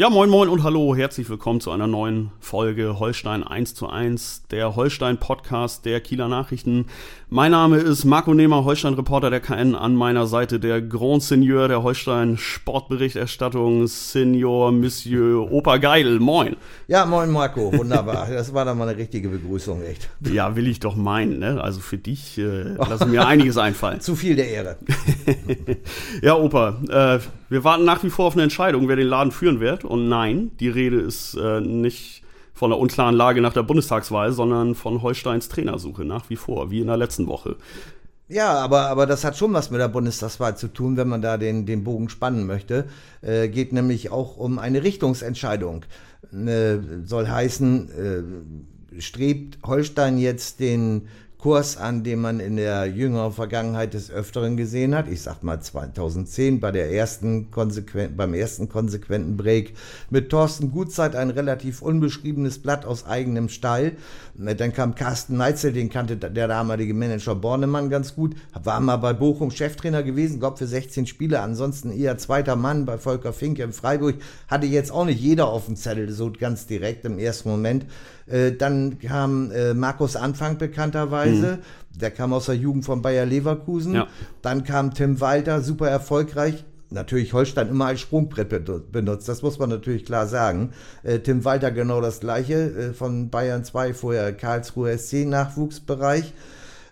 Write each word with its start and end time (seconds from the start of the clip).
Ja, 0.00 0.10
moin 0.10 0.30
moin 0.30 0.48
und 0.48 0.62
hallo, 0.62 0.94
herzlich 0.94 1.28
willkommen 1.28 1.60
zu 1.60 1.72
einer 1.72 1.88
neuen 1.88 2.30
Folge 2.38 3.00
Holstein 3.00 3.42
1 3.42 3.74
zu 3.74 3.88
1, 3.88 4.44
der 4.48 4.76
Holstein 4.76 5.18
Podcast 5.18 5.84
der 5.86 6.00
Kieler 6.00 6.28
Nachrichten. 6.28 6.86
Mein 7.30 7.50
Name 7.50 7.76
ist 7.76 8.06
Marco 8.06 8.32
Nehmer, 8.32 8.64
Holstein 8.64 8.94
Reporter 8.94 9.28
der 9.28 9.40
KN, 9.40 9.74
an 9.74 9.94
meiner 9.94 10.26
Seite 10.26 10.58
der 10.58 10.80
Grand 10.80 11.22
Seigneur 11.22 11.68
der 11.68 11.82
Holstein 11.82 12.38
Sportberichterstattung, 12.38 13.86
Senior 13.86 14.72
Monsieur 14.72 15.52
Opa 15.52 15.76
Geidel, 15.76 16.20
moin. 16.20 16.56
Ja, 16.86 17.04
moin 17.04 17.30
Marco, 17.30 17.70
wunderbar, 17.70 18.28
das 18.32 18.54
war 18.54 18.64
dann 18.64 18.78
mal 18.78 18.88
eine 18.88 18.96
richtige 18.96 19.28
Begrüßung, 19.28 19.82
echt. 19.82 20.08
Ja, 20.32 20.56
will 20.56 20.66
ich 20.68 20.80
doch 20.80 20.96
meinen, 20.96 21.38
ne? 21.38 21.62
also 21.62 21.80
für 21.80 21.98
dich 21.98 22.38
äh, 22.38 22.74
lass 22.78 23.06
mir 23.06 23.26
einiges 23.26 23.58
einfallen. 23.58 24.00
Zu 24.00 24.16
viel 24.16 24.34
der 24.34 24.48
Ehre. 24.48 24.76
ja, 26.22 26.34
Opa, 26.34 26.78
äh, 26.88 27.18
wir 27.50 27.62
warten 27.62 27.84
nach 27.84 28.02
wie 28.04 28.10
vor 28.10 28.24
auf 28.24 28.36
eine 28.36 28.44
Entscheidung, 28.44 28.88
wer 28.88 28.96
den 28.96 29.06
Laden 29.06 29.32
führen 29.32 29.60
wird. 29.60 29.84
Und 29.84 30.08
nein, 30.08 30.52
die 30.60 30.70
Rede 30.70 30.98
ist 30.98 31.34
äh, 31.34 31.60
nicht 31.60 32.22
von 32.58 32.70
der 32.70 32.78
unklaren 32.80 33.14
Lage 33.14 33.40
nach 33.40 33.52
der 33.52 33.62
Bundestagswahl, 33.62 34.32
sondern 34.32 34.74
von 34.74 35.00
Holsteins 35.00 35.48
Trainersuche 35.48 36.04
nach 36.04 36.28
wie 36.28 36.34
vor, 36.34 36.72
wie 36.72 36.80
in 36.80 36.88
der 36.88 36.96
letzten 36.96 37.28
Woche. 37.28 37.54
Ja, 38.26 38.54
aber, 38.54 38.88
aber 38.88 39.06
das 39.06 39.24
hat 39.24 39.36
schon 39.36 39.52
was 39.52 39.70
mit 39.70 39.80
der 39.80 39.88
Bundestagswahl 39.88 40.56
zu 40.56 40.66
tun, 40.66 40.96
wenn 40.96 41.06
man 41.08 41.22
da 41.22 41.38
den, 41.38 41.66
den 41.66 41.84
Bogen 41.84 42.08
spannen 42.08 42.46
möchte. 42.46 42.86
Äh, 43.22 43.48
geht 43.48 43.72
nämlich 43.72 44.10
auch 44.10 44.36
um 44.36 44.58
eine 44.58 44.82
Richtungsentscheidung. 44.82 45.84
Äh, 46.32 46.78
soll 47.04 47.28
heißen, 47.28 47.90
äh, 48.96 49.00
strebt 49.00 49.58
Holstein 49.64 50.18
jetzt 50.18 50.58
den 50.58 51.06
Kurs 51.38 51.76
an, 51.76 52.02
den 52.02 52.20
man 52.20 52.40
in 52.40 52.56
der 52.56 52.86
jüngeren 52.86 53.32
Vergangenheit 53.32 53.94
des 53.94 54.10
Öfteren 54.10 54.56
gesehen 54.56 54.92
hat. 54.92 55.06
Ich 55.06 55.22
sag 55.22 55.44
mal 55.44 55.60
2010 55.60 56.58
bei 56.58 56.72
der 56.72 56.90
ersten 56.92 57.52
konsequent, 57.52 58.16
beim 58.16 58.34
ersten 58.34 58.68
konsequenten 58.68 59.36
Break 59.36 59.74
mit 60.10 60.30
Thorsten 60.30 60.72
Gutzeit 60.72 61.14
ein 61.14 61.30
relativ 61.30 61.80
unbeschriebenes 61.80 62.58
Blatt 62.58 62.84
aus 62.84 63.06
eigenem 63.06 63.48
Stall. 63.48 63.92
Dann 64.34 64.72
kam 64.72 64.96
Carsten 64.96 65.36
Neitzel, 65.36 65.72
den 65.72 65.90
kannte 65.90 66.16
der 66.16 66.48
damalige 66.48 66.92
Manager 66.92 67.36
Bornemann 67.36 67.88
ganz 67.88 68.16
gut. 68.16 68.34
War 68.60 68.80
mal 68.80 68.96
bei 68.96 69.12
Bochum 69.12 69.52
Cheftrainer 69.52 70.02
gewesen, 70.02 70.40
glaube 70.40 70.56
für 70.56 70.66
16 70.66 71.06
Spiele. 71.06 71.40
Ansonsten 71.40 71.92
eher 71.92 72.18
zweiter 72.18 72.56
Mann 72.56 72.84
bei 72.84 72.98
Volker 72.98 73.32
Finke 73.32 73.62
in 73.62 73.72
Freiburg. 73.72 74.16
Hatte 74.48 74.66
jetzt 74.66 74.90
auch 74.90 75.04
nicht 75.04 75.20
jeder 75.20 75.46
auf 75.46 75.66
dem 75.66 75.76
Zettel, 75.76 76.10
so 76.10 76.32
ganz 76.32 76.66
direkt 76.66 77.04
im 77.04 77.20
ersten 77.20 77.48
Moment. 77.48 77.86
Äh, 78.30 78.52
dann 78.52 78.98
kam 78.98 79.50
äh, 79.50 79.74
Markus 79.74 80.16
Anfang 80.16 80.58
bekannterweise. 80.58 81.58
Mhm. 81.58 81.98
Der 82.00 82.10
kam 82.10 82.32
aus 82.32 82.46
der 82.46 82.56
Jugend 82.56 82.84
von 82.84 83.02
Bayer 83.02 83.26
Leverkusen. 83.26 83.94
Ja. 83.94 84.06
Dann 84.42 84.64
kam 84.64 84.94
Tim 84.94 85.20
Walter, 85.20 85.62
super 85.62 85.88
erfolgreich 85.88 86.64
natürlich 86.90 87.32
Holstein 87.32 87.68
immer 87.68 87.86
als 87.86 88.00
Sprungbrett 88.00 88.48
benutzt, 88.92 89.28
das 89.28 89.42
muss 89.42 89.58
man 89.58 89.68
natürlich 89.68 90.04
klar 90.04 90.26
sagen. 90.26 90.72
Äh, 91.02 91.20
Tim 91.20 91.44
Walter 91.44 91.70
genau 91.70 92.00
das 92.00 92.20
gleiche, 92.20 92.54
äh, 92.54 92.92
von 92.92 93.30
Bayern 93.30 93.64
2, 93.64 93.94
vorher 93.94 94.32
Karlsruhe 94.32 94.96
SC 94.96 95.26
Nachwuchsbereich. 95.26 96.32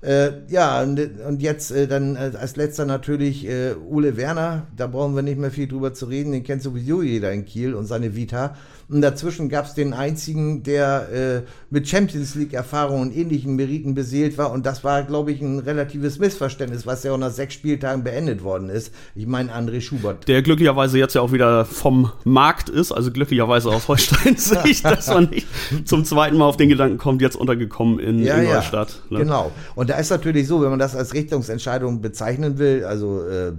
Äh, 0.02 0.32
ja, 0.48 0.82
und, 0.82 1.00
und 1.26 1.42
jetzt 1.42 1.70
äh, 1.70 1.88
dann 1.88 2.16
äh, 2.16 2.32
als 2.38 2.56
letzter 2.56 2.84
natürlich 2.84 3.48
Ule 3.88 4.16
Werner, 4.16 4.66
da 4.76 4.86
brauchen 4.86 5.16
wir 5.16 5.22
nicht 5.22 5.38
mehr 5.38 5.50
viel 5.50 5.66
drüber 5.66 5.94
zu 5.94 6.06
reden, 6.06 6.32
den 6.32 6.44
kennt 6.44 6.62
sowieso 6.62 7.02
jeder 7.02 7.32
in 7.32 7.44
Kiel 7.44 7.74
und 7.74 7.86
seine 7.86 8.14
Vita. 8.14 8.56
Und 8.88 9.00
dazwischen 9.00 9.48
gab 9.48 9.66
es 9.66 9.74
den 9.74 9.92
einzigen, 9.92 10.62
der 10.62 11.08
äh, 11.12 11.42
mit 11.70 11.88
Champions 11.88 12.36
League-Erfahrung 12.36 13.00
und 13.00 13.16
ähnlichen 13.16 13.56
Meriten 13.56 13.94
beseelt 13.94 14.38
war. 14.38 14.52
Und 14.52 14.64
das 14.64 14.84
war, 14.84 15.02
glaube 15.02 15.32
ich, 15.32 15.40
ein 15.40 15.58
relatives 15.58 16.20
Missverständnis, 16.20 16.86
was 16.86 17.02
ja 17.02 17.12
auch 17.12 17.18
nach 17.18 17.32
sechs 17.32 17.54
Spieltagen 17.54 18.04
beendet 18.04 18.44
worden 18.44 18.70
ist. 18.70 18.92
Ich 19.16 19.26
meine, 19.26 19.52
André 19.52 19.80
Schubert. 19.80 20.28
Der 20.28 20.40
glücklicherweise 20.42 20.98
jetzt 20.98 21.14
ja 21.14 21.20
auch 21.20 21.32
wieder 21.32 21.64
vom 21.64 22.12
Markt 22.22 22.68
ist, 22.68 22.92
also 22.92 23.10
glücklicherweise 23.10 23.70
aus 23.70 23.88
Holsteins 23.88 24.44
Sicht, 24.62 24.84
dass 24.84 25.08
man 25.08 25.30
nicht 25.30 25.48
zum 25.84 26.04
zweiten 26.04 26.36
Mal 26.36 26.44
auf 26.44 26.56
den 26.56 26.68
Gedanken 26.68 26.98
kommt, 26.98 27.22
jetzt 27.22 27.36
untergekommen 27.36 27.98
in, 27.98 28.20
ja, 28.20 28.36
in 28.36 28.44
Neustadt. 28.44 29.02
Ja, 29.10 29.18
ne? 29.18 29.24
Genau. 29.24 29.50
Und 29.74 29.90
da 29.90 29.96
ist 29.96 30.10
natürlich 30.10 30.46
so, 30.46 30.62
wenn 30.62 30.70
man 30.70 30.78
das 30.78 30.94
als 30.94 31.12
Richtungsentscheidung 31.12 32.00
bezeichnen 32.00 32.58
will, 32.58 32.84
also 32.84 33.26
äh, 33.26 33.52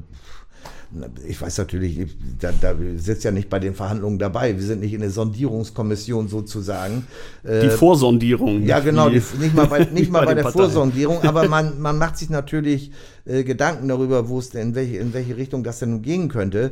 ich 1.27 1.41
weiß 1.41 1.57
natürlich, 1.57 2.15
da, 2.39 2.51
da 2.59 2.73
sitzt 2.95 3.23
ja 3.23 3.31
nicht 3.31 3.49
bei 3.49 3.59
den 3.59 3.75
Verhandlungen 3.75 4.19
dabei. 4.19 4.55
Wir 4.55 4.63
sind 4.63 4.79
nicht 4.79 4.93
in 4.93 5.01
der 5.01 5.09
Sondierungskommission 5.09 6.29
sozusagen. 6.29 7.05
Die 7.43 7.49
äh, 7.49 7.69
Vorsondierung. 7.69 8.63
Ja, 8.63 8.79
genau, 8.79 9.09
die, 9.09 9.21
nicht 9.39 9.53
mal 9.53 9.67
bei, 9.67 9.83
nicht 9.93 10.11
mal 10.11 10.19
bei, 10.19 10.27
bei 10.27 10.33
der 10.35 10.43
Parteien. 10.43 10.63
Vorsondierung, 10.65 11.21
aber 11.23 11.47
man, 11.49 11.79
man 11.81 11.97
macht 11.97 12.17
sich 12.17 12.29
natürlich 12.29 12.91
äh, 13.25 13.43
Gedanken 13.43 13.89
darüber, 13.89 14.29
wo 14.29 14.39
es 14.39 14.49
denn, 14.49 14.69
in 14.69 14.75
welche, 14.75 14.97
in 14.97 15.13
welche 15.13 15.35
Richtung 15.35 15.63
das 15.63 15.79
denn 15.79 16.01
gehen 16.01 16.29
könnte. 16.29 16.71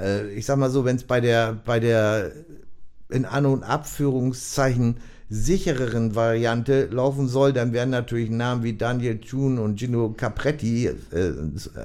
Äh, 0.00 0.30
ich 0.30 0.46
sag 0.46 0.58
mal 0.58 0.70
so, 0.70 0.84
wenn 0.84 0.96
es 0.96 1.04
bei 1.04 1.20
der, 1.20 1.56
bei 1.64 1.80
der 1.80 2.32
in 3.08 3.24
An- 3.24 3.46
und 3.46 3.62
Abführungszeichen 3.62 4.96
sichereren 5.28 6.14
Variante 6.14 6.86
laufen 6.86 7.26
soll, 7.26 7.52
dann 7.52 7.72
werden 7.72 7.90
natürlich 7.90 8.30
Namen 8.30 8.62
wie 8.62 8.74
Daniel 8.74 9.18
Thune 9.18 9.60
und 9.60 9.78
Gino 9.78 10.14
Capretti, 10.16 10.86
äh, 10.86 10.94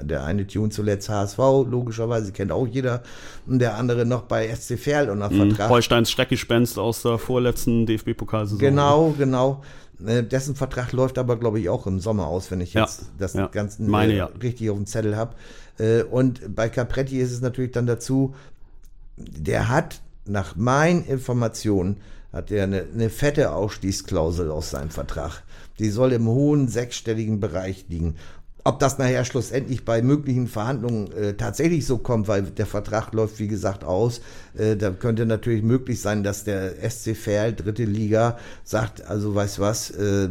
der 0.04 0.26
eine 0.26 0.46
Tune 0.46 0.70
zuletzt 0.70 1.10
HSV, 1.10 1.38
logischerweise 1.38 2.32
kennt 2.32 2.52
auch 2.52 2.68
jeder, 2.68 3.02
und 3.48 3.60
der 3.60 3.78
andere 3.78 4.06
noch 4.06 4.24
bei 4.24 4.54
SC 4.54 4.78
Verl 4.78 5.10
unter 5.10 5.32
mhm. 5.32 5.50
Vertrag. 5.50 5.70
Holsteins 5.70 6.12
Schreckgespenst 6.12 6.78
aus 6.78 7.02
der 7.02 7.18
vorletzten 7.18 7.88
DFB-Pokalsaison. 7.88 8.60
Genau, 8.60 9.16
genau. 9.18 9.64
Äh, 10.06 10.24
dessen 10.24 10.56
Vertrag 10.56 10.92
läuft 10.92 11.18
aber, 11.18 11.38
glaube 11.38 11.60
ich, 11.60 11.70
auch 11.70 11.88
im 11.88 12.00
Sommer 12.00 12.28
aus, 12.28 12.52
wenn 12.52 12.62
ich 12.62 12.76
jetzt 12.76 13.02
ja, 13.02 13.08
das 13.18 13.34
ja, 13.34 13.48
Ganze 13.48 13.82
meine, 13.82 14.16
ja. 14.16 14.30
richtig 14.42 14.70
auf 14.70 14.78
dem 14.78 14.86
Zettel 14.86 15.16
habe. 15.16 15.34
Äh, 15.80 16.04
und 16.04 16.56
bei 16.56 16.70
Capretti 16.70 17.20
ist 17.20 17.32
es 17.32 17.42
natürlich 17.42 17.72
dann 17.72 17.88
dazu, 17.88 18.36
der 19.18 19.70
hat 19.70 20.02
nach 20.26 20.56
meinen 20.56 21.04
Informationen 21.06 21.98
hat 22.34 22.52
er 22.52 22.64
eine, 22.64 22.86
eine 22.94 23.10
fette 23.10 23.52
Ausstießklausel 23.54 24.52
aus 24.52 24.72
seinem 24.72 24.90
Vertrag. 24.90 25.44
Die 25.80 25.90
soll 25.90 26.14
im 26.14 26.28
hohen 26.28 26.68
sechsstelligen 26.68 27.40
Bereich 27.40 27.86
liegen. 27.90 28.16
Ob 28.64 28.80
das 28.80 29.00
nachher 29.00 29.26
schlussendlich 29.26 29.86
bei 29.86 30.04
möglichen 30.04 30.48
Verhandlungen 30.48 31.12
äh, 31.14 31.34
tatsächlich 31.34 31.86
so 31.86 31.98
kommt, 31.98 32.28
weil 32.28 32.44
der 32.44 32.68
Vertrag 32.68 33.12
läuft, 33.12 33.40
wie 33.40 33.48
gesagt, 33.48 33.84
aus, 33.84 34.22
äh, 34.58 34.76
da 34.76 34.92
könnte 34.92 35.26
natürlich 35.26 35.64
möglich 35.64 36.02
sein, 36.02 36.24
dass 36.24 36.44
der 36.44 36.74
SC 36.90 37.16
Verl, 37.16 37.54
dritte 37.54 37.84
Liga, 37.84 38.38
sagt, 38.64 39.06
also 39.06 39.34
weißt 39.34 39.60
was, 39.60 39.92
äh, 39.92 40.26
äh, 40.26 40.30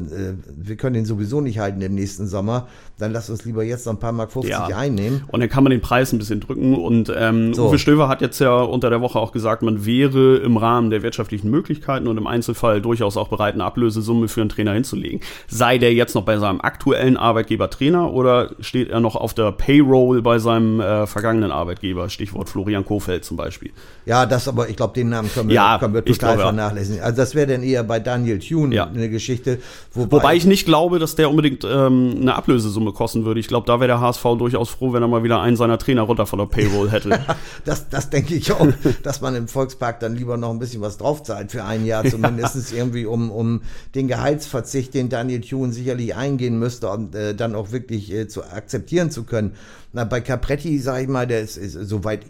wir 0.57 0.77
können 0.77 0.95
den 0.95 1.05
sowieso 1.05 1.41
nicht 1.41 1.59
halten 1.59 1.81
im 1.81 1.95
nächsten 1.95 2.27
Sommer, 2.27 2.69
dann 2.99 3.13
lass 3.13 3.31
uns 3.31 3.45
lieber 3.45 3.65
jetzt 3.65 3.87
noch 3.87 3.95
ein 3.95 3.99
paar 3.99 4.13
Mark 4.13 4.33
50 4.33 4.51
ja. 4.51 4.67
einnehmen. 4.67 5.25
Und 5.29 5.41
dann 5.41 5.49
kann 5.49 5.65
man 5.65 5.71
den 5.71 5.81
Preis 5.81 6.13
ein 6.13 6.19
bisschen 6.19 6.41
drücken. 6.41 6.75
Und 6.75 7.13
ähm, 7.17 7.55
so. 7.55 7.69
Uwe 7.69 7.79
Stöver 7.79 8.09
hat 8.09 8.21
jetzt 8.21 8.39
ja 8.41 8.61
unter 8.61 8.91
der 8.91 9.01
Woche 9.01 9.19
auch 9.19 9.33
gesagt, 9.33 9.63
man 9.63 9.87
wäre 9.87 10.37
im 10.37 10.57
Rahmen 10.57 10.91
der 10.91 11.03
wirtschaftlichen 11.03 11.51
Möglichkeiten 11.51 12.07
und 12.07 12.19
im 12.19 12.27
Einzelfall 12.27 12.83
durchaus 12.83 13.17
auch 13.17 13.29
bereit, 13.29 13.55
eine 13.55 13.65
Ablösesumme 13.65 14.29
für 14.29 14.43
einen 14.43 14.51
Trainer 14.51 14.73
hinzulegen. 14.73 15.21
Sei 15.49 15.79
der 15.79 15.95
jetzt 15.95 16.15
noch 16.15 16.25
bei 16.25 16.39
seinem 16.39 16.61
aktuellen 16.61 17.17
Arbeitgeber 17.17 17.71
Trainer 17.71 18.13
oder 18.13 18.51
steht 18.61 18.91
er 18.91 19.01
noch 19.01 19.17
auf 19.17 19.35
der 19.35 19.53
Payroll 19.53 20.23
bei 20.23 20.39
seinem 20.39 20.81
äh, 20.81 21.07
vergangenen 21.07 21.51
Arbeitgeber? 21.51 22.09
Stichwort 22.11 22.49
Florian 22.51 22.85
Kofeld 22.85 23.25
zum 23.25 23.37
Beispiel. 23.37 23.71
Ja, 24.05 24.09
das 24.26 24.48
aber, 24.48 24.69
ich 24.69 24.76
glaube, 24.76 24.94
den 24.94 25.09
Namen 25.09 25.31
können 25.32 25.48
wir, 25.48 25.57
ja, 25.57 25.78
können 25.78 25.95
wir 25.95 26.04
total 26.04 26.36
glaube, 26.36 26.42
vernachlässigen. 26.42 27.03
Also 27.03 27.16
das 27.16 27.34
wäre 27.34 27.47
dann 27.47 27.62
eher 27.62 27.84
bei 27.84 28.01
Daniel 28.01 28.39
Thune 28.39 28.74
ja. 28.74 28.86
eine 28.86 29.09
Geschichte. 29.09 29.59
Wobei, 29.92 30.16
wobei 30.16 30.36
ich 30.36 30.47
nicht 30.47 30.65
glaube, 30.65 30.98
dass 30.98 31.15
der 31.15 31.30
unbedingt 31.30 31.65
ähm, 31.65 32.16
eine 32.21 32.34
Ablösesumme 32.34 32.92
kosten 32.92 33.24
würde. 33.24 33.41
Ich 33.41 33.48
glaube, 33.48 33.66
da 33.66 33.78
wäre 33.78 33.89
der 33.89 34.01
HSV 34.01 34.22
durchaus 34.39 34.71
froh, 34.71 34.92
wenn 34.92 35.03
er 35.03 35.09
mal 35.09 35.22
wieder 35.22 35.41
einen 35.41 35.57
seiner 35.57 35.78
Trainer 35.78 36.03
runter 36.03 36.27
von 36.27 36.39
der 36.39 36.47
Payroll 36.47 36.91
hätte. 36.91 37.21
das 37.65 37.89
das 37.89 38.10
denke 38.10 38.34
ich 38.34 38.53
auch, 38.53 38.66
dass 39.03 39.21
man 39.21 39.34
im 39.34 39.48
Volkspark 39.48 40.01
dann 40.01 40.16
lieber 40.16 40.36
noch 40.36 40.51
ein 40.51 40.59
bisschen 40.59 40.80
was 40.80 40.98
draufzahlt 40.98 41.53
für 41.53 41.65
ein 41.65 41.86
Jahr, 41.86 42.04
zumindest 42.04 42.56
ja. 42.72 42.78
irgendwie, 42.78 43.06
um, 43.06 43.30
um 43.30 43.63
den 43.95 44.09
Gehaltsverzicht, 44.09 44.95
den 44.95 45.09
Daniel 45.09 45.41
Thune 45.41 45.72
sicherlich 45.72 46.16
eingehen 46.16 46.59
müsste, 46.59 46.89
und 46.91 47.15
äh, 47.15 47.34
dann 47.34 47.54
auch 47.54 47.72
wirklich 47.72 48.13
äh, 48.13 48.28
zu 48.28 48.45
akzeptieren 48.45 49.10
zu 49.10 49.24
können. 49.24 49.54
Na, 49.92 50.04
bei 50.04 50.21
Capretti, 50.21 50.78
sage 50.78 51.03
ich 51.03 51.09
mal, 51.09 51.27
der 51.27 51.41
ist, 51.41 51.56
ist 51.56 51.74
soweit 51.74 52.22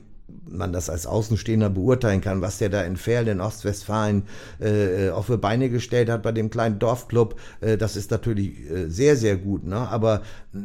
man 0.48 0.72
das 0.72 0.90
als 0.90 1.06
Außenstehender 1.06 1.70
beurteilen 1.70 2.20
kann, 2.20 2.40
was 2.40 2.58
der 2.58 2.68
da 2.68 2.82
in 2.82 2.96
Ferl 2.96 3.28
in 3.28 3.40
Ostwestfalen 3.40 4.24
äh, 4.60 5.06
äh, 5.06 5.10
auf 5.10 5.26
die 5.26 5.36
Beine 5.36 5.70
gestellt 5.70 6.10
hat 6.10 6.22
bei 6.22 6.32
dem 6.32 6.50
kleinen 6.50 6.78
Dorfclub, 6.78 7.36
äh, 7.60 7.76
das 7.76 7.96
ist 7.96 8.10
natürlich 8.10 8.70
äh, 8.70 8.88
sehr, 8.88 9.16
sehr 9.16 9.36
gut. 9.36 9.64
Ne? 9.64 9.76
Aber 9.76 10.22
äh, 10.54 10.58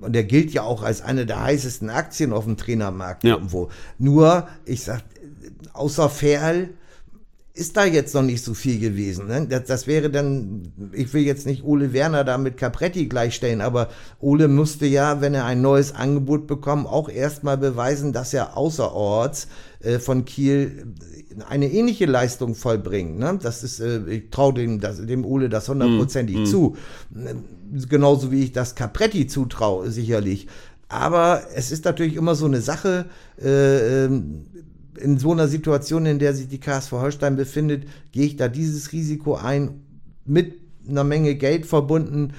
und 0.00 0.14
der 0.14 0.24
gilt 0.24 0.52
ja 0.52 0.62
auch 0.62 0.82
als 0.82 1.02
eine 1.02 1.26
der 1.26 1.42
heißesten 1.42 1.90
Aktien 1.90 2.32
auf 2.32 2.44
dem 2.44 2.56
Trainermarkt 2.56 3.24
ja. 3.24 3.34
irgendwo. 3.34 3.70
Nur, 3.98 4.48
ich 4.64 4.84
sag, 4.84 5.02
außer 5.72 6.08
Ferl 6.08 6.70
ist 7.54 7.76
da 7.76 7.84
jetzt 7.84 8.14
noch 8.14 8.22
nicht 8.22 8.42
so 8.42 8.54
viel 8.54 8.78
gewesen. 8.78 9.26
Ne? 9.26 9.46
Das, 9.46 9.64
das, 9.64 9.86
wäre 9.86 10.08
dann, 10.08 10.72
ich 10.92 11.12
will 11.12 11.22
jetzt 11.22 11.46
nicht 11.46 11.64
Ole 11.64 11.92
Werner 11.92 12.24
da 12.24 12.38
mit 12.38 12.56
Capretti 12.56 13.06
gleichstellen, 13.06 13.60
aber 13.60 13.88
Ole 14.20 14.48
musste 14.48 14.86
ja, 14.86 15.20
wenn 15.20 15.34
er 15.34 15.44
ein 15.44 15.60
neues 15.60 15.94
Angebot 15.94 16.46
bekommt, 16.46 16.86
auch 16.86 17.10
erstmal 17.10 17.58
beweisen, 17.58 18.14
dass 18.14 18.32
er 18.32 18.56
außerorts 18.56 19.48
äh, 19.80 19.98
von 19.98 20.24
Kiel 20.24 20.94
eine 21.48 21.70
ähnliche 21.70 22.06
Leistung 22.06 22.54
vollbringt. 22.54 23.18
Ne? 23.18 23.38
Das 23.42 23.62
ist, 23.62 23.80
äh, 23.80 24.00
ich 24.08 24.30
traue 24.30 24.54
dem, 24.54 24.80
dem 24.80 25.24
Ole 25.24 25.50
das 25.50 25.68
hundertprozentig 25.68 26.36
mm, 26.36 26.46
zu. 26.46 26.76
Mm. 27.10 27.86
Genauso 27.88 28.30
wie 28.32 28.44
ich 28.44 28.52
das 28.52 28.74
Capretti 28.74 29.26
zutraue, 29.26 29.90
sicherlich. 29.90 30.46
Aber 30.88 31.42
es 31.54 31.72
ist 31.72 31.84
natürlich 31.84 32.16
immer 32.16 32.34
so 32.34 32.44
eine 32.46 32.60
Sache, 32.60 33.06
äh, 33.42 34.04
ähm, 34.04 34.46
in 35.00 35.18
so 35.18 35.32
einer 35.32 35.48
Situation, 35.48 36.06
in 36.06 36.18
der 36.18 36.34
sich 36.34 36.48
die 36.48 36.60
KSV 36.60 36.92
Holstein 36.92 37.36
befindet, 37.36 37.84
gehe 38.12 38.26
ich 38.26 38.36
da 38.36 38.48
dieses 38.48 38.92
Risiko 38.92 39.36
ein, 39.36 39.82
mit 40.24 40.54
einer 40.88 41.04
Menge 41.04 41.34
Geld 41.34 41.66
verbunden. 41.66 42.32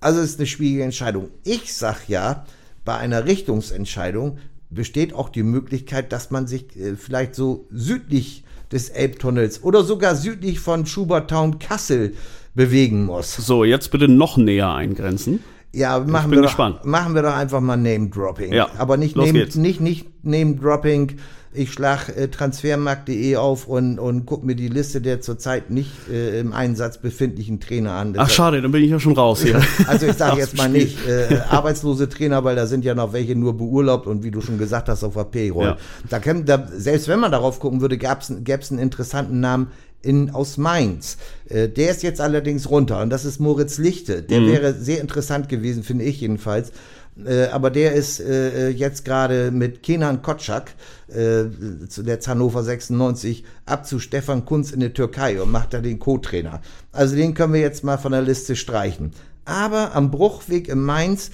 Also 0.00 0.20
es 0.20 0.30
ist 0.30 0.38
eine 0.38 0.46
schwierige 0.46 0.84
Entscheidung. 0.84 1.28
Ich 1.44 1.74
sage 1.74 2.00
ja, 2.08 2.44
bei 2.84 2.96
einer 2.96 3.24
Richtungsentscheidung 3.26 4.38
besteht 4.70 5.14
auch 5.14 5.28
die 5.28 5.42
Möglichkeit, 5.42 6.12
dass 6.12 6.30
man 6.30 6.46
sich 6.46 6.76
äh, 6.76 6.94
vielleicht 6.96 7.34
so 7.34 7.66
südlich 7.70 8.44
des 8.70 8.90
Elbtunnels 8.90 9.62
oder 9.62 9.82
sogar 9.82 10.14
südlich 10.14 10.60
von 10.60 10.84
Schubertown 10.84 11.58
Kassel 11.58 12.14
bewegen 12.54 13.06
muss. 13.06 13.34
So, 13.34 13.64
jetzt 13.64 13.90
bitte 13.90 14.08
noch 14.08 14.36
näher 14.36 14.70
eingrenzen. 14.70 15.40
Ja, 15.72 15.98
machen, 16.00 16.30
wir 16.30 16.42
doch, 16.42 16.84
machen 16.84 17.14
wir 17.14 17.22
doch 17.22 17.34
einfach 17.34 17.60
mal 17.60 17.76
Name-Dropping. 17.76 18.52
Ja, 18.52 18.70
Aber 18.78 18.96
nicht, 18.96 19.16
name, 19.16 19.46
nicht, 19.54 19.80
nicht 19.80 20.24
Name-Dropping 20.24 21.18
ich 21.52 21.72
schlage 21.72 22.14
äh, 22.14 22.28
transfermarkt.de 22.28 23.36
auf 23.36 23.66
und, 23.66 23.98
und 23.98 24.26
gucke 24.26 24.44
mir 24.44 24.54
die 24.54 24.68
Liste 24.68 25.00
der 25.00 25.20
zurzeit 25.20 25.70
nicht 25.70 25.90
äh, 26.10 26.40
im 26.40 26.52
Einsatz 26.52 26.98
befindlichen 26.98 27.60
Trainer 27.60 27.92
an. 27.92 28.12
Das 28.12 28.24
Ach 28.24 28.30
schade, 28.30 28.60
dann 28.60 28.70
bin 28.70 28.82
ich 28.82 28.90
ja 28.90 29.00
schon 29.00 29.14
raus 29.14 29.42
hier. 29.42 29.60
also 29.86 30.06
ich 30.06 30.14
sage 30.14 30.38
jetzt 30.38 30.56
mal 30.56 30.68
nicht 30.68 31.06
äh, 31.06 31.40
arbeitslose 31.48 32.08
Trainer, 32.08 32.44
weil 32.44 32.56
da 32.56 32.66
sind 32.66 32.84
ja 32.84 32.94
noch 32.94 33.12
welche 33.12 33.34
nur 33.34 33.56
beurlaubt 33.56 34.06
und 34.06 34.22
wie 34.24 34.30
du 34.30 34.40
schon 34.40 34.58
gesagt 34.58 34.88
hast, 34.88 35.04
auf 35.04 35.14
der 35.14 35.24
Payroll. 35.24 35.66
Ja. 35.66 35.76
Da, 36.08 36.18
kann, 36.18 36.44
da 36.44 36.68
selbst 36.74 37.08
wenn 37.08 37.20
man 37.20 37.32
darauf 37.32 37.60
gucken 37.60 37.80
würde, 37.80 37.98
gäbe 37.98 38.18
es 38.20 38.70
einen 38.70 38.80
interessanten 38.80 39.40
Namen 39.40 39.68
in, 40.02 40.30
aus 40.30 40.56
Mainz. 40.58 41.16
Äh, 41.48 41.68
der 41.68 41.90
ist 41.90 42.02
jetzt 42.02 42.20
allerdings 42.20 42.70
runter 42.70 43.02
und 43.02 43.10
das 43.10 43.24
ist 43.24 43.40
Moritz 43.40 43.78
Lichte. 43.78 44.22
Der 44.22 44.40
mhm. 44.40 44.48
wäre 44.48 44.74
sehr 44.74 45.00
interessant 45.00 45.48
gewesen, 45.48 45.82
finde 45.82 46.04
ich 46.04 46.20
jedenfalls. 46.20 46.72
Äh, 47.24 47.46
aber 47.46 47.70
der 47.70 47.92
ist 47.92 48.20
äh, 48.20 48.68
jetzt 48.68 49.04
gerade 49.04 49.50
mit 49.50 49.82
Kenan 49.82 50.22
Kotschak, 50.22 50.74
äh, 51.08 51.44
der 51.96 52.20
Hannover 52.26 52.62
96, 52.62 53.44
ab 53.66 53.86
zu 53.86 53.98
Stefan 53.98 54.44
Kunz 54.44 54.70
in 54.70 54.80
der 54.80 54.92
Türkei 54.92 55.40
und 55.40 55.50
macht 55.50 55.74
da 55.74 55.80
den 55.80 55.98
Co-Trainer. 55.98 56.60
Also 56.92 57.16
den 57.16 57.34
können 57.34 57.54
wir 57.54 57.60
jetzt 57.60 57.84
mal 57.84 57.98
von 57.98 58.12
der 58.12 58.22
Liste 58.22 58.56
streichen. 58.56 59.12
Aber 59.44 59.94
am 59.94 60.10
Bruchweg 60.10 60.68
in 60.68 60.80
Mainz 60.80 61.30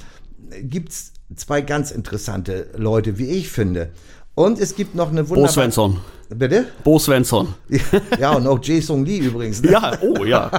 gibt's 0.62 1.12
zwei 1.34 1.60
ganz 1.60 1.90
interessante 1.90 2.68
Leute, 2.76 3.18
wie 3.18 3.26
ich 3.26 3.48
finde. 3.48 3.90
Und 4.34 4.60
es 4.60 4.76
gibt 4.76 4.94
noch 4.94 5.10
eine 5.10 5.28
wunderbare... 5.28 5.48
Bo 5.48 5.52
Svensson. 5.52 6.00
Bitte? 6.28 6.66
Bo 6.82 6.98
Svensson. 6.98 7.54
Ja, 8.18 8.32
und 8.32 8.46
auch 8.46 8.58
Jason 8.62 9.04
Lee 9.04 9.18
übrigens. 9.18 9.62
Ne? 9.62 9.72
Ja, 9.72 9.92
oh 10.00 10.24
ja. 10.24 10.50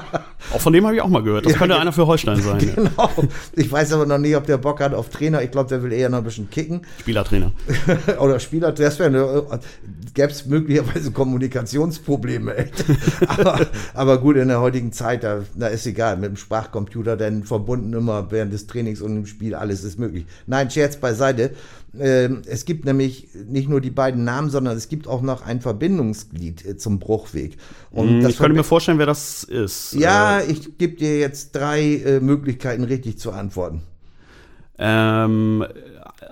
Auch 0.54 0.62
von 0.62 0.74
dem 0.74 0.86
habe 0.86 0.96
ich 0.96 1.02
auch 1.02 1.08
mal 1.08 1.24
gehört. 1.24 1.46
Das 1.46 1.54
ja, 1.54 1.60
könnte 1.60 1.80
einer 1.80 1.92
für 1.92 2.06
Holstein 2.06 2.42
sein. 2.42 2.56
Genau. 2.76 3.10
Ich 3.54 3.72
weiß 3.72 3.94
aber 3.94 4.06
noch 4.06 4.18
nicht, 4.18 4.36
ob 4.36 4.46
der 4.46 4.58
Bock 4.58 4.80
hat 4.80 4.94
auf 4.94 5.10
Trainer. 5.10 5.42
Ich 5.42 5.52
glaube, 5.52 5.70
der 5.70 5.82
will 5.84 5.92
eher 5.92 6.10
noch 6.10 6.20
ein 6.20 6.24
bisschen 6.24 6.50
kicken. 6.50 6.82
Spielertrainer. 7.00 7.52
Oder 8.20 8.40
Spieler. 8.40 8.72
Das 8.72 9.00
wäre 9.00 9.60
gäbe 10.14 10.32
es 10.32 10.46
möglicherweise 10.46 11.12
Kommunikationsprobleme. 11.12 12.56
aber, 13.28 13.68
aber, 13.94 14.18
gut, 14.20 14.38
in 14.38 14.48
der 14.48 14.62
heutigen 14.62 14.92
Zeit, 14.92 15.24
da, 15.24 15.42
da 15.56 15.68
ist 15.68 15.86
egal. 15.86 16.18
Mit 16.18 16.30
dem 16.30 16.38
Sprachcomputer, 16.38 17.18
denn 17.18 17.44
verbunden 17.44 17.94
immer 17.94 18.32
während 18.32 18.54
des 18.54 18.68
Trainings 18.68 19.02
und 19.02 19.16
im 19.18 19.26
Spiel, 19.26 19.56
alles 19.56 19.84
ist 19.84 20.00
möglich. 20.00 20.26
Nein, 20.48 20.70
Scherz 20.72 20.98
beiseite. 20.98 21.52
Ähm, 22.00 22.42
es 22.46 22.66
gibt 22.66 22.86
nämlich 22.86 23.30
nicht 23.48 23.70
nur 23.70 23.82
die 23.82 23.90
beiden 23.90 24.24
Namen, 24.24 24.50
sondern 24.50 24.76
es 24.76 24.90
gibt 24.90 25.08
auch 25.08 25.22
noch 25.22 25.46
ein 25.46 25.62
Verbindungsglied 25.62 26.66
äh, 26.66 26.78
zum 26.78 27.00
Bruchweg. 27.00 27.58
Und 27.92 28.20
mm, 28.20 28.26
ich 28.28 28.38
könnte 28.38 28.56
mir 28.56 28.64
vorstellen, 28.64 28.98
wer 28.98 29.06
das 29.06 29.44
ist. 29.44 29.94
Ja, 29.94 30.40
äh, 30.40 30.52
ich 30.52 30.78
gebe 30.78 30.96
dir 30.96 31.20
jetzt 31.20 31.56
drei 31.56 31.82
äh, 31.82 32.20
Möglichkeiten, 32.20 32.84
richtig 32.84 33.18
zu 33.20 33.32
antworten. 33.32 33.84
Ähm, 34.78 35.66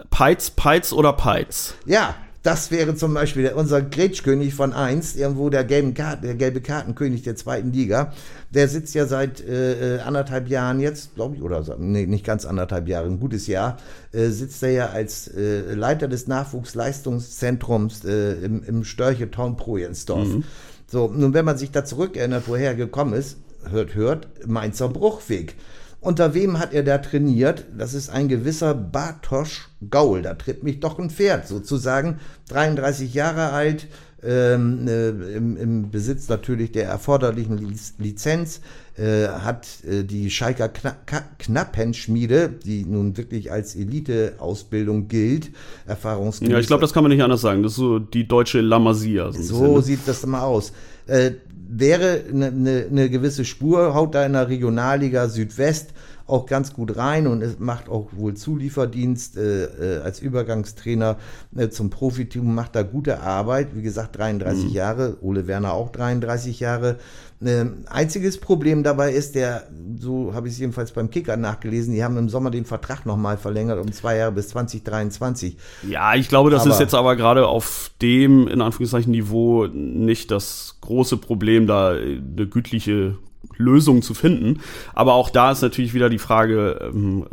Peitz, 0.10 0.50
Peitz 0.50 0.92
oder 0.92 1.14
Peitz? 1.14 1.76
Ja, 1.86 2.16
das 2.44 2.72
wäre 2.72 2.94
zum 2.96 3.14
Beispiel 3.14 3.52
unser 3.56 3.82
Gretschkönig 3.82 4.54
von 4.54 4.74
1, 4.74 5.16
irgendwo 5.16 5.50
der, 5.50 5.64
gelben 5.64 5.94
Karte, 5.94 6.28
der 6.28 6.36
gelbe 6.36 6.60
Kartenkönig 6.60 7.24
der 7.24 7.38
zweiten 7.38 7.72
Liga. 7.72 8.12
Der 8.52 8.68
sitzt 8.68 8.94
ja 8.96 9.06
seit 9.06 9.40
äh, 9.42 9.96
äh 9.96 10.00
anderthalb 10.02 10.50
Jahren 10.50 10.82
jetzt, 10.82 11.16
glaube 11.16 11.38
ich, 11.38 11.42
oder 11.42 11.64
nee, 11.80 12.06
nicht 12.06 12.26
ganz 12.26 12.46
anderthalb 12.46 12.90
Jahre, 12.90 13.08
ein 13.08 13.20
gutes 13.20 13.48
Jahr, 13.48 13.78
äh, 14.12 14.28
sitzt 14.28 14.62
er 14.62 14.72
ja 14.72 14.86
als 14.88 15.30
äh, 15.30 15.74
Leiter 15.74 16.10
des 16.10 16.28
Nachwuchsleistungszentrums 16.28 18.04
äh, 18.04 18.34
im, 18.44 18.62
im 18.64 18.84
Störche 18.84 19.32
Town 19.32 19.56
Projensdorf. 19.56 20.28
Mhm. 20.28 20.44
So, 20.86 21.08
nun, 21.08 21.34
wenn 21.34 21.46
man 21.46 21.58
sich 21.58 21.72
da 21.72 21.86
zurückerinnert, 21.86 22.44
woher 22.48 22.72
er 22.72 22.76
gekommen 22.76 23.14
ist, 23.14 23.38
hört, 23.70 23.96
hört, 23.96 24.28
Mainzer 24.46 24.90
Bruchweg. 24.90 25.56
Unter 26.04 26.34
wem 26.34 26.60
hat 26.60 26.74
er 26.74 26.84
da 26.84 26.98
trainiert? 26.98 27.64
Das 27.78 27.94
ist 27.94 28.10
ein 28.10 28.28
gewisser 28.28 28.74
Bartosch 28.74 29.70
Gaul. 29.90 30.22
Da 30.22 30.34
tritt 30.34 30.62
mich 30.62 30.82
doch 30.82 31.00
ein 31.00 31.10
Pferd, 31.10 31.48
sozusagen. 31.48 32.20
33 32.50 33.14
Jahre 33.14 33.54
alt, 33.54 33.88
ähm, 34.22 34.86
äh, 34.86 35.10
im, 35.10 35.56
im, 35.56 35.92
Besitz 35.92 36.28
natürlich 36.28 36.74
der 36.74 36.88
erforderlichen 36.88 37.74
Lizenz, 38.00 38.60
äh, 38.98 39.28
hat 39.28 39.66
äh, 39.86 40.04
die 40.04 40.30
Schalker 40.30 40.68
Kna 40.68 40.98
Knappenschmiede, 41.40 42.50
die 42.50 42.84
nun 42.84 43.16
wirklich 43.16 43.54
als 43.54 43.74
Elite-Ausbildung 43.74 45.08
gilt, 45.08 45.52
erfahrungsgemäß. 45.86 46.52
Ja, 46.52 46.60
ich 46.60 46.68
glaube, 46.68 46.82
das 46.82 46.92
kann 46.92 47.04
man 47.04 47.14
nicht 47.14 47.24
anders 47.24 47.42
sagen. 47.42 47.64
Das 47.64 47.74
ist 47.74 47.78
so 47.78 48.00
die 48.00 48.28
deutsche 48.28 48.60
La 48.60 48.78
Masia. 48.80 49.32
So, 49.32 49.42
so 49.42 49.76
ne? 49.78 49.82
sieht 49.82 50.06
das 50.06 50.26
mal 50.26 50.42
aus. 50.42 50.74
Äh, 51.08 51.32
wäre 51.68 52.24
eine, 52.30 52.48
eine, 52.48 52.86
eine 52.90 53.10
gewisse 53.10 53.46
Spur, 53.46 53.94
haut 53.94 54.16
da 54.16 54.26
in 54.26 54.34
der 54.34 54.50
Regionalliga 54.50 55.28
Südwest 55.28 55.94
auch 56.26 56.46
ganz 56.46 56.74
gut 56.74 56.96
rein 56.96 57.28
und 57.28 57.42
es 57.42 57.60
macht 57.60 57.90
auch 57.90 58.08
wohl 58.14 58.34
Zulieferdienst 58.34 59.38
äh, 59.38 59.66
äh, 59.98 60.02
als 60.02 60.20
Übergangstrainer 60.20 61.18
äh, 61.56 61.70
zum 61.70 61.90
Profitum, 61.90 62.56
macht 62.56 62.76
da 62.76 62.84
gute 62.84 63.20
Arbeit. 63.20 63.76
Wie 63.76 63.82
gesagt, 63.82 64.18
33 64.18 64.66
mhm. 64.66 64.70
Jahre, 64.72 65.18
Ole 65.22 65.48
Werner 65.48 65.74
auch 65.74 65.92
33 65.92 66.60
Jahre. 66.60 66.98
Ähm, 67.46 67.86
einziges 67.90 68.40
Problem 68.40 68.84
dabei 68.84 69.12
ist, 69.12 69.36
der, 69.36 69.68
so 70.00 70.34
habe 70.34 70.48
ich 70.48 70.54
es 70.54 70.60
jedenfalls 70.60 70.92
beim 70.92 71.10
Kicker 71.10 71.38
nachgelesen, 71.38 71.94
die 71.94 72.04
haben 72.04 72.18
im 72.18 72.30
Sommer 72.30 72.52
den 72.52 72.66
Vertrag 72.66 73.06
nochmal 73.06 73.38
verlängert 73.38 73.80
um 73.80 73.92
zwei 73.92 74.18
Jahre 74.18 74.32
bis 74.32 74.50
2023. 74.50 75.58
Ja, 75.88 76.16
ich 76.16 76.30
glaube, 76.30 76.50
das 76.50 76.62
aber, 76.62 76.72
ist 76.72 76.80
jetzt 76.80 76.96
aber 76.96 77.16
gerade 77.16 77.48
auf 77.48 77.92
dem, 78.02 78.48
in 78.48 78.62
Anführungszeichen, 78.62 79.12
Niveau 79.12 79.68
nicht 79.68 80.32
das 80.32 80.78
große 80.82 81.18
Problem, 81.18 81.68
da 81.68 81.92
eine 81.92 82.48
gütliche 82.48 83.18
Lösung 83.58 84.02
zu 84.02 84.14
finden. 84.14 84.62
Aber 84.94 85.14
auch 85.14 85.30
da 85.30 85.52
ist 85.52 85.62
natürlich 85.62 85.94
wieder 85.94 86.10
die 86.10 86.20
Frage, 86.20 86.80
ähm, 86.94 87.26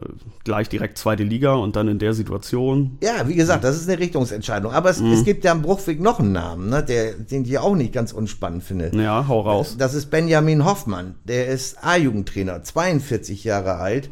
gleich 0.44 0.68
direkt 0.68 0.98
zweite 0.98 1.22
Liga 1.22 1.54
und 1.54 1.76
dann 1.76 1.88
in 1.88 1.98
der 1.98 2.14
Situation. 2.14 2.98
Ja, 3.02 3.28
wie 3.28 3.34
gesagt, 3.34 3.64
das 3.64 3.76
ist 3.76 3.88
eine 3.88 3.98
Richtungsentscheidung. 3.98 4.72
Aber 4.72 4.90
es, 4.90 5.00
mhm. 5.00 5.12
es 5.12 5.24
gibt 5.24 5.44
ja 5.44 5.52
am 5.52 5.62
Bruchweg 5.62 6.00
noch 6.00 6.20
einen 6.20 6.32
Namen, 6.32 6.68
ne, 6.68 6.82
der, 6.82 7.14
den 7.14 7.44
ich 7.44 7.58
auch 7.58 7.74
nicht 7.74 7.92
ganz 7.92 8.12
unspannend 8.12 8.62
finde. 8.62 8.90
Ja, 8.94 9.26
hau 9.28 9.40
raus. 9.40 9.76
Das 9.78 9.94
ist 9.94 10.10
Benjamin 10.10 10.64
Hoffmann. 10.64 11.14
Der 11.24 11.48
ist 11.48 11.78
A-Jugendtrainer, 11.82 12.62
42 12.62 13.44
Jahre 13.44 13.76
alt. 13.76 14.10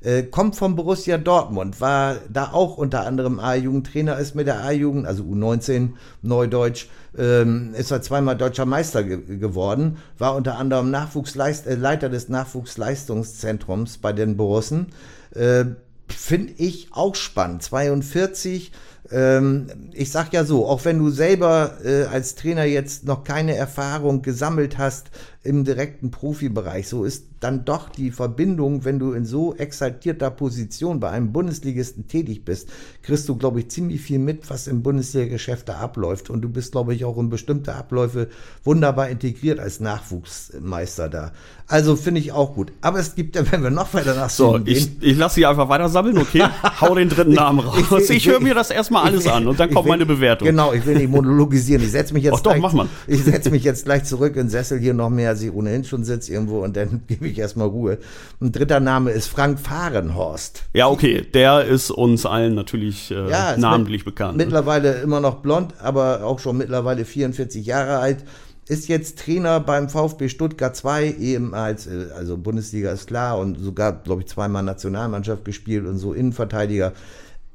Äh, 0.00 0.22
kommt 0.24 0.56
vom 0.56 0.76
Borussia 0.76 1.18
Dortmund, 1.18 1.80
war 1.80 2.16
da 2.30 2.52
auch 2.52 2.76
unter 2.76 3.06
anderem 3.06 3.40
A-Jugendtrainer, 3.40 4.18
ist 4.18 4.34
mit 4.34 4.46
der 4.46 4.64
A-Jugend, 4.64 5.06
also 5.06 5.24
U19 5.24 5.90
Neudeutsch, 6.22 6.86
ähm, 7.16 7.74
ist 7.74 7.90
er 7.90 8.02
zweimal 8.02 8.36
deutscher 8.36 8.66
Meister 8.66 9.02
ge 9.02 9.38
geworden, 9.38 9.98
war 10.18 10.36
unter 10.36 10.56
anderem 10.58 10.90
Nachwuchsleist 10.90 11.66
äh, 11.66 11.74
Leiter 11.74 12.08
des 12.08 12.28
Nachwuchsleistungszentrums 12.28 13.98
bei 13.98 14.12
den 14.12 14.36
Borussen. 14.36 14.88
Äh, 15.34 15.64
Finde 16.08 16.54
ich 16.56 16.88
auch 16.92 17.14
spannend. 17.14 17.62
42 17.62 18.68
ähm, 18.68 18.72
ich 19.10 20.10
sag 20.10 20.34
ja 20.34 20.44
so, 20.44 20.66
auch 20.66 20.84
wenn 20.84 20.98
du 20.98 21.08
selber 21.08 21.78
äh, 21.82 22.04
als 22.04 22.34
Trainer 22.34 22.64
jetzt 22.64 23.06
noch 23.06 23.24
keine 23.24 23.56
Erfahrung 23.56 24.20
gesammelt 24.20 24.76
hast 24.76 25.10
im 25.42 25.64
direkten 25.64 26.10
Profibereich, 26.10 26.88
so 26.88 27.04
ist 27.04 27.24
dann 27.40 27.64
doch 27.64 27.88
die 27.88 28.10
Verbindung, 28.10 28.84
wenn 28.84 28.98
du 28.98 29.12
in 29.12 29.24
so 29.24 29.54
exaltierter 29.54 30.30
Position 30.30 31.00
bei 31.00 31.10
einem 31.10 31.32
Bundesligisten 31.32 32.08
tätig 32.08 32.44
bist, 32.44 32.68
kriegst 33.02 33.28
du, 33.28 33.36
glaube 33.36 33.60
ich, 33.60 33.70
ziemlich 33.70 34.00
viel 34.00 34.18
mit, 34.18 34.50
was 34.50 34.66
im 34.66 34.82
Bundesliga-Geschäft 34.82 35.68
da 35.68 35.76
abläuft. 35.76 36.30
Und 36.30 36.42
du 36.42 36.48
bist, 36.48 36.72
glaube 36.72 36.94
ich, 36.94 37.04
auch 37.04 37.16
in 37.16 37.30
bestimmte 37.30 37.74
Abläufe 37.74 38.28
wunderbar 38.64 39.08
integriert 39.08 39.60
als 39.60 39.80
Nachwuchsmeister 39.80 41.08
da. 41.08 41.32
Also 41.68 41.96
finde 41.96 42.20
ich 42.20 42.32
auch 42.32 42.54
gut. 42.54 42.72
Aber 42.80 42.98
es 42.98 43.14
gibt, 43.14 43.36
wenn 43.52 43.62
wir 43.62 43.70
noch 43.70 43.94
weiter 43.94 44.14
nach 44.14 44.30
so, 44.30 44.58
ich, 44.64 44.90
ich 45.00 45.16
lasse 45.16 45.36
sie 45.36 45.46
einfach 45.46 45.68
weiter 45.68 45.88
sammeln, 45.88 46.18
okay? 46.18 46.44
Hau 46.80 46.94
den 46.94 47.08
dritten 47.08 47.34
Namen 47.34 47.60
raus. 47.66 47.78
Ich, 47.78 48.10
ich, 48.10 48.16
ich 48.16 48.28
höre 48.28 48.40
mir 48.40 48.54
das 48.54 48.70
erstmal 48.70 48.97
mal 49.02 49.08
alles 49.08 49.26
an 49.26 49.46
und 49.46 49.58
dann 49.58 49.70
kommt 49.70 49.84
will, 49.84 49.90
meine 49.90 50.06
Bewertung. 50.06 50.46
Genau, 50.46 50.72
ich 50.72 50.84
will 50.86 50.96
nicht 50.96 51.10
monologisieren. 51.10 51.82
Ich 51.82 51.90
setze 51.90 52.14
mich 52.14 52.24
jetzt 52.24 52.34
Ach 52.34 52.40
doch, 52.40 52.56
mach 52.56 52.72
mal. 52.72 52.86
Ich 53.06 53.24
setze 53.24 53.50
mich 53.50 53.64
jetzt 53.64 53.84
gleich 53.84 54.04
zurück 54.04 54.36
in 54.36 54.44
den 54.44 54.48
Sessel 54.48 54.78
hier 54.78 54.94
noch 54.94 55.10
mehr, 55.10 55.30
als 55.30 55.42
ich 55.42 55.52
ohnehin 55.52 55.84
schon 55.84 56.04
sitze 56.04 56.32
irgendwo 56.32 56.60
und 56.60 56.76
dann 56.76 57.02
gebe 57.06 57.26
ich 57.26 57.38
erstmal 57.38 57.68
Ruhe. 57.68 57.98
Ein 58.40 58.52
dritter 58.52 58.80
Name 58.80 59.10
ist 59.10 59.28
Frank 59.28 59.58
Fahrenhorst. 59.60 60.64
Ja, 60.74 60.88
okay, 60.88 61.22
der 61.22 61.64
ist 61.64 61.90
uns 61.90 62.26
allen 62.26 62.54
natürlich 62.54 63.10
äh, 63.10 63.30
ja, 63.30 63.56
namentlich 63.56 64.04
mit, 64.04 64.14
bekannt. 64.14 64.36
Ne? 64.36 64.44
Mittlerweile 64.44 65.00
immer 65.00 65.20
noch 65.20 65.36
blond, 65.36 65.74
aber 65.80 66.24
auch 66.24 66.38
schon 66.38 66.58
mittlerweile 66.58 67.04
44 67.04 67.64
Jahre 67.64 67.98
alt 67.98 68.24
ist 68.68 68.88
jetzt 68.88 69.18
Trainer 69.18 69.60
beim 69.60 69.88
VfB 69.88 70.28
Stuttgart 70.28 70.76
2, 70.76 71.14
ehemals, 71.18 71.86
äh, 71.86 72.08
also 72.14 72.36
Bundesliga 72.36 72.92
ist 72.92 73.06
klar 73.06 73.38
und 73.38 73.58
sogar, 73.58 73.92
glaube 73.92 74.22
ich, 74.22 74.28
zweimal 74.28 74.62
Nationalmannschaft 74.62 75.44
gespielt 75.44 75.86
und 75.86 75.98
so 75.98 76.12
Innenverteidiger. 76.12 76.92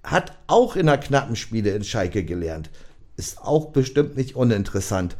Hat 0.03 0.33
auch 0.47 0.75
in 0.75 0.87
der 0.87 0.97
knappen 0.97 1.35
Spiele 1.35 1.71
in 1.71 1.83
Schalke 1.83 2.23
gelernt. 2.23 2.69
Ist 3.15 3.41
auch 3.41 3.67
bestimmt 3.67 4.17
nicht 4.17 4.35
uninteressant 4.35 5.15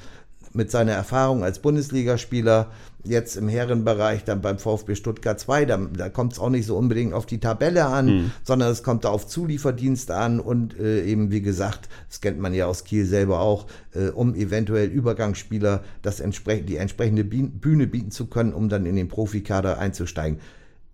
mit 0.54 0.72
seiner 0.72 0.92
Erfahrung 0.92 1.44
als 1.44 1.60
Bundesligaspieler, 1.60 2.72
jetzt 3.04 3.36
im 3.36 3.50
Herrenbereich 3.50 4.24
dann 4.24 4.42
beim 4.42 4.60
VfB 4.60 4.96
Stuttgart 4.96 5.40
2, 5.40 5.66
da, 5.66 5.78
da 5.78 6.10
kommt 6.10 6.34
es 6.34 6.40
auch 6.40 6.50
nicht 6.50 6.66
so 6.66 6.78
unbedingt 6.78 7.14
auf 7.14 7.26
die 7.26 7.40
Tabelle 7.40 7.86
an, 7.86 8.06
mhm. 8.06 8.32
sondern 8.44 8.72
es 8.72 8.84
kommt 8.84 9.04
da 9.04 9.10
auf 9.10 9.28
Zulieferdienst 9.28 10.10
an 10.12 10.40
und 10.40 10.80
äh, 10.80 11.04
eben, 11.04 11.32
wie 11.32 11.42
gesagt, 11.42 11.90
das 12.08 12.22
kennt 12.22 12.40
man 12.40 12.54
ja 12.54 12.68
aus 12.68 12.86
Kiel 12.86 13.06
selber 13.06 13.42
auch, 13.42 13.66
äh, 13.94 14.10
um 14.10 14.36
eventuell 14.36 14.88
Übergangsspieler 14.88 15.84
das 16.02 16.20
entsprech 16.20 16.66
die 16.66 16.78
entsprechende 16.78 17.26
Bühne 17.26 17.88
bieten 17.88 18.12
zu 18.12 18.28
können, 18.28 18.54
um 18.54 18.70
dann 18.70 18.86
in 18.86 18.96
den 18.96 19.10
Profikader 19.10 19.80
einzusteigen. 19.80 20.40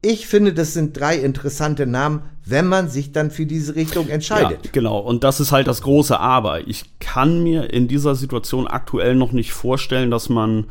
Ich 0.02 0.28
finde, 0.28 0.54
das 0.54 0.74
sind 0.74 0.98
drei 0.98 1.18
interessante 1.18 1.86
Namen, 1.86 2.22
wenn 2.46 2.68
man 2.68 2.88
sich 2.90 3.12
dann 3.12 3.32
für 3.32 3.46
diese 3.46 3.76
Richtung 3.76 4.08
entscheidet. 4.08 4.60
Ja, 4.64 4.72
genau. 4.72 5.00
Und 5.00 5.26
das 5.26 5.42
ist 5.42 5.52
halt 5.52 5.68
das 5.68 5.82
große 5.82 6.18
Aber. 6.18 6.66
Ich 6.68 6.86
kann 7.00 7.44
mir 7.44 7.74
in 7.74 7.90
dieser 7.90 8.16
Situation 8.16 8.66
aktuell 8.66 9.16
noch 9.16 9.34
nicht 9.34 9.52
vorstellen, 9.52 10.10
dass 10.10 10.30
man, 10.30 10.68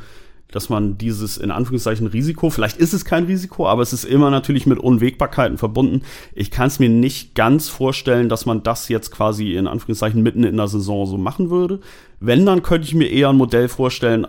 dass 0.50 0.70
man 0.70 0.96
dieses 0.96 1.36
in 1.36 1.50
Anführungszeichen 1.50 2.06
Risiko, 2.06 2.48
vielleicht 2.48 2.78
ist 2.78 2.94
es 2.94 3.04
kein 3.04 3.24
Risiko, 3.24 3.68
aber 3.68 3.82
es 3.82 3.92
ist 3.92 4.04
immer 4.04 4.30
natürlich 4.30 4.64
mit 4.64 4.78
Unwägbarkeiten 4.78 5.58
verbunden. 5.58 6.04
Ich 6.34 6.50
kann 6.50 6.68
es 6.68 6.78
mir 6.78 6.88
nicht 6.88 7.34
ganz 7.34 7.68
vorstellen, 7.68 8.30
dass 8.30 8.46
man 8.46 8.62
das 8.62 8.88
jetzt 8.88 9.10
quasi 9.10 9.56
in 9.56 9.66
Anführungszeichen 9.66 10.22
mitten 10.22 10.42
in 10.42 10.56
der 10.56 10.68
Saison 10.68 11.04
so 11.04 11.18
machen 11.18 11.50
würde. 11.50 11.80
Wenn, 12.18 12.46
dann 12.46 12.62
könnte 12.62 12.88
ich 12.88 12.94
mir 12.94 13.10
eher 13.10 13.28
ein 13.28 13.36
Modell 13.36 13.68
vorstellen, 13.68 14.26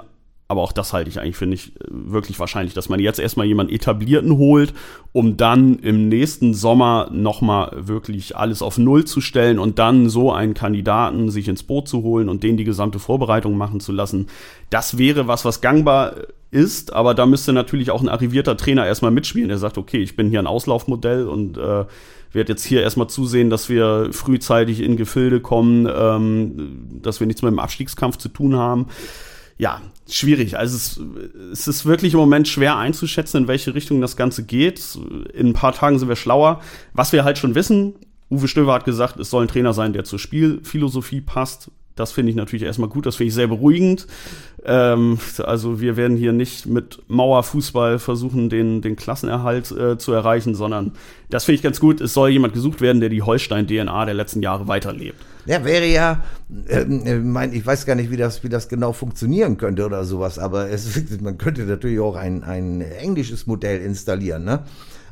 aber 0.49 0.63
auch 0.63 0.71
das 0.71 0.93
halte 0.93 1.11
ich 1.11 1.19
eigentlich, 1.19 1.35
finde 1.35 1.53
ich, 1.53 1.73
wirklich 1.87 2.39
wahrscheinlich, 2.39 2.73
dass 2.73 2.89
man 2.89 2.99
jetzt 2.99 3.19
erstmal 3.19 3.45
jemanden 3.45 3.71
etablierten 3.71 4.35
holt, 4.35 4.73
um 5.11 5.37
dann 5.37 5.77
im 5.77 6.09
nächsten 6.09 6.55
Sommer 6.55 7.07
nochmal 7.11 7.71
wirklich 7.87 8.35
alles 8.35 8.63
auf 8.63 8.79
Null 8.79 9.05
zu 9.05 9.21
stellen 9.21 9.59
und 9.59 9.77
dann 9.77 10.09
so 10.09 10.33
einen 10.33 10.55
Kandidaten 10.55 11.29
sich 11.29 11.47
ins 11.47 11.61
Boot 11.61 11.87
zu 11.87 12.01
holen 12.01 12.29
und 12.29 12.41
den 12.41 12.57
die 12.57 12.63
gesamte 12.63 12.97
Vorbereitung 12.97 13.57
machen 13.57 13.79
zu 13.79 13.91
lassen. 13.91 14.25
Das 14.71 14.97
wäre 14.97 15.27
was, 15.27 15.45
was 15.45 15.61
gangbar 15.61 16.15
ist, 16.49 16.93
aber 16.93 17.13
da 17.13 17.27
müsste 17.27 17.53
natürlich 17.53 17.91
auch 17.91 18.01
ein 18.01 18.09
arrivierter 18.09 18.57
Trainer 18.57 18.87
erstmal 18.87 19.11
mitspielen, 19.11 19.49
der 19.49 19.59
sagt, 19.59 19.77
okay, 19.77 20.01
ich 20.01 20.15
bin 20.15 20.31
hier 20.31 20.39
ein 20.39 20.47
Auslaufmodell 20.47 21.27
und 21.27 21.59
äh, 21.59 21.85
werde 22.31 22.53
jetzt 22.53 22.65
hier 22.65 22.81
erstmal 22.81 23.07
zusehen, 23.07 23.51
dass 23.51 23.69
wir 23.69 24.09
frühzeitig 24.13 24.79
in 24.81 24.97
Gefilde 24.97 25.41
kommen, 25.41 25.87
ähm, 25.95 26.87
dass 27.03 27.19
wir 27.19 27.27
nichts 27.27 27.43
mit 27.43 27.51
dem 27.51 27.59
Abstiegskampf 27.59 28.17
zu 28.17 28.29
tun 28.29 28.55
haben 28.55 28.87
ja, 29.59 29.81
schwierig. 30.09 30.57
Also 30.57 30.77
es, 30.77 30.99
es, 31.51 31.67
ist 31.67 31.85
wirklich 31.85 32.13
im 32.13 32.19
Moment 32.19 32.47
schwer 32.47 32.77
einzuschätzen, 32.77 33.43
in 33.43 33.47
welche 33.49 33.75
Richtung 33.75 33.99
das 33.99 34.15
Ganze 34.15 34.43
geht. 34.43 34.97
In 35.33 35.47
ein 35.47 35.53
paar 35.53 35.73
Tagen 35.73 35.99
sind 35.99 36.07
wir 36.07 36.15
schlauer. 36.15 36.61
Was 36.93 37.11
wir 37.11 37.25
halt 37.25 37.37
schon 37.37 37.55
wissen, 37.55 37.93
Uwe 38.31 38.47
Stöver 38.47 38.73
hat 38.73 38.85
gesagt, 38.85 39.19
es 39.19 39.29
soll 39.29 39.43
ein 39.43 39.49
Trainer 39.49 39.73
sein, 39.73 39.91
der 39.91 40.05
zur 40.05 40.17
Spielphilosophie 40.17 41.19
passt. 41.19 41.71
Das 41.95 42.13
finde 42.13 42.29
ich 42.29 42.37
natürlich 42.37 42.63
erstmal 42.63 42.87
gut, 42.87 43.05
das 43.05 43.17
finde 43.17 43.27
ich 43.27 43.33
sehr 43.33 43.47
beruhigend. 43.47 44.07
Ähm, 44.63 45.19
also 45.39 45.81
wir 45.81 45.97
werden 45.97 46.15
hier 46.15 46.31
nicht 46.31 46.65
mit 46.65 46.99
Mauerfußball 47.09 47.99
versuchen, 47.99 48.47
den, 48.49 48.81
den 48.81 48.95
Klassenerhalt 48.95 49.71
äh, 49.71 49.97
zu 49.97 50.13
erreichen, 50.13 50.55
sondern 50.55 50.93
das 51.29 51.43
finde 51.43 51.55
ich 51.57 51.63
ganz 51.63 51.81
gut. 51.81 51.99
Es 51.99 52.13
soll 52.13 52.29
jemand 52.29 52.53
gesucht 52.53 52.79
werden, 52.79 53.01
der 53.01 53.09
die 53.09 53.23
Holstein-DNA 53.23 54.05
der 54.05 54.13
letzten 54.13 54.41
Jahre 54.41 54.69
weiterlebt. 54.69 55.21
Ja, 55.49 55.65
wäre 55.65 55.87
ja, 55.87 56.23
äh, 56.67 56.85
mein, 56.85 57.53
ich 57.53 57.65
weiß 57.65 57.87
gar 57.87 57.95
nicht, 57.95 58.11
wie 58.11 58.17
das, 58.17 58.43
wie 58.43 58.49
das 58.49 58.69
genau 58.69 58.93
funktionieren 58.93 59.57
könnte 59.57 59.83
oder 59.83 60.05
sowas, 60.05 60.37
aber 60.37 60.69
es, 60.69 60.87
man 61.21 61.39
könnte 61.39 61.63
natürlich 61.63 61.99
auch 61.99 62.15
ein, 62.15 62.43
ein 62.43 62.81
englisches 62.81 63.47
Modell 63.47 63.81
installieren, 63.81 64.43
ne? 64.43 64.59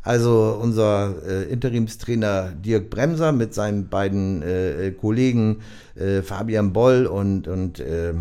Also 0.04 0.60
unser 0.62 1.16
äh, 1.28 1.52
Interimstrainer 1.52 2.52
Dirk 2.52 2.92
Bremser 2.92 3.32
mit 3.32 3.56
seinen 3.56 3.90
beiden 3.90 4.44
äh, 4.44 4.92
Kollegen 4.92 5.62
äh, 5.96 6.22
Fabian 6.22 6.72
Boll 6.72 7.08
und, 7.08 7.48
und 7.48 7.80
äh, 7.80 8.14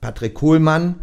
Patrick 0.00 0.34
Kohlmann 0.34 0.94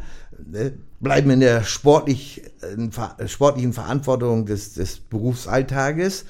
äh, 0.54 0.72
bleiben 1.02 1.30
in 1.30 1.42
der 1.42 1.66
sportlich, 1.66 2.42
äh, 2.62 3.28
sportlichen 3.28 3.74
Verantwortung 3.74 4.46
des, 4.46 4.76
des 4.76 4.98
Berufsalltages. 4.98 6.24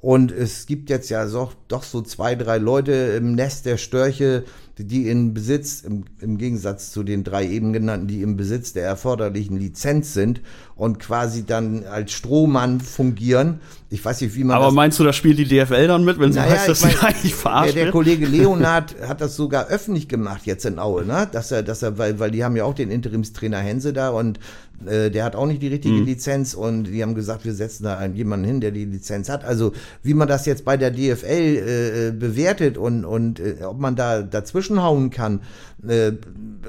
Und 0.00 0.32
es 0.32 0.66
gibt 0.66 0.88
jetzt 0.88 1.10
ja 1.10 1.26
so, 1.26 1.50
doch 1.68 1.82
so 1.82 2.00
zwei, 2.00 2.34
drei 2.34 2.56
Leute 2.58 2.92
im 2.92 3.34
Nest 3.34 3.66
der 3.66 3.76
Störche, 3.76 4.44
die 4.78 5.08
in 5.08 5.34
Besitz, 5.34 5.82
im, 5.82 6.04
im, 6.20 6.38
Gegensatz 6.38 6.90
zu 6.92 7.02
den 7.02 7.24
drei 7.24 7.46
eben 7.46 7.72
genannten, 7.72 8.06
die 8.06 8.22
im 8.22 8.36
Besitz 8.36 8.72
der 8.72 8.84
erforderlichen 8.84 9.58
Lizenz 9.58 10.14
sind 10.14 10.40
und 10.76 10.98
quasi 10.98 11.44
dann 11.44 11.84
als 11.84 12.12
Strohmann 12.12 12.80
fungieren. 12.80 13.60
Ich 13.90 14.04
weiß 14.04 14.20
nicht, 14.20 14.34
wie 14.36 14.44
man. 14.44 14.56
Aber 14.56 14.70
meinst 14.70 14.98
du, 14.98 15.04
da 15.04 15.12
spielt 15.12 15.38
die 15.38 15.44
DFL 15.44 15.88
dann 15.88 16.04
mit, 16.04 16.18
wenn 16.18 16.32
sie 16.32 16.38
naja, 16.38 16.52
heißt, 16.52 16.68
dass 16.68 16.80
sie 16.80 16.96
eigentlich 17.00 17.34
verarscht 17.34 17.74
der, 17.74 17.84
der 17.84 17.92
Kollege 17.92 18.26
Leonard 18.30 18.96
hat 19.06 19.20
das 19.20 19.36
sogar 19.36 19.66
öffentlich 19.66 20.08
gemacht 20.08 20.42
jetzt 20.44 20.64
in 20.64 20.78
Aue, 20.78 21.04
ne? 21.04 21.28
Dass 21.30 21.50
er, 21.50 21.62
dass 21.62 21.82
er, 21.82 21.98
weil, 21.98 22.18
weil 22.18 22.30
die 22.30 22.44
haben 22.44 22.56
ja 22.56 22.64
auch 22.64 22.74
den 22.74 22.90
Interimstrainer 22.90 23.58
Hense 23.58 23.92
da 23.92 24.10
und 24.10 24.38
äh, 24.86 25.10
der 25.10 25.24
hat 25.24 25.36
auch 25.36 25.46
nicht 25.46 25.62
die 25.62 25.68
richtige 25.68 25.96
mhm. 25.96 26.06
Lizenz 26.06 26.54
und 26.54 26.84
die 26.84 27.02
haben 27.02 27.14
gesagt, 27.14 27.44
wir 27.44 27.54
setzen 27.54 27.84
da 27.84 27.98
einen, 27.98 28.14
jemanden 28.14 28.46
hin, 28.46 28.60
der 28.60 28.70
die 28.70 28.84
Lizenz 28.84 29.28
hat. 29.28 29.44
Also 29.44 29.72
wie 30.02 30.14
man 30.14 30.28
das 30.28 30.46
jetzt 30.46 30.64
bei 30.64 30.76
der 30.76 30.90
DFL 30.90 31.26
äh, 31.26 32.08
äh, 32.08 32.12
bewertet 32.12 32.78
und, 32.78 33.04
und 33.04 33.40
äh, 33.40 33.56
ob 33.64 33.78
man 33.78 33.96
da 33.96 34.22
dazwischen 34.22 34.59
hauen 34.68 35.10
kann, 35.10 35.40
äh, 35.86 36.12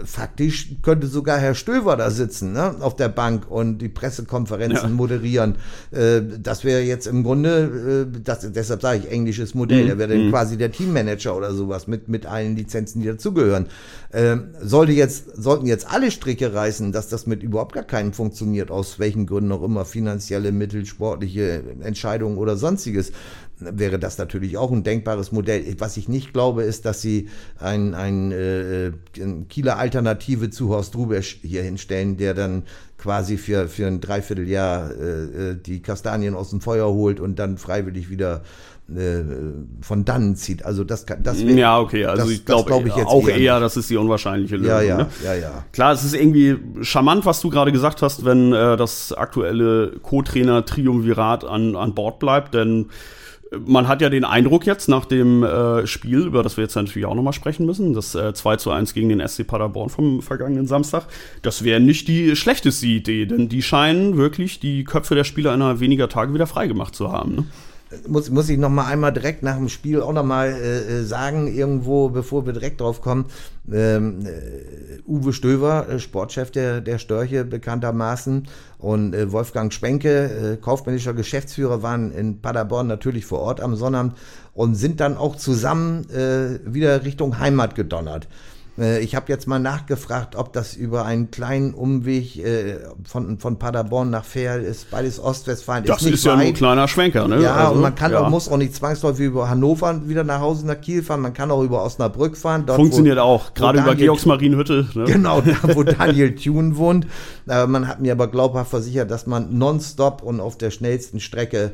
faktisch 0.06 0.76
könnte 0.82 1.08
sogar 1.08 1.38
Herr 1.38 1.56
Stöver 1.56 1.98
da 1.98 2.10
sitzen, 2.10 2.54
ne, 2.54 2.76
auf 2.80 2.96
der 2.96 3.10
Bank 3.10 3.50
und 3.50 3.80
die 3.80 3.90
Pressekonferenzen 3.90 4.90
ja. 4.90 4.96
moderieren. 4.96 5.56
Äh, 5.92 6.22
das 6.42 6.64
wäre 6.64 6.82
jetzt 6.82 7.08
im 7.08 7.24
Grunde, 7.24 8.08
äh, 8.16 8.22
das, 8.24 8.52
deshalb 8.52 8.82
sage 8.82 9.00
ich 9.00 9.12
englisches 9.12 9.54
Modell, 9.54 9.84
mhm. 9.84 9.90
er 9.90 9.98
wäre 9.98 10.10
dann 10.10 10.28
mhm. 10.28 10.32
quasi 10.32 10.58
der 10.58 10.72
Teammanager 10.72 11.36
oder 11.36 11.54
sowas 11.54 11.88
mit, 11.88 12.08
mit 12.08 12.26
allen 12.26 12.56
Lizenzen, 12.56 13.02
die 13.02 13.08
dazugehören. 13.08 13.68
Äh, 14.12 14.38
sollte 14.62 14.94
jetzt, 14.94 15.36
sollten 15.36 15.66
jetzt 15.66 15.92
alle 15.92 16.12
Stricke 16.12 16.54
reißen, 16.54 16.92
dass 16.92 17.10
das 17.10 17.28
mit 17.28 17.44
überhaupt 17.44 17.74
gar 17.74 17.84
keinem 17.84 18.14
funktioniert, 18.14 18.72
aus 18.72 19.00
welchen 19.00 19.26
Gründen 19.26 19.52
auch 19.52 19.64
immer, 19.64 19.86
finanzielle 19.86 20.52
Mittel, 20.52 20.86
sportliche 20.86 21.64
Entscheidungen 21.82 22.38
oder 22.38 22.56
sonstiges, 22.56 23.12
wäre 23.62 24.00
das 24.00 24.18
natürlich 24.18 24.58
auch 24.58 24.72
ein 24.72 24.84
denkbares 24.84 25.32
Modell. 25.32 25.64
Was 25.80 25.98
ich 25.98 26.10
nicht 26.10 26.34
glaube, 26.34 26.64
ist, 26.64 26.86
dass 26.86 27.02
sie 27.02 27.30
ein, 27.60 27.94
ein, 27.94 28.32
äh, 28.32 28.92
Kieler 29.50 29.78
Alternative 29.78 30.50
zu 30.50 30.70
Horst 30.70 30.96
Rubesch 30.96 31.40
hier 31.42 31.64
hinstellen, 31.64 32.18
der 32.18 32.34
dann 32.34 32.64
quasi 32.98 33.38
für, 33.38 33.68
für 33.68 33.88
ein 33.88 34.00
Dreivierteljahr 34.02 34.92
äh, 34.92 35.52
äh 35.52 35.56
die 35.56 35.82
Kastanien 35.82 36.36
aus 36.36 36.52
dem 36.52 36.62
Feuer 36.62 36.88
holt 36.88 37.20
und 37.20 37.40
dann 37.40 37.58
freiwillig 37.58 38.10
wieder 38.10 38.42
äh, 38.96 39.24
von 39.82 40.06
dannen 40.06 40.36
zieht. 40.36 40.66
Also 40.66 40.84
das 40.84 41.06
kann 41.06 41.24
das 41.24 41.46
wär, 41.46 41.56
Ja, 41.56 41.80
okay, 41.80 42.06
also 42.06 42.24
das, 42.24 42.32
ich 42.32 42.46
glaube 42.46 42.68
glaub 42.68 42.86
ich 42.86 42.94
auch 42.94 43.28
eher, 43.28 43.38
eher, 43.38 43.60
das 43.60 43.78
ist 43.78 43.90
die 43.90 43.98
unwahrscheinliche 43.98 44.58
Lösung. 44.58 44.70
Ja, 44.70 44.82
ja, 44.82 44.98
ne? 44.98 45.08
ja, 45.24 45.34
ja. 45.34 45.66
Klar, 45.72 45.94
es 45.94 46.04
ist 46.04 46.14
irgendwie 46.14 46.58
charmant, 46.82 47.26
was 47.26 47.42
du 47.42 47.50
gerade 47.50 47.72
gesagt 47.72 48.02
hast, 48.02 48.26
wenn 48.26 48.54
äh, 48.54 48.78
das 48.78 49.14
aktuelle 49.14 49.94
Co-Trainer 50.02 50.66
Triumvirat 50.66 51.46
an, 51.46 51.76
an 51.76 51.96
Bord 51.96 52.20
bleibt, 52.20 52.54
denn 52.54 52.90
man 53.60 53.88
hat 53.88 54.02
ja 54.02 54.10
den 54.10 54.24
Eindruck 54.24 54.66
jetzt 54.66 54.88
nach 54.88 55.06
dem 55.06 55.44
äh, 55.44 55.86
Spiel, 55.86 56.20
über 56.20 56.42
das 56.42 56.56
wir 56.56 56.64
jetzt 56.64 56.76
natürlich 56.76 57.06
auch 57.06 57.16
nochmal 57.16 57.34
sprechen 57.34 57.66
müssen, 57.66 57.94
das 57.94 58.16
äh, 58.16 58.34
2 58.34 58.56
zu 58.56 58.72
1 58.72 58.94
gegen 58.94 59.10
den 59.10 59.28
SC 59.28 59.46
Paderborn 59.46 59.90
vom 59.90 60.22
vergangenen 60.22 60.68
Samstag, 60.68 61.08
das 61.42 61.64
wäre 61.64 61.82
nicht 61.82 62.08
die 62.08 62.36
schlechteste 62.36 62.88
Idee, 62.88 63.26
denn 63.26 63.50
die 63.50 63.62
scheinen 63.62 64.16
wirklich 64.18 64.60
die 64.60 64.86
Köpfe 64.86 65.16
der 65.16 65.26
Spieler 65.26 65.54
innerhalb 65.54 65.82
weniger 65.82 66.08
Tage 66.08 66.34
wieder 66.34 66.48
freigemacht 66.48 66.96
zu 66.96 67.12
haben. 67.12 67.36
Ne? 67.36 67.46
Muss, 68.08 68.30
muss 68.30 68.50
ich 68.50 68.58
noch 68.58 68.70
mal 68.70 68.86
einmal 68.86 69.12
direkt 69.12 69.44
nach 69.44 69.56
dem 69.56 69.70
Spiel 69.70 70.02
auch 70.02 70.14
noch 70.14 70.24
mal 70.24 70.50
äh, 70.50 71.00
äh, 71.00 71.04
sagen, 71.04 71.48
irgendwo, 71.48 72.10
bevor 72.10 72.46
wir 72.46 72.54
direkt 72.54 72.82
drauf 72.82 73.02
kommen, 73.02 73.26
ähm, 73.72 74.26
äh, 74.26 75.02
Uwe 75.08 75.34
Stöver, 75.34 75.88
äh, 75.90 76.00
Sportchef 76.00 76.52
der, 76.52 76.82
der 76.82 76.98
Störche 76.98 77.44
bekanntermaßen 77.44 78.48
und 78.78 79.14
äh, 79.14 79.32
Wolfgang 79.32 79.74
Schwenke, 79.74 80.54
äh, 80.54 80.58
kaufmännischer 80.58 81.14
Geschäftsführer, 81.14 81.84
waren 81.84 82.12
in 82.12 82.42
Paderborn 82.42 82.88
natürlich 82.88 83.26
vor 83.26 83.40
Ort 83.40 83.62
am 83.62 83.76
Sonnabend 83.76 84.14
und 84.54 84.76
sind 84.76 85.00
dann 85.00 85.18
auch 85.18 85.36
zusammen 85.36 86.10
äh, 86.10 86.60
wieder 86.66 87.04
Richtung 87.04 87.40
Heimat 87.40 87.76
gedonnert. 87.76 88.28
Äh, 88.78 89.00
ich 89.00 89.16
habe 89.16 89.26
jetzt 89.30 89.48
mal 89.48 89.60
nachgefragt, 89.60 90.36
ob 90.36 90.54
das 90.54 90.76
über 90.76 91.06
einen 91.06 91.32
kleinen 91.32 91.74
Umweg 91.74 92.38
äh, 92.38 92.80
von, 93.04 93.40
von 93.40 93.60
Paderborn 93.60 94.10
nach 94.10 94.24
Ferl 94.24 94.64
ist. 94.64 94.90
Beides 94.92 95.20
Ostwestfalen. 95.20 95.86
Das 95.86 96.02
ist, 96.02 96.14
ist 96.14 96.26
ja 96.26 96.36
nur 96.36 96.46
ein 96.46 96.54
kleiner 96.54 96.88
Schwenker, 96.88 97.28
ne? 97.28 97.42
Ja, 97.42 97.56
also, 97.56 97.74
und 97.74 97.82
man 97.82 97.96
kann 97.96 98.12
ja. 98.12 98.22
auch, 98.22 98.30
muss 98.30 98.50
auch 98.50 98.58
nicht 98.58 98.76
zwangsläufig 98.76 99.26
über 99.26 99.50
Hannover 99.50 100.08
wieder 100.08 100.24
nach 100.24 100.40
Hause 100.40 100.66
nach 100.66 100.80
Kiel 100.80 101.04
fahren. 101.04 101.22
Man 101.22 101.34
kann 101.34 101.52
auch 101.52 101.64
über 101.64 101.84
Osnabrück 101.84 102.38
fahren. 102.38 102.66
Dort, 102.66 102.78
Funktioniert 102.78 103.18
wo, 103.18 103.22
auch, 103.22 103.54
gerade 103.54 103.80
über 103.80 103.96
Georgsmarienhütte. 103.96 104.88
Ne? 104.94 105.04
Genau, 105.06 105.42
da, 105.42 105.76
wo 105.76 105.84
Daniel 105.84 106.36
Thune 106.36 106.78
wohnt. 106.78 107.08
Äh, 107.48 107.68
man 107.68 107.88
hat 107.88 108.00
mir 108.02 108.14
aber 108.14 108.28
glaubhaft 108.28 108.70
versichert, 108.72 109.12
dass 109.12 109.28
man 109.28 109.58
nonstop 109.58 110.24
und 110.24 110.40
auf 110.40 110.58
der 110.58 110.72
schnellsten 110.72 111.20
Strecke 111.20 111.72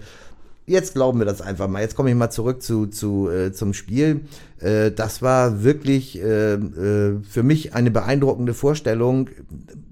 jetzt 0.67 0.93
glauben 0.93 1.19
wir 1.19 1.25
das 1.25 1.41
einfach 1.41 1.67
mal. 1.67 1.81
Jetzt 1.81 1.95
komme 1.95 2.09
ich 2.09 2.15
mal 2.15 2.29
zurück 2.29 2.61
zu, 2.61 2.87
zu, 2.87 3.29
äh, 3.29 3.51
zum 3.53 3.73
Spiel. 3.73 4.21
Äh, 4.59 4.91
das 4.91 5.21
war 5.21 5.63
wirklich 5.63 6.21
äh, 6.21 6.53
äh, 6.53 7.19
für 7.27 7.43
mich 7.43 7.73
eine 7.73 7.89
beeindruckende 7.89 8.53
Vorstellung. 8.53 9.29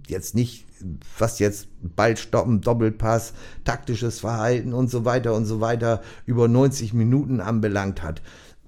Jetzt 0.07 0.35
nicht, 0.35 0.65
was 1.17 1.39
jetzt 1.39 1.67
Ball 1.81 2.17
stoppen, 2.17 2.61
Doppelpass, 2.61 3.33
taktisches 3.63 4.19
Verhalten 4.19 4.73
und 4.73 4.91
so 4.91 5.05
weiter 5.05 5.33
und 5.33 5.45
so 5.45 5.61
weiter 5.61 6.01
über 6.25 6.47
90 6.47 6.93
Minuten 6.93 7.39
anbelangt 7.39 8.03
hat. 8.03 8.21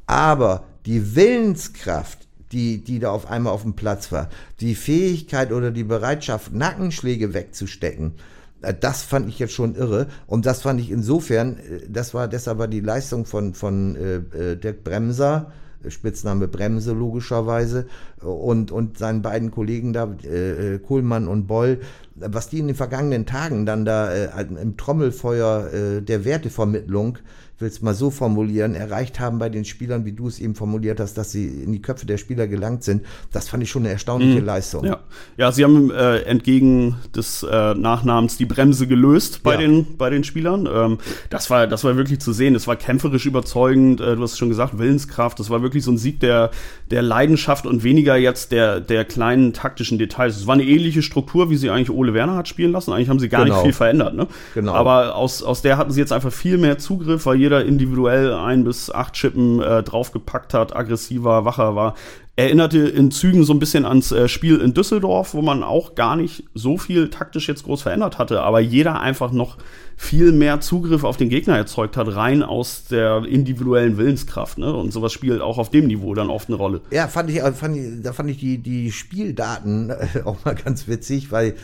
Aber 0.07 0.63
die 0.85 1.15
Willenskraft, 1.15 2.27
die, 2.53 2.81
die 2.81 2.99
da 2.99 3.11
auf 3.11 3.29
einmal 3.29 3.51
auf 3.51 3.63
dem 3.63 3.75
Platz 3.75 4.13
war, 4.13 4.29
die 4.61 4.73
Fähigkeit 4.73 5.51
oder 5.51 5.71
die 5.71 5.83
Bereitschaft, 5.83 6.53
Nackenschläge 6.53 7.33
wegzustecken, 7.33 8.13
das 8.61 9.03
fand 9.03 9.29
ich 9.29 9.39
jetzt 9.39 9.53
schon 9.53 9.75
irre. 9.75 10.07
Und 10.25 10.45
das 10.45 10.61
fand 10.61 10.79
ich 10.79 10.91
insofern, 10.91 11.57
äh, 11.57 11.87
das 11.89 12.13
war, 12.13 12.27
deshalb 12.27 12.57
war 12.57 12.67
die 12.67 12.81
Leistung 12.81 13.25
von, 13.25 13.53
von 13.53 13.95
äh, 13.95 14.57
Dirk 14.57 14.83
Bremser, 14.83 15.51
Spitzname 15.87 16.47
Bremse 16.47 16.91
logischerweise, 16.91 17.85
und, 18.21 18.71
und 18.71 18.97
seinen 18.97 19.21
beiden 19.21 19.51
Kollegen 19.51 19.93
da, 19.93 20.11
äh, 20.23 20.79
Kohlmann 20.79 21.27
und 21.27 21.47
Boll, 21.47 21.81
was 22.15 22.49
die 22.49 22.59
in 22.59 22.67
den 22.67 22.75
vergangenen 22.75 23.25
Tagen 23.25 23.65
dann 23.65 23.85
da 23.85 24.11
äh, 24.11 24.41
im 24.41 24.75
Trommelfeuer 24.75 25.71
äh, 25.71 26.01
der 26.01 26.25
Wertevermittlung 26.25 27.19
will 27.59 27.67
es 27.67 27.81
mal 27.81 27.95
so 27.95 28.11
formulieren, 28.11 28.75
erreicht 28.75 29.19
haben 29.19 29.39
bei 29.39 29.49
den 29.49 29.65
Spielern, 29.65 30.05
wie 30.05 30.11
du 30.11 30.27
es 30.27 30.39
eben 30.39 30.53
formuliert 30.53 30.99
hast, 30.99 31.17
dass 31.17 31.31
sie 31.31 31.47
in 31.47 31.71
die 31.71 31.81
Köpfe 31.81 32.05
der 32.05 32.17
Spieler 32.17 32.47
gelangt 32.47 32.83
sind. 32.83 33.03
Das 33.31 33.49
fand 33.49 33.63
ich 33.63 33.71
schon 33.71 33.83
eine 33.83 33.91
erstaunliche 33.91 34.41
mhm. 34.41 34.45
Leistung. 34.45 34.85
Ja. 34.85 34.99
ja, 35.37 35.51
sie 35.51 35.63
haben 35.63 35.89
äh, 35.89 36.19
entgegen 36.19 36.97
des 37.15 37.41
äh, 37.43 37.73
Nachnamens 37.73 38.37
die 38.37 38.45
Bremse 38.45 38.85
gelöst 38.85 39.41
bei, 39.41 39.53
ja. 39.53 39.57
den, 39.57 39.97
bei 39.97 40.11
den 40.11 40.23
Spielern. 40.23 40.69
Ähm, 40.71 40.97
das, 41.31 41.49
war, 41.49 41.65
das 41.65 41.83
war 41.83 41.97
wirklich 41.97 42.19
zu 42.19 42.31
sehen. 42.31 42.53
Das 42.53 42.67
war 42.67 42.75
kämpferisch 42.75 43.25
überzeugend. 43.25 44.01
Äh, 44.01 44.15
du 44.15 44.21
hast 44.21 44.37
schon 44.37 44.49
gesagt, 44.49 44.77
Willenskraft. 44.77 45.39
Das 45.39 45.49
war 45.49 45.63
wirklich 45.63 45.83
so 45.83 45.91
ein 45.91 45.97
Sieg 45.97 46.19
der, 46.19 46.51
der 46.91 47.01
Leidenschaft 47.01 47.65
und 47.65 47.83
weniger 47.83 48.17
jetzt 48.17 48.51
der, 48.51 48.79
der 48.81 49.03
kleinen 49.03 49.53
taktischen 49.53 49.97
Details. 49.97 50.37
Es 50.37 50.45
war 50.45 50.53
eine 50.53 50.63
ähnliche 50.63 51.01
Struktur, 51.01 51.49
wie 51.49 51.57
sie 51.57 51.71
eigentlich 51.71 51.89
Ole 51.89 52.13
Werner 52.13 52.35
hat 52.35 52.47
spielen 52.47 52.71
lassen. 52.71 52.93
Eigentlich 52.93 53.09
haben 53.09 53.19
sie 53.19 53.29
gar 53.29 53.45
genau. 53.45 53.55
nicht 53.55 53.63
viel 53.63 53.73
verändert. 53.73 54.13
Ne? 54.13 54.27
Genau. 54.53 54.73
Aber 54.73 55.15
aus, 55.15 55.41
aus 55.41 55.63
der 55.63 55.77
hatten 55.77 55.91
sie 55.91 55.99
jetzt 55.99 56.13
einfach 56.13 56.31
viel 56.31 56.59
mehr 56.59 56.77
Zugriff, 56.77 57.25
weil 57.25 57.37
jeder 57.37 57.46
individuell 57.55 58.33
ein 58.33 58.63
bis 58.63 58.91
acht 58.91 59.13
Chippen 59.13 59.61
äh, 59.61 59.83
draufgepackt 59.83 60.53
hat, 60.53 60.75
aggressiver, 60.75 61.45
wacher 61.45 61.75
war. 61.75 61.95
Erinnerte 62.35 62.77
in 62.77 63.09
Zügen 63.09 63.43
so 63.43 63.53
ein 63.53 63.57
bisschen 63.57 63.83
ans 63.83 64.11
äh, 64.11 64.27
Spiel 64.27 64.59
in 64.59 64.75
Düsseldorf, 64.75 65.33
wo 65.33 65.41
man 65.41 65.63
auch 65.63 65.95
gar 65.95 66.15
nicht 66.15 66.43
so 66.53 66.77
viel 66.77 67.09
taktisch 67.09 67.47
jetzt 67.47 67.63
groß 67.63 67.81
verändert 67.81 68.19
hatte, 68.19 68.43
aber 68.43 68.59
jeder 68.59 68.99
einfach 69.01 69.31
noch 69.31 69.57
viel 69.95 70.31
mehr 70.31 70.61
Zugriff 70.61 71.03
auf 71.03 71.17
den 71.17 71.29
Gegner 71.29 71.57
erzeugt 71.57 71.97
hat, 71.97 72.15
rein 72.15 72.43
aus 72.43 72.85
der 72.85 73.25
individuellen 73.25 73.97
Willenskraft. 73.97 74.59
Ne? 74.59 74.71
Und 74.71 74.93
sowas 74.93 75.13
spielt 75.13 75.41
auch 75.41 75.57
auf 75.57 75.71
dem 75.71 75.87
Niveau 75.87 76.13
dann 76.13 76.29
oft 76.29 76.49
eine 76.49 76.57
Rolle. 76.57 76.81
Ja, 76.91 77.07
fand 77.07 77.31
ich, 77.31 77.41
fand 77.41 77.75
ich 77.75 78.03
da 78.03 78.13
fand 78.13 78.29
ich 78.29 78.37
die, 78.37 78.59
die 78.59 78.91
Spieldaten 78.91 79.91
auch 80.25 80.37
mal 80.45 80.53
ganz 80.53 80.87
witzig, 80.87 81.31
weil 81.31 81.55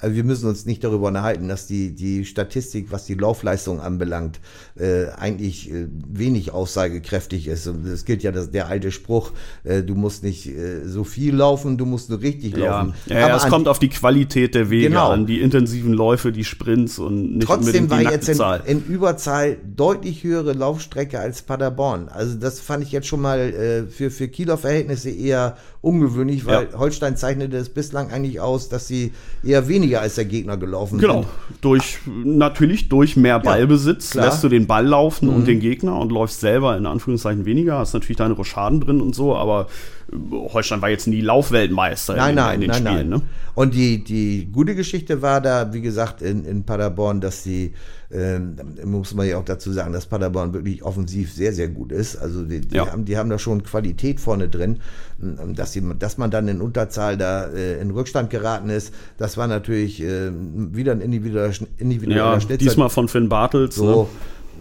also 0.00 0.14
wir 0.14 0.22
müssen 0.22 0.48
uns 0.48 0.64
nicht 0.64 0.84
darüber 0.84 1.08
unterhalten, 1.08 1.48
dass 1.48 1.66
die, 1.66 1.92
die 1.92 2.24
Statistik, 2.24 2.92
was 2.92 3.06
die 3.06 3.14
Laufleistung 3.14 3.80
anbelangt, 3.80 4.38
äh, 4.78 5.06
eigentlich 5.16 5.72
äh, 5.72 5.88
wenig 5.90 6.52
aussagekräftig 6.52 7.48
ist. 7.48 7.66
Und 7.66 7.84
es 7.84 8.04
gilt 8.04 8.22
ja 8.22 8.30
das, 8.30 8.52
der 8.52 8.68
alte 8.68 8.92
Spruch, 8.92 9.32
äh, 9.64 9.82
du 9.82 9.96
musst 9.96 10.22
nicht 10.22 10.46
äh, 10.46 10.86
so 10.86 11.02
viel 11.02 11.34
laufen, 11.34 11.78
du 11.78 11.84
musst 11.84 12.10
nur 12.10 12.20
richtig 12.20 12.56
laufen. 12.56 12.94
Ja, 13.06 13.28
ja, 13.28 13.36
es 13.36 13.48
kommt 13.48 13.66
auf 13.66 13.80
die 13.80 13.88
Qualität 13.88 14.54
der 14.54 14.70
Wege 14.70 14.88
genau. 14.88 15.10
an, 15.10 15.26
die 15.26 15.40
intensiven 15.40 15.92
Läufe, 15.92 16.30
die 16.30 16.44
Sprints 16.44 17.00
und 17.00 17.36
nicht 17.38 17.46
Trotzdem 17.46 17.90
war 17.90 18.00
jetzt 18.00 18.28
in, 18.28 18.38
in, 18.66 18.84
Überzahl 18.84 19.56
deutlich 19.64 20.22
höhere 20.22 20.52
Laufstrecke 20.52 21.18
als 21.18 21.42
Paderborn. 21.42 22.08
Also 22.08 22.36
das 22.36 22.60
fand 22.60 22.84
ich 22.84 22.92
jetzt 22.92 23.08
schon 23.08 23.20
mal 23.20 23.38
äh, 23.40 23.86
für, 23.88 24.12
für 24.12 24.28
Kieler 24.28 24.58
Verhältnisse 24.58 25.10
eher 25.10 25.56
ungewöhnlich, 25.88 26.44
weil 26.44 26.68
ja. 26.70 26.78
Holstein 26.78 27.16
zeichnete 27.16 27.56
es 27.56 27.70
bislang 27.70 28.10
eigentlich 28.10 28.40
aus, 28.40 28.68
dass 28.68 28.86
sie 28.86 29.12
eher 29.42 29.68
weniger 29.68 30.02
als 30.02 30.16
der 30.16 30.26
Gegner 30.26 30.58
gelaufen 30.58 30.98
genau. 30.98 31.22
sind. 31.22 31.22
Genau, 31.22 31.58
durch, 31.62 31.98
natürlich 32.06 32.88
durch 32.90 33.16
mehr 33.16 33.40
Ballbesitz 33.40 34.12
ja, 34.12 34.26
lässt 34.26 34.44
du 34.44 34.48
den 34.48 34.66
Ball 34.66 34.86
laufen 34.86 35.28
mhm. 35.28 35.34
und 35.34 35.48
den 35.48 35.60
Gegner 35.60 35.98
und 35.98 36.12
läufst 36.12 36.40
selber 36.40 36.76
in 36.76 36.84
Anführungszeichen 36.84 37.46
weniger, 37.46 37.78
hast 37.78 37.94
natürlich 37.94 38.18
deine 38.18 38.34
Rochaden 38.34 38.80
drin 38.80 39.00
und 39.00 39.14
so, 39.14 39.34
aber 39.34 39.68
Holstein 40.10 40.80
war 40.80 40.88
jetzt 40.88 41.06
nie 41.06 41.20
Laufweltmeister 41.20 42.16
nein, 42.16 42.30
in, 42.30 42.36
nein, 42.36 42.54
in 42.54 42.60
den 42.60 42.70
nein, 42.70 42.76
Spielen. 42.78 43.08
Nein. 43.10 43.20
Ne? 43.20 43.26
Und 43.54 43.74
die, 43.74 44.02
die 44.02 44.48
gute 44.50 44.74
Geschichte 44.74 45.20
war 45.20 45.40
da, 45.40 45.72
wie 45.72 45.80
gesagt, 45.80 46.22
in, 46.22 46.44
in 46.44 46.64
Paderborn, 46.64 47.20
dass 47.20 47.42
die, 47.42 47.72
ähm, 48.10 48.56
muss 48.84 49.12
man 49.14 49.26
ja 49.26 49.36
auch 49.36 49.44
dazu 49.44 49.72
sagen, 49.72 49.92
dass 49.92 50.06
Paderborn 50.06 50.54
wirklich 50.54 50.82
offensiv 50.82 51.32
sehr, 51.32 51.52
sehr 51.52 51.68
gut 51.68 51.92
ist. 51.92 52.16
Also 52.16 52.44
die, 52.44 52.60
die, 52.60 52.76
ja. 52.76 52.90
haben, 52.90 53.04
die 53.04 53.18
haben 53.18 53.28
da 53.28 53.38
schon 53.38 53.62
Qualität 53.64 54.20
vorne 54.20 54.48
drin. 54.48 54.78
Dass, 55.18 55.72
die, 55.72 55.82
dass 55.98 56.16
man 56.16 56.30
dann 56.30 56.46
in 56.46 56.60
Unterzahl 56.60 57.16
da 57.16 57.46
äh, 57.48 57.80
in 57.80 57.90
Rückstand 57.90 58.30
geraten 58.30 58.70
ist, 58.70 58.94
das 59.18 59.36
war 59.36 59.48
natürlich 59.48 60.00
äh, 60.00 60.30
wieder 60.30 60.92
ein 60.92 61.00
individueller, 61.00 61.52
individueller 61.76 62.34
ja, 62.34 62.40
Schnitzer. 62.40 62.58
Diesmal 62.58 62.88
von 62.88 63.08
Finn 63.08 63.28
Bartels. 63.28 63.74
So. 63.74 64.02
Ne? 64.02 64.08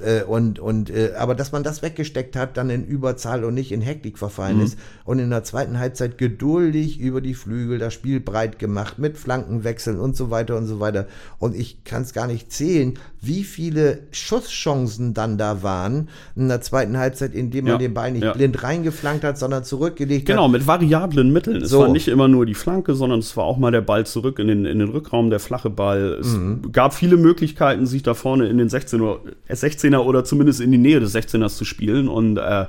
Äh, 0.01 0.23
und, 0.23 0.59
und, 0.59 0.89
äh, 0.89 1.13
aber 1.17 1.35
dass 1.35 1.51
man 1.51 1.63
das 1.63 1.81
weggesteckt 1.81 2.35
hat, 2.35 2.57
dann 2.57 2.69
in 2.69 2.85
Überzahl 2.85 3.43
und 3.43 3.53
nicht 3.53 3.71
in 3.71 3.81
Hektik 3.81 4.17
verfallen 4.17 4.57
mhm. 4.57 4.63
ist 4.63 4.79
und 5.05 5.19
in 5.19 5.29
der 5.29 5.43
zweiten 5.43 5.79
Halbzeit 5.79 6.17
geduldig 6.17 6.99
über 6.99 7.21
die 7.21 7.33
Flügel 7.33 7.79
das 7.79 7.93
Spiel 7.93 8.19
breit 8.19 8.59
gemacht 8.59 8.99
mit 8.99 9.17
Flankenwechseln 9.17 9.99
und 9.99 10.15
so 10.15 10.29
weiter 10.29 10.57
und 10.57 10.67
so 10.67 10.79
weiter. 10.79 11.07
Und 11.39 11.55
ich 11.55 11.83
kann 11.83 12.03
es 12.03 12.13
gar 12.13 12.27
nicht 12.27 12.51
zählen, 12.51 12.99
wie 13.27 13.43
viele 13.43 13.99
Schusschancen 14.11 15.13
dann 15.13 15.37
da 15.37 15.61
waren 15.63 16.09
in 16.35 16.47
der 16.47 16.61
zweiten 16.61 16.97
Halbzeit, 16.97 17.33
indem 17.33 17.65
man 17.65 17.73
ja, 17.73 17.77
den 17.77 17.93
Ball 17.93 18.11
nicht 18.11 18.23
ja. 18.23 18.33
blind 18.33 18.63
reingeflankt 18.63 19.23
hat, 19.23 19.37
sondern 19.37 19.63
zurückgelegt 19.63 20.25
genau, 20.25 20.43
hat. 20.43 20.47
Genau, 20.47 20.57
mit 20.57 20.67
variablen 20.67 21.31
Mitteln. 21.31 21.61
Es 21.61 21.69
so. 21.69 21.79
war 21.79 21.89
nicht 21.89 22.07
immer 22.07 22.27
nur 22.27 22.45
die 22.45 22.53
Flanke, 22.53 22.95
sondern 22.95 23.19
es 23.19 23.35
war 23.37 23.43
auch 23.43 23.57
mal 23.57 23.71
der 23.71 23.81
Ball 23.81 24.05
zurück 24.05 24.39
in 24.39 24.47
den, 24.47 24.65
in 24.65 24.79
den 24.79 24.89
Rückraum, 24.89 25.29
der 25.29 25.39
flache 25.39 25.69
Ball. 25.69 26.17
Es 26.19 26.33
mhm. 26.33 26.71
gab 26.71 26.93
viele 26.93 27.17
Möglichkeiten, 27.17 27.85
sich 27.85 28.03
da 28.03 28.13
vorne 28.13 28.47
in 28.47 28.57
den 28.57 28.69
16 28.69 29.01
er 29.47 29.55
16er 29.55 29.99
oder 29.99 30.23
zumindest 30.23 30.61
in 30.61 30.71
die 30.71 30.77
Nähe 30.77 30.99
des 30.99 31.13
16ers 31.15 31.55
zu 31.55 31.65
spielen 31.65 32.07
und 32.07 32.37
äh, 32.37 32.65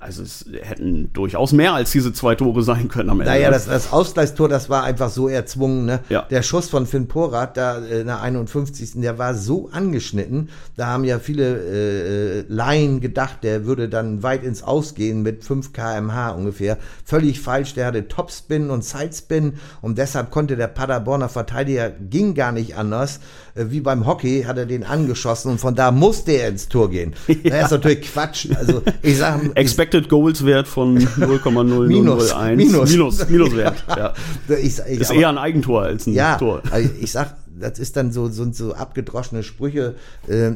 also 0.00 0.22
es 0.22 0.44
hätten 0.62 1.12
durchaus 1.12 1.52
mehr 1.52 1.74
als 1.74 1.90
diese 1.90 2.12
zwei 2.12 2.34
Tore 2.34 2.62
sein 2.62 2.88
können 2.88 3.10
am 3.10 3.20
Ende. 3.20 3.32
Naja, 3.32 3.50
das, 3.50 3.66
das 3.66 3.92
Ausgleichstor, 3.92 4.48
das 4.48 4.70
war 4.70 4.84
einfach 4.84 5.10
so 5.10 5.28
erzwungen. 5.28 5.86
Ne? 5.86 6.00
Ja. 6.08 6.22
Der 6.22 6.42
Schuss 6.42 6.68
von 6.68 6.86
Finn 6.86 7.08
Porat, 7.08 7.56
da 7.56 7.78
in 7.78 8.06
der 8.06 8.20
51. 8.20 9.00
der 9.00 9.18
war 9.18 9.34
so 9.34 9.68
angeschnitten. 9.72 10.50
Da 10.76 10.86
haben 10.86 11.04
ja 11.04 11.18
viele 11.18 11.58
äh, 11.58 12.44
Laien 12.48 13.00
gedacht, 13.00 13.42
der 13.42 13.66
würde 13.66 13.88
dann 13.88 14.22
weit 14.22 14.44
ins 14.44 14.62
Ausgehen 14.62 15.22
mit 15.22 15.44
5 15.44 15.72
kmh 15.72 16.30
ungefähr. 16.30 16.78
Völlig 17.04 17.40
falsch. 17.40 17.74
Der 17.74 17.86
hatte 17.86 18.08
Topspin 18.08 18.70
und 18.70 18.84
Sidespin 18.84 19.54
und 19.82 19.98
deshalb 19.98 20.30
konnte 20.30 20.56
der 20.56 20.68
Paderborner 20.68 21.28
Verteidiger, 21.28 21.90
ging 21.90 22.34
gar 22.34 22.52
nicht 22.52 22.76
anders. 22.76 23.20
Äh, 23.58 23.70
wie 23.70 23.80
beim 23.80 24.06
Hockey 24.06 24.44
hat 24.46 24.56
er 24.56 24.66
den 24.66 24.84
angeschossen 24.84 25.50
und 25.52 25.58
von 25.58 25.74
da 25.74 25.90
musste 25.90 26.32
er 26.32 26.48
ins 26.48 26.68
Tor 26.68 26.90
gehen. 26.90 27.14
Ja. 27.48 27.50
Das 27.50 27.64
ist 27.66 27.70
natürlich 27.70 28.02
Quatsch. 28.02 28.48
Also 28.54 28.82
ich 29.00 29.16
sage 29.16 29.52
Expected 29.54 30.08
Goals 30.08 30.44
Wert 30.44 30.66
von 30.66 30.98
0,0001. 31.18 31.86
minus, 31.86 32.34
minus. 32.56 32.90
minus. 32.90 33.28
Minuswert. 33.28 33.84
Ja. 33.96 34.12
Ich, 34.48 34.78
ich, 34.78 35.00
ist 35.00 35.10
aber, 35.10 35.20
eher 35.20 35.28
ein 35.28 35.38
Eigentor 35.38 35.82
als 35.82 36.06
ein 36.06 36.14
ja, 36.14 36.36
Tor. 36.36 36.62
Also 36.70 36.90
ich 37.00 37.12
sag, 37.12 37.36
das 37.58 37.78
ist 37.78 37.96
dann 37.96 38.12
so, 38.12 38.28
so, 38.28 38.50
so 38.52 38.74
abgedroschene 38.74 39.42
Sprüche. 39.42 39.94
Äh, 40.26 40.52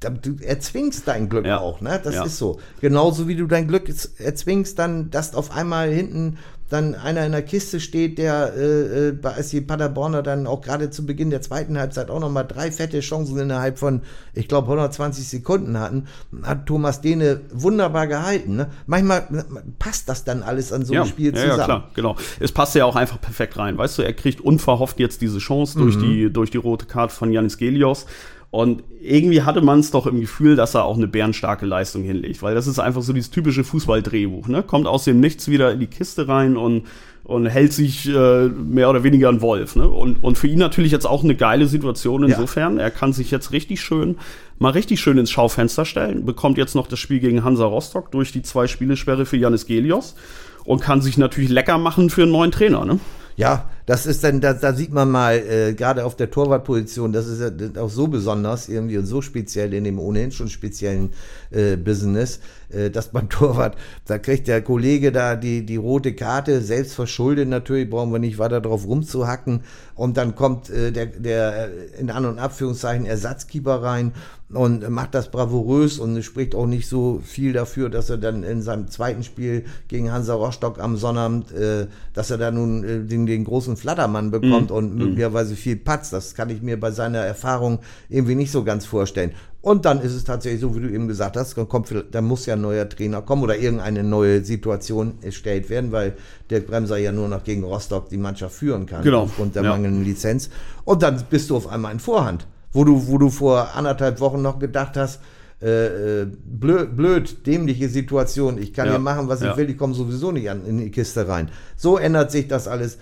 du 0.00 0.36
erzwingst 0.40 1.06
dein 1.06 1.28
Glück 1.28 1.46
ja. 1.46 1.58
auch, 1.60 1.80
ne? 1.80 2.00
Das 2.02 2.14
ja. 2.14 2.24
ist 2.24 2.38
so. 2.38 2.58
Genauso 2.80 3.28
wie 3.28 3.36
du 3.36 3.46
dein 3.46 3.68
Glück 3.68 3.92
erzwingst, 4.18 4.78
dann, 4.78 5.10
dass 5.10 5.34
auf 5.34 5.54
einmal 5.54 5.90
hinten 5.90 6.38
dann 6.72 6.94
einer 6.94 7.26
in 7.26 7.32
der 7.32 7.42
Kiste 7.42 7.80
steht, 7.80 8.16
der, 8.16 8.54
äh, 8.56 9.08
äh 9.08 9.18
als 9.22 9.50
die 9.50 9.60
Paderborner 9.60 10.22
dann 10.22 10.46
auch 10.46 10.62
gerade 10.62 10.88
zu 10.88 11.04
Beginn 11.04 11.28
der 11.28 11.42
zweiten 11.42 11.78
Halbzeit 11.78 12.10
auch 12.10 12.20
nochmal 12.20 12.46
drei 12.46 12.72
fette 12.72 13.00
Chancen 13.00 13.38
innerhalb 13.38 13.78
von, 13.78 14.00
ich 14.32 14.48
glaube, 14.48 14.68
120 14.68 15.28
Sekunden 15.28 15.78
hatten, 15.78 16.06
hat 16.42 16.66
Thomas 16.66 17.02
Dehne 17.02 17.42
wunderbar 17.52 18.06
gehalten. 18.06 18.56
Ne? 18.56 18.70
Manchmal 18.86 19.44
passt 19.78 20.08
das 20.08 20.24
dann 20.24 20.42
alles 20.42 20.72
an 20.72 20.84
so 20.84 20.94
einem 20.94 21.04
ja, 21.04 21.08
Spiel 21.08 21.34
zusammen. 21.34 21.58
Ja, 21.58 21.64
klar, 21.64 21.90
genau. 21.94 22.16
Es 22.40 22.52
passt 22.52 22.74
ja 22.74 22.86
auch 22.86 22.96
einfach 22.96 23.20
perfekt 23.20 23.58
rein. 23.58 23.76
Weißt 23.76 23.98
du, 23.98 24.02
er 24.02 24.14
kriegt 24.14 24.40
unverhofft 24.40 24.98
jetzt 24.98 25.20
diese 25.20 25.38
Chance 25.38 25.78
durch, 25.78 25.96
mhm. 25.96 26.00
die, 26.00 26.32
durch 26.32 26.50
die 26.50 26.58
rote 26.58 26.86
Karte 26.86 27.14
von 27.14 27.32
Janis 27.32 27.58
Gelios. 27.58 28.06
Und 28.52 28.84
irgendwie 29.00 29.42
hatte 29.42 29.62
man 29.62 29.80
es 29.80 29.90
doch 29.90 30.06
im 30.06 30.20
Gefühl, 30.20 30.56
dass 30.56 30.74
er 30.74 30.84
auch 30.84 30.98
eine 30.98 31.08
bärenstarke 31.08 31.64
Leistung 31.64 32.02
hinlegt, 32.02 32.42
weil 32.42 32.54
das 32.54 32.66
ist 32.66 32.78
einfach 32.78 33.00
so 33.00 33.14
dieses 33.14 33.30
typische 33.30 33.64
Fußballdrehbuch, 33.64 34.46
ne? 34.46 34.62
Kommt 34.62 34.86
aus 34.86 35.04
dem 35.04 35.20
Nichts 35.20 35.48
wieder 35.48 35.72
in 35.72 35.80
die 35.80 35.86
Kiste 35.86 36.28
rein 36.28 36.58
und 36.58 36.84
und 37.24 37.46
hält 37.46 37.72
sich 37.72 38.08
äh, 38.08 38.48
mehr 38.48 38.90
oder 38.90 39.04
weniger 39.04 39.28
ein 39.28 39.40
Wolf. 39.40 39.76
Ne? 39.76 39.88
Und, 39.88 40.22
und 40.24 40.38
für 40.38 40.48
ihn 40.48 40.58
natürlich 40.58 40.90
jetzt 40.90 41.06
auch 41.06 41.22
eine 41.22 41.36
geile 41.36 41.66
Situation 41.66 42.24
insofern. 42.24 42.78
Ja. 42.78 42.82
Er 42.82 42.90
kann 42.90 43.12
sich 43.12 43.30
jetzt 43.30 43.52
richtig 43.52 43.80
schön, 43.80 44.16
mal 44.58 44.70
richtig 44.70 45.00
schön 45.00 45.18
ins 45.18 45.30
Schaufenster 45.30 45.84
stellen, 45.84 46.26
bekommt 46.26 46.58
jetzt 46.58 46.74
noch 46.74 46.88
das 46.88 46.98
Spiel 46.98 47.20
gegen 47.20 47.44
Hansa 47.44 47.64
Rostock 47.64 48.10
durch 48.10 48.32
die 48.32 48.42
zwei 48.42 48.66
Spielesperre 48.66 49.24
für 49.24 49.36
Janis 49.36 49.66
Gelios 49.66 50.16
und 50.64 50.80
kann 50.80 51.00
sich 51.00 51.16
natürlich 51.16 51.50
lecker 51.50 51.78
machen 51.78 52.10
für 52.10 52.22
einen 52.22 52.32
neuen 52.32 52.50
Trainer. 52.50 52.84
Ne? 52.84 52.98
Ja, 53.36 53.70
das 53.86 54.06
ist 54.06 54.22
dann, 54.24 54.40
da, 54.40 54.52
da 54.52 54.74
sieht 54.74 54.92
man 54.92 55.10
mal, 55.10 55.36
äh, 55.38 55.74
gerade 55.74 56.04
auf 56.04 56.16
der 56.16 56.30
Torwartposition, 56.30 57.12
das 57.12 57.26
ist 57.26 57.40
ja 57.40 57.82
auch 57.82 57.90
so 57.90 58.06
besonders 58.08 58.68
irgendwie 58.68 58.98
und 58.98 59.06
so 59.06 59.22
speziell 59.22 59.72
in 59.74 59.84
dem 59.84 59.98
ohnehin 59.98 60.32
schon 60.32 60.48
speziellen 60.48 61.10
äh, 61.50 61.76
Business, 61.76 62.40
äh, 62.72 62.90
dass 62.90 63.08
beim 63.08 63.28
Torwart, 63.30 63.76
da 64.06 64.18
kriegt 64.18 64.48
der 64.48 64.62
Kollege 64.62 65.12
da 65.12 65.36
die, 65.36 65.64
die 65.64 65.76
rote 65.76 66.14
Karte, 66.14 66.60
selbst 66.60 66.94
verschuldet 66.94 67.48
natürlich, 67.48 67.88
brauchen 67.88 68.12
wir 68.12 68.18
nicht 68.18 68.38
weiter 68.38 68.60
drauf 68.60 68.86
rumzuhacken. 68.86 69.62
Und 69.94 70.16
dann 70.16 70.34
kommt 70.34 70.70
äh, 70.70 70.90
der, 70.90 71.06
der 71.06 71.70
äh, 71.70 72.00
in 72.00 72.10
An- 72.10 72.24
und 72.24 72.38
Abführungszeichen 72.38 73.06
Ersatzkeeper 73.06 73.82
rein 73.82 74.12
und 74.52 74.88
macht 74.90 75.14
das 75.14 75.30
bravourös 75.30 75.98
und 75.98 76.22
spricht 76.22 76.54
auch 76.54 76.66
nicht 76.66 76.86
so 76.86 77.20
viel 77.24 77.52
dafür, 77.52 77.88
dass 77.88 78.10
er 78.10 78.18
dann 78.18 78.42
in 78.42 78.60
seinem 78.62 78.88
zweiten 78.88 79.22
Spiel 79.22 79.64
gegen 79.88 80.12
Hansa 80.12 80.34
Rostock 80.34 80.78
am 80.78 80.96
Sonnabend, 80.96 81.52
äh, 81.52 81.86
dass 82.12 82.30
er 82.30 82.38
da 82.38 82.50
nun 82.50 82.84
äh, 82.84 83.00
den, 83.00 83.26
den 83.26 83.44
großen 83.44 83.76
Flattermann 83.76 84.30
bekommt 84.30 84.70
mm. 84.70 84.74
und 84.74 84.94
möglicherweise 84.96 85.56
viel 85.56 85.76
Patz. 85.76 86.10
Das 86.10 86.34
kann 86.34 86.50
ich 86.50 86.62
mir 86.62 86.78
bei 86.78 86.90
seiner 86.90 87.20
Erfahrung 87.20 87.80
irgendwie 88.08 88.34
nicht 88.34 88.50
so 88.50 88.64
ganz 88.64 88.84
vorstellen. 88.84 89.32
Und 89.62 89.84
dann 89.84 90.00
ist 90.00 90.12
es 90.12 90.24
tatsächlich 90.24 90.60
so, 90.60 90.74
wie 90.74 90.80
du 90.80 90.90
eben 90.90 91.06
gesagt 91.06 91.36
hast, 91.36 91.56
dann, 91.56 91.68
kommt, 91.68 91.94
dann 92.10 92.24
muss 92.24 92.46
ja 92.46 92.54
ein 92.54 92.60
neuer 92.60 92.88
Trainer 92.88 93.22
kommen 93.22 93.44
oder 93.44 93.56
irgendeine 93.56 94.02
neue 94.02 94.44
Situation 94.44 95.14
erstellt 95.22 95.70
werden, 95.70 95.92
weil 95.92 96.14
der 96.50 96.60
Bremser 96.60 96.98
ja 96.98 97.12
nur 97.12 97.28
noch 97.28 97.44
gegen 97.44 97.62
Rostock 97.62 98.08
die 98.08 98.16
Mannschaft 98.16 98.56
führen 98.56 98.86
kann, 98.86 99.04
genau. 99.04 99.22
aufgrund 99.22 99.54
der 99.54 99.62
ja. 99.62 99.70
mangelnden 99.70 100.04
Lizenz. 100.04 100.50
Und 100.84 101.04
dann 101.04 101.22
bist 101.30 101.48
du 101.48 101.56
auf 101.56 101.68
einmal 101.68 101.92
in 101.92 102.00
Vorhand, 102.00 102.48
wo 102.72 102.82
du, 102.82 103.06
wo 103.06 103.18
du 103.18 103.30
vor 103.30 103.76
anderthalb 103.76 104.18
Wochen 104.18 104.42
noch 104.42 104.58
gedacht 104.58 104.96
hast, 104.96 105.20
äh, 105.62 106.22
äh 106.22 106.26
blöd, 106.26 106.96
blöd, 106.96 107.46
dämliche 107.46 107.88
Situation, 107.88 108.58
ich 108.58 108.74
kann 108.74 108.86
ja, 108.86 108.92
hier 108.94 109.00
machen, 109.00 109.28
was 109.28 109.42
ja. 109.42 109.52
ich 109.52 109.56
will, 109.56 109.70
ich 109.70 109.78
komme 109.78 109.94
sowieso 109.94 110.32
nicht 110.32 110.50
an, 110.50 110.66
in 110.66 110.78
die 110.78 110.90
Kiste 110.90 111.28
rein. 111.28 111.50
So 111.76 111.98
ändert 111.98 112.32
sich 112.32 112.48
das 112.48 112.66
alles. 112.66 112.98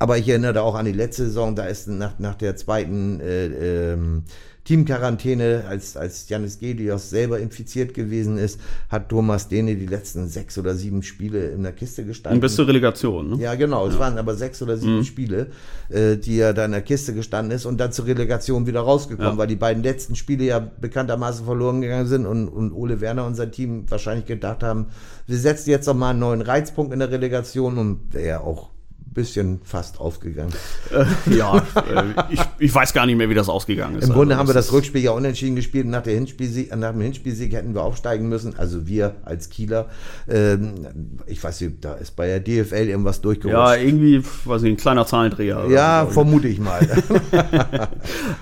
Aber 0.00 0.16
ich 0.16 0.26
erinnere 0.26 0.62
auch 0.62 0.76
an 0.76 0.86
die 0.86 0.92
letzte 0.92 1.26
Saison, 1.26 1.54
da 1.54 1.64
ist 1.66 1.86
nach, 1.86 2.18
nach 2.18 2.34
der 2.34 2.56
zweiten 2.56 3.20
äh, 3.20 3.92
ähm, 3.92 4.24
Teamquarantäne, 4.70 5.64
als, 5.68 5.96
als 5.96 6.28
Janis 6.28 6.60
Gelios 6.60 7.10
selber 7.10 7.40
infiziert 7.40 7.92
gewesen 7.92 8.38
ist, 8.38 8.60
hat 8.88 9.08
Thomas 9.08 9.48
Dehne 9.48 9.74
die 9.74 9.86
letzten 9.86 10.28
sechs 10.28 10.56
oder 10.58 10.76
sieben 10.76 11.02
Spiele 11.02 11.48
in 11.48 11.64
der 11.64 11.72
Kiste 11.72 12.04
gestanden. 12.04 12.40
Bis 12.40 12.54
zur 12.54 12.68
Relegation, 12.68 13.30
ne? 13.30 13.42
Ja, 13.42 13.56
genau. 13.56 13.84
Ja. 13.84 13.92
Es 13.92 13.98
waren 13.98 14.16
aber 14.16 14.36
sechs 14.36 14.62
oder 14.62 14.76
sieben 14.76 14.98
mhm. 14.98 15.04
Spiele, 15.04 15.48
äh, 15.88 16.16
die 16.16 16.38
er 16.38 16.54
da 16.54 16.66
in 16.66 16.70
der 16.70 16.82
Kiste 16.82 17.14
gestanden 17.14 17.50
ist 17.50 17.66
und 17.66 17.78
dann 17.80 17.90
zur 17.90 18.06
Relegation 18.06 18.68
wieder 18.68 18.82
rausgekommen, 18.82 19.32
ja. 19.32 19.38
weil 19.38 19.48
die 19.48 19.56
beiden 19.56 19.82
letzten 19.82 20.14
Spiele 20.14 20.44
ja 20.44 20.60
bekanntermaßen 20.60 21.44
verloren 21.44 21.80
gegangen 21.80 22.06
sind 22.06 22.24
und, 22.24 22.46
und 22.46 22.72
Ole 22.72 23.00
Werner 23.00 23.26
und 23.26 23.34
sein 23.34 23.50
Team 23.50 23.90
wahrscheinlich 23.90 24.26
gedacht 24.26 24.62
haben, 24.62 24.86
wir 25.26 25.38
setzen 25.38 25.70
jetzt 25.70 25.86
noch 25.86 25.94
mal 25.94 26.10
einen 26.10 26.20
neuen 26.20 26.42
Reizpunkt 26.42 26.92
in 26.92 27.00
der 27.00 27.10
Relegation 27.10 27.76
und 27.76 28.14
wäre 28.14 28.28
ja 28.28 28.40
auch 28.42 28.70
bisschen 29.12 29.60
fast 29.64 29.98
aufgegangen. 29.98 30.52
Äh, 30.92 31.36
ja, 31.36 31.58
äh, 31.58 32.04
ich, 32.30 32.40
ich, 32.58 32.74
weiß 32.74 32.92
gar 32.92 33.06
nicht 33.06 33.16
mehr, 33.16 33.28
wie 33.28 33.34
das 33.34 33.48
ausgegangen 33.48 33.96
ist. 33.98 34.06
Im 34.06 34.12
Grunde 34.12 34.34
also, 34.34 34.40
haben 34.40 34.48
wir 34.48 34.54
das 34.54 34.72
Rückspiel 34.72 35.02
ja 35.02 35.10
unentschieden 35.10 35.56
gespielt. 35.56 35.86
Nach, 35.86 36.02
der 36.02 36.14
Hinspielsieg, 36.14 36.74
nach 36.76 36.92
dem 36.92 37.00
Hinspielsieg 37.00 37.52
hätten 37.52 37.74
wir 37.74 37.82
aufsteigen 37.82 38.28
müssen, 38.28 38.56
also 38.56 38.86
wir 38.86 39.16
als 39.24 39.50
Kieler. 39.50 39.88
Ähm, 40.28 40.86
ich 41.26 41.42
weiß 41.42 41.60
nicht, 41.62 41.84
da 41.84 41.94
ist 41.94 42.14
bei 42.14 42.26
der 42.26 42.40
DFL 42.40 42.88
irgendwas 42.88 43.20
durchgerutscht. 43.20 43.56
Ja, 43.56 43.74
irgendwie, 43.74 44.22
weiß 44.44 44.62
ich, 44.62 44.70
ein 44.70 44.76
kleiner 44.76 45.06
Zahlendreher. 45.06 45.66
Ja, 45.68 46.04
so. 46.06 46.12
vermute 46.12 46.46
ich 46.46 46.60
mal. 46.60 46.80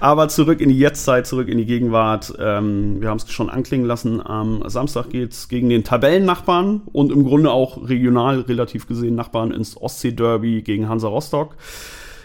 Aber 0.00 0.28
zurück 0.28 0.60
in 0.60 0.68
die 0.68 0.78
Jetztzeit, 0.78 1.26
zurück 1.26 1.48
in 1.48 1.56
die 1.56 1.66
Gegenwart. 1.66 2.34
Ähm, 2.38 3.00
wir 3.00 3.08
haben 3.08 3.18
es 3.18 3.30
schon 3.30 3.48
anklingen 3.48 3.86
lassen. 3.86 4.24
Am 4.24 4.62
Samstag 4.66 5.08
geht 5.10 5.32
es 5.32 5.48
gegen 5.48 5.70
den 5.70 5.82
Tabellennachbarn 5.82 6.82
und 6.92 7.10
im 7.10 7.24
Grunde 7.24 7.50
auch 7.50 7.88
regional 7.88 8.40
relativ 8.40 8.86
gesehen 8.86 9.14
Nachbarn 9.14 9.50
ins 9.50 9.76
Ostsee-Derby 9.76 10.57
gegen 10.62 10.88
Hansa 10.88 11.08
Rostock. 11.08 11.56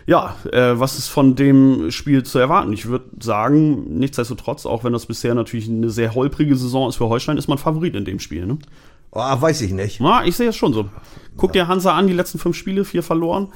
Ja, 0.05 0.35
äh, 0.51 0.77
was 0.79 0.97
ist 0.97 1.07
von 1.07 1.35
dem 1.35 1.89
Spiel 1.89 2.23
zu 2.23 2.37
erwarten? 2.37 2.73
Ich 2.73 2.87
würde 2.87 3.05
sagen, 3.21 3.97
nichtsdestotrotz, 3.99 4.65
auch 4.65 4.83
wenn 4.83 4.91
das 4.91 5.05
bisher 5.05 5.33
natürlich 5.33 5.69
eine 5.69 5.89
sehr 5.89 6.13
holprige 6.13 6.55
Saison 6.55 6.89
ist 6.89 6.97
für 6.97 7.07
Holstein, 7.07 7.37
ist 7.37 7.47
man 7.47 7.57
Favorit 7.57 7.95
in 7.95 8.03
dem 8.03 8.19
Spiel. 8.19 8.45
Ne? 8.45 8.57
Oh, 9.11 9.19
weiß 9.19 9.61
ich 9.61 9.71
nicht. 9.71 10.01
Na, 10.01 10.25
ich 10.25 10.35
sehe 10.35 10.49
es 10.49 10.55
schon 10.57 10.73
so. 10.73 10.89
Guck 11.37 11.53
dir 11.53 11.67
Hansa 11.67 11.95
an, 11.95 12.07
die 12.07 12.13
letzten 12.13 12.39
fünf 12.39 12.57
Spiele, 12.57 12.83
vier 12.83 13.03
verloren. 13.03 13.53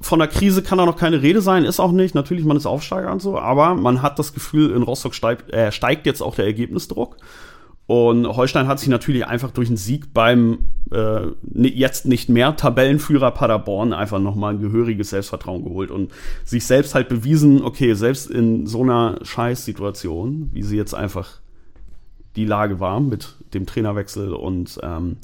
Von 0.00 0.18
der 0.18 0.28
Krise 0.28 0.62
kann 0.62 0.78
da 0.78 0.86
noch 0.86 0.96
keine 0.96 1.22
Rede 1.22 1.42
sein, 1.42 1.64
ist 1.64 1.78
auch 1.78 1.92
nicht. 1.92 2.14
Natürlich, 2.14 2.44
man 2.44 2.56
ist 2.56 2.66
Aufsteiger 2.66 3.12
und 3.12 3.20
so, 3.20 3.38
aber 3.38 3.74
man 3.74 4.02
hat 4.02 4.18
das 4.18 4.32
Gefühl, 4.32 4.72
in 4.74 4.82
Rostock 4.82 5.14
steigt, 5.14 5.52
äh, 5.52 5.70
steigt 5.70 6.06
jetzt 6.06 6.22
auch 6.22 6.34
der 6.34 6.46
Ergebnisdruck. 6.46 7.16
Und 7.90 8.24
Holstein 8.24 8.68
hat 8.68 8.78
sich 8.78 8.88
natürlich 8.88 9.26
einfach 9.26 9.50
durch 9.50 9.66
einen 9.66 9.76
Sieg 9.76 10.14
beim 10.14 10.60
äh, 10.92 11.22
jetzt 11.52 12.06
nicht 12.06 12.28
mehr 12.28 12.54
Tabellenführer 12.54 13.32
Paderborn 13.32 13.92
einfach 13.92 14.20
nochmal 14.20 14.54
ein 14.54 14.60
gehöriges 14.60 15.10
Selbstvertrauen 15.10 15.64
geholt 15.64 15.90
und 15.90 16.12
sich 16.44 16.64
selbst 16.64 16.94
halt 16.94 17.08
bewiesen, 17.08 17.64
okay, 17.64 17.94
selbst 17.94 18.30
in 18.30 18.68
so 18.68 18.84
einer 18.84 19.18
Scheißsituation, 19.22 20.50
wie 20.52 20.62
sie 20.62 20.76
jetzt 20.76 20.94
einfach 20.94 21.40
die 22.36 22.44
Lage 22.44 22.78
war 22.78 23.00
mit 23.00 23.34
dem 23.54 23.66
Trainerwechsel 23.66 24.34
und 24.34 24.78
ähm, 24.84 25.16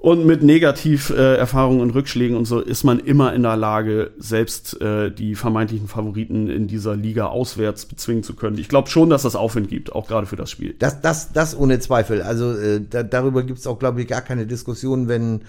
und 0.00 0.26
mit 0.26 0.44
Negativerfahrungen 0.44 1.80
äh, 1.80 1.82
und 1.82 1.90
Rückschlägen 1.90 2.36
und 2.36 2.44
so 2.44 2.60
ist 2.60 2.84
man 2.84 3.00
immer 3.00 3.34
in 3.34 3.42
der 3.42 3.56
Lage, 3.56 4.12
selbst 4.16 4.80
äh, 4.80 5.10
die 5.10 5.34
vermeintlichen 5.34 5.88
Favoriten 5.88 6.48
in 6.48 6.68
dieser 6.68 6.94
Liga 6.94 7.26
auswärts 7.26 7.84
bezwingen 7.84 8.22
zu 8.22 8.34
können. 8.34 8.58
Ich 8.58 8.68
glaube 8.68 8.88
schon, 8.88 9.10
dass 9.10 9.22
das 9.22 9.34
Aufwind 9.34 9.68
gibt, 9.68 9.92
auch 9.92 10.06
gerade 10.06 10.28
für 10.28 10.36
das 10.36 10.52
Spiel. 10.52 10.76
Das, 10.78 11.00
das, 11.00 11.32
das 11.32 11.58
ohne 11.58 11.80
Zweifel. 11.80 12.22
Also 12.22 12.52
äh, 12.52 12.80
da, 12.88 13.02
darüber 13.02 13.42
gibt 13.42 13.58
es 13.58 13.66
auch, 13.66 13.80
glaube 13.80 14.00
ich, 14.00 14.06
gar 14.06 14.22
keine 14.22 14.46
Diskussion, 14.46 15.08
wenn 15.08 15.42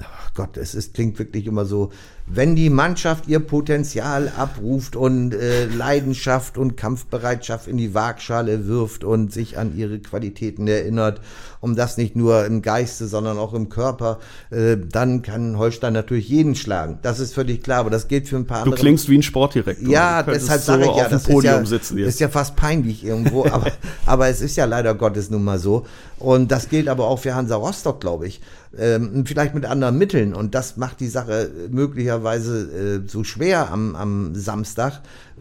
Ach 0.00 0.34
Gott, 0.34 0.56
es 0.56 0.74
ist, 0.74 0.94
klingt 0.94 1.18
wirklich 1.18 1.46
immer 1.46 1.64
so, 1.64 1.90
wenn 2.30 2.56
die 2.56 2.70
Mannschaft 2.70 3.26
ihr 3.28 3.40
Potenzial 3.40 4.30
abruft 4.36 4.96
und 4.96 5.34
äh, 5.34 5.66
Leidenschaft 5.66 6.58
und 6.58 6.76
Kampfbereitschaft 6.76 7.68
in 7.68 7.76
die 7.76 7.94
Waagschale 7.94 8.66
wirft 8.66 9.04
und 9.04 9.32
sich 9.32 9.58
an 9.58 9.76
ihre 9.76 9.98
Qualitäten 9.98 10.66
erinnert, 10.68 11.20
um 11.60 11.74
das 11.74 11.96
nicht 11.96 12.16
nur 12.16 12.44
im 12.44 12.62
Geiste, 12.62 13.06
sondern 13.06 13.38
auch 13.38 13.54
im 13.54 13.68
Körper, 13.68 14.18
äh, 14.50 14.76
dann 14.76 15.22
kann 15.22 15.58
Holstein 15.58 15.92
natürlich 15.92 16.28
jeden 16.28 16.54
schlagen. 16.54 16.98
Das 17.02 17.18
ist 17.18 17.34
völlig 17.34 17.62
klar, 17.62 17.80
aber 17.80 17.90
das 17.90 18.08
gilt 18.08 18.28
für 18.28 18.36
ein 18.36 18.46
paar 18.46 18.58
andere. 18.58 18.76
Du 18.76 18.80
klingst 18.80 19.08
wie 19.08 19.18
ein 19.18 19.22
Sportdirektor. 19.22 19.88
Ja, 19.88 20.22
deshalb 20.22 20.62
sage 20.62 20.84
so 20.84 20.90
ich 20.90 20.96
ja, 20.96 21.08
das 21.08 21.26
ist 21.26 21.92
ja, 21.92 22.06
ist 22.06 22.20
ja, 22.20 22.28
fast 22.28 22.56
peinlich 22.56 23.04
irgendwo, 23.04 23.46
aber, 23.46 23.72
aber 24.06 24.28
es 24.28 24.40
ist 24.40 24.56
ja 24.56 24.66
leider 24.66 24.94
Gottes 24.94 25.30
nun 25.30 25.44
mal 25.44 25.58
so. 25.58 25.86
Und 26.18 26.50
das 26.50 26.68
gilt 26.68 26.88
aber 26.88 27.06
auch 27.06 27.20
für 27.20 27.34
Hansa 27.34 27.56
Rostock, 27.56 28.00
glaube 28.00 28.26
ich. 28.26 28.40
Ähm, 28.76 29.24
vielleicht 29.24 29.54
mit 29.54 29.64
anderen 29.64 29.96
Mitteln. 29.98 30.34
Und 30.34 30.54
das 30.54 30.76
macht 30.76 31.00
die 31.00 31.08
Sache 31.08 31.50
möglicherweise 31.70 32.17
äh, 32.24 33.00
so 33.06 33.24
schwer 33.24 33.70
am, 33.70 33.94
am 33.96 34.34
Samstag, 34.34 35.00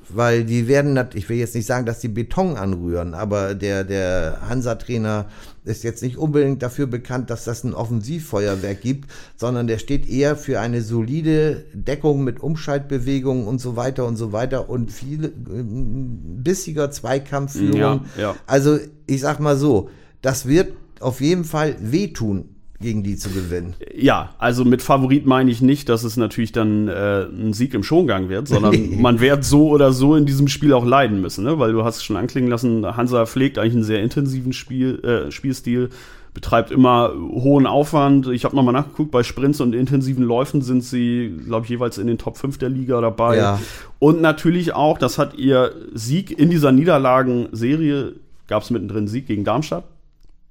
weil 0.09 0.45
die 0.45 0.67
werden, 0.67 0.99
ich 1.13 1.27
will 1.29 1.37
jetzt 1.37 1.55
nicht 1.55 1.65
sagen, 1.65 1.85
dass 1.85 1.99
die 1.99 2.07
Beton 2.07 2.55
anrühren, 2.55 3.13
aber 3.13 3.55
der, 3.55 3.83
der 3.83 4.39
Hansa-Trainer 4.47 5.25
ist 5.65 5.83
jetzt 5.83 6.01
nicht 6.01 6.17
unbedingt 6.17 6.63
dafür 6.63 6.87
bekannt, 6.87 7.29
dass 7.29 7.43
das 7.43 7.63
ein 7.63 7.73
Offensivfeuerwerk 7.73 8.81
gibt, 8.81 9.11
sondern 9.35 9.67
der 9.67 9.79
steht 9.79 10.07
eher 10.07 10.35
für 10.35 10.59
eine 10.59 10.81
solide 10.81 11.65
Deckung 11.73 12.23
mit 12.23 12.39
Umschaltbewegungen 12.39 13.47
und 13.47 13.59
so 13.59 13.75
weiter 13.75 14.05
und 14.05 14.15
so 14.15 14.31
weiter 14.31 14.69
und 14.69 14.91
viel 14.91 15.25
äh, 15.25 15.29
bissiger 15.43 16.89
Zweikampfführung. 16.89 17.77
Ja, 17.77 18.03
ja. 18.17 18.35
Also 18.45 18.79
ich 19.05 19.21
sag 19.21 19.39
mal 19.39 19.57
so, 19.57 19.89
das 20.21 20.47
wird 20.47 20.73
auf 20.99 21.21
jeden 21.21 21.43
Fall 21.43 21.75
wehtun 21.79 22.56
gegen 22.79 23.01
die 23.01 23.15
zu 23.15 23.29
gewinnen. 23.29 23.73
Ja, 23.95 24.35
also 24.37 24.63
mit 24.63 24.81
Favorit 24.81 25.25
meine 25.25 25.49
ich 25.49 25.61
nicht, 25.61 25.89
dass 25.89 26.03
es 26.03 26.15
natürlich 26.15 26.51
dann 26.51 26.87
äh, 26.87 27.23
ein 27.23 27.53
Sieg 27.53 27.73
im 27.73 27.83
Schongang 27.83 28.29
wird, 28.29 28.47
sondern 28.47 29.01
man 29.01 29.19
wird 29.19 29.43
so 29.43 29.69
oder 29.69 29.91
so 29.91 30.15
in 30.15 30.25
diesem 30.25 30.47
Spiel 30.47 30.73
auch 30.73 30.85
leiden 30.85 31.19
müssen, 31.21 31.43
ne? 31.43 31.57
weil 31.57 31.71
du 31.71 31.83
hast 31.83 32.03
schon 32.03 32.17
anklingen 32.17 32.49
lassen, 32.49 32.85
Hansa 32.85 33.25
pflegt 33.25 33.57
eigentlich 33.57 33.73
einen 33.73 33.83
sehr 33.83 34.03
intensiven 34.03 34.53
Spiel, 34.53 34.99
äh, 35.03 35.31
Spielstil, 35.31 35.89
betreibt 36.35 36.69
immer 36.69 37.13
hohen 37.15 37.65
Aufwand. 37.65 38.27
Ich 38.27 38.45
habe 38.45 38.55
nochmal 38.55 38.73
nachgeguckt, 38.73 39.09
bei 39.09 39.23
Sprints 39.23 39.59
und 39.59 39.73
intensiven 39.73 40.23
Läufen 40.23 40.61
sind 40.61 40.83
sie, 40.83 41.35
glaube 41.47 41.63
ich, 41.63 41.71
jeweils 41.71 41.97
in 41.97 42.05
den 42.05 42.19
Top 42.19 42.37
5 42.37 42.59
der 42.59 42.69
Liga 42.69 43.01
dabei. 43.01 43.37
Ja. 43.37 43.59
Und 43.97 44.21
natürlich 44.21 44.73
auch, 44.73 44.99
das 44.99 45.17
hat 45.17 45.33
ihr 45.33 45.73
Sieg 45.95 46.29
in 46.29 46.51
dieser 46.51 46.71
Niederlagenserie, 46.71 48.13
gab 48.47 48.61
es 48.61 48.69
mittendrin 48.69 49.07
Sieg 49.07 49.25
gegen 49.25 49.45
Darmstadt 49.45 49.85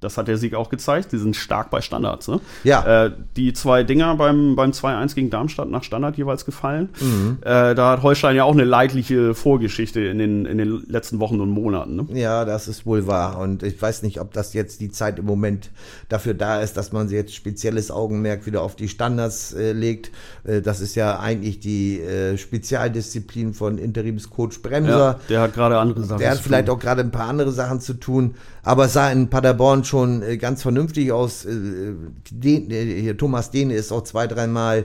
Das 0.01 0.19
hat 0.19 0.29
der 0.29 0.37
Sieg 0.37 0.55
auch 0.55 0.69
gezeigt. 0.69 1.13
Die 1.13 1.19
sind 1.19 1.37
stark 1.37 1.71
bei 1.71 1.81
Standards. 1.81 2.29
Ne? 2.29 2.41
Ja. 2.65 3.07
Äh, 3.07 3.13
die 3.37 3.55
zwei 3.55 3.83
Dinger 3.83 4.15
beim, 4.17 4.55
beim 4.55 4.73
2-1 4.73 5.15
gegen 5.15 5.31
Darmstadt 5.31 5.71
nach 5.71 5.85
Standard 5.85 6.19
jeweils 6.19 6.45
gefallen. 6.45 6.91
Mhm. 7.01 7.39
Äh, 7.41 7.75
da 7.75 7.93
hat 7.93 8.03
Holstein 8.03 8.37
ja 8.37 8.45
auch 8.45 8.53
eine 8.53 8.65
leidliche 8.65 9.35
Vorgeschichte 9.35 10.01
in 10.01 10.19
den, 10.19 10.45
in 10.45 10.59
den 10.59 10.85
letzten 10.87 11.19
Wochen 11.19 11.41
und 11.41 11.49
Monaten. 11.49 11.97
Ne? 11.97 12.07
Ja, 12.13 12.45
das 12.45 12.69
ist 12.69 12.85
wohl 12.85 13.07
wahr. 13.07 13.39
Und 13.39 13.63
ich 13.63 13.81
weiß 13.81 14.03
nicht, 14.03 14.21
ob 14.21 14.35
das 14.35 14.53
jetzt 14.53 14.83
die 14.83 14.91
Zeit 14.91 15.19
im 15.19 15.25
Moment 15.25 15.71
dafür 16.11 16.35
da 16.35 16.61
ist, 16.61 16.77
dass 16.77 16.93
man 16.93 17.09
jetzt 17.09 17.35
spezielles 17.35 17.91
Augenmerk 17.91 18.45
wieder 18.45 18.61
auf 18.61 18.77
die 18.77 18.89
Standards 18.89 19.55
äh, 19.55 19.73
legt. 19.73 20.11
Äh, 20.45 20.61
das 20.61 20.83
ist 20.83 20.95
ja 20.95 21.19
eigentlich 21.21 21.59
die 21.59 22.01
äh, 22.01 22.37
Spezialdisziplin 22.37 23.55
von 23.55 23.79
Interimscoach 23.79 24.61
Bremser. 24.63 24.99
Ja, 24.99 25.21
der 25.31 25.41
hat 25.41 25.55
gerade 25.55 25.79
andere 25.79 26.05
Sachen. 26.05 26.19
Der 26.19 26.33
hat 26.33 26.39
vielleicht 26.39 26.69
auch 26.69 26.79
gerade 26.79 27.01
ein 27.01 27.11
paar 27.11 27.29
andere 27.29 27.51
Sachen 27.51 27.81
zu 27.81 27.95
tun. 27.95 28.35
Aber 28.63 28.87
es 28.87 28.95
sah 28.95 29.11
in 29.13 29.31
Paderborn 29.31 29.85
schon 29.87 30.23
äh, 30.23 30.37
ganz 30.37 30.63
vernünftig 30.63 31.13
aus. 31.13 31.45
Äh, 31.45 31.51
äh, 31.51 33.01
hier, 33.01 33.17
Thomas 33.17 33.51
Dehne 33.51 33.75
ist 33.75 33.93
auch 33.93 34.03
zwei, 34.03 34.27
dreimal 34.27 34.85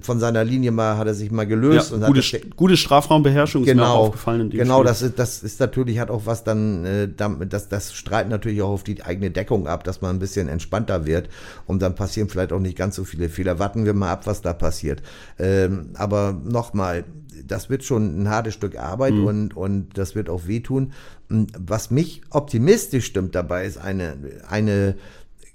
von 0.00 0.20
seiner 0.20 0.44
Linie 0.44 0.70
mal, 0.70 0.96
hat 0.96 1.06
er 1.06 1.14
sich 1.14 1.30
mal 1.30 1.46
gelöst. 1.46 1.90
Ja, 1.90 1.96
und 1.96 2.06
gute, 2.06 2.40
gute 2.56 2.76
Strafraumbeherrschung 2.76 3.64
genau, 3.64 3.82
ist 3.82 3.88
mir 3.88 3.92
auch 3.92 3.98
aufgefallen. 4.06 4.40
In 4.42 4.50
dem 4.50 4.60
genau, 4.60 4.82
das 4.82 5.02
ist, 5.02 5.18
das 5.18 5.42
ist 5.42 5.60
natürlich, 5.60 5.98
hat 5.98 6.10
auch 6.10 6.22
was 6.24 6.44
dann, 6.44 7.14
das, 7.16 7.68
das 7.68 7.92
strahlt 7.92 8.28
natürlich 8.28 8.62
auch 8.62 8.70
auf 8.70 8.84
die 8.84 9.02
eigene 9.02 9.30
Deckung 9.30 9.66
ab, 9.66 9.84
dass 9.84 10.00
man 10.00 10.16
ein 10.16 10.18
bisschen 10.18 10.48
entspannter 10.48 11.04
wird. 11.04 11.28
Und 11.66 11.82
dann 11.82 11.94
passieren 11.94 12.28
vielleicht 12.28 12.52
auch 12.52 12.60
nicht 12.60 12.78
ganz 12.78 12.96
so 12.96 13.04
viele 13.04 13.28
Fehler. 13.28 13.58
Warten 13.58 13.84
wir 13.84 13.94
mal 13.94 14.12
ab, 14.12 14.26
was 14.26 14.40
da 14.40 14.54
passiert. 14.54 15.02
Ähm, 15.38 15.90
aber 15.94 16.40
nochmal, 16.44 17.04
das 17.46 17.70
wird 17.70 17.84
schon 17.84 18.22
ein 18.22 18.28
hartes 18.28 18.54
Stück 18.54 18.78
Arbeit 18.78 19.14
mhm. 19.14 19.24
und, 19.24 19.56
und 19.56 19.98
das 19.98 20.14
wird 20.14 20.28
auch 20.28 20.46
wehtun. 20.46 20.92
Was 21.28 21.90
mich 21.90 22.22
optimistisch 22.30 23.06
stimmt 23.06 23.34
dabei, 23.34 23.66
ist 23.66 23.78
eine, 23.78 24.16
eine 24.48 24.96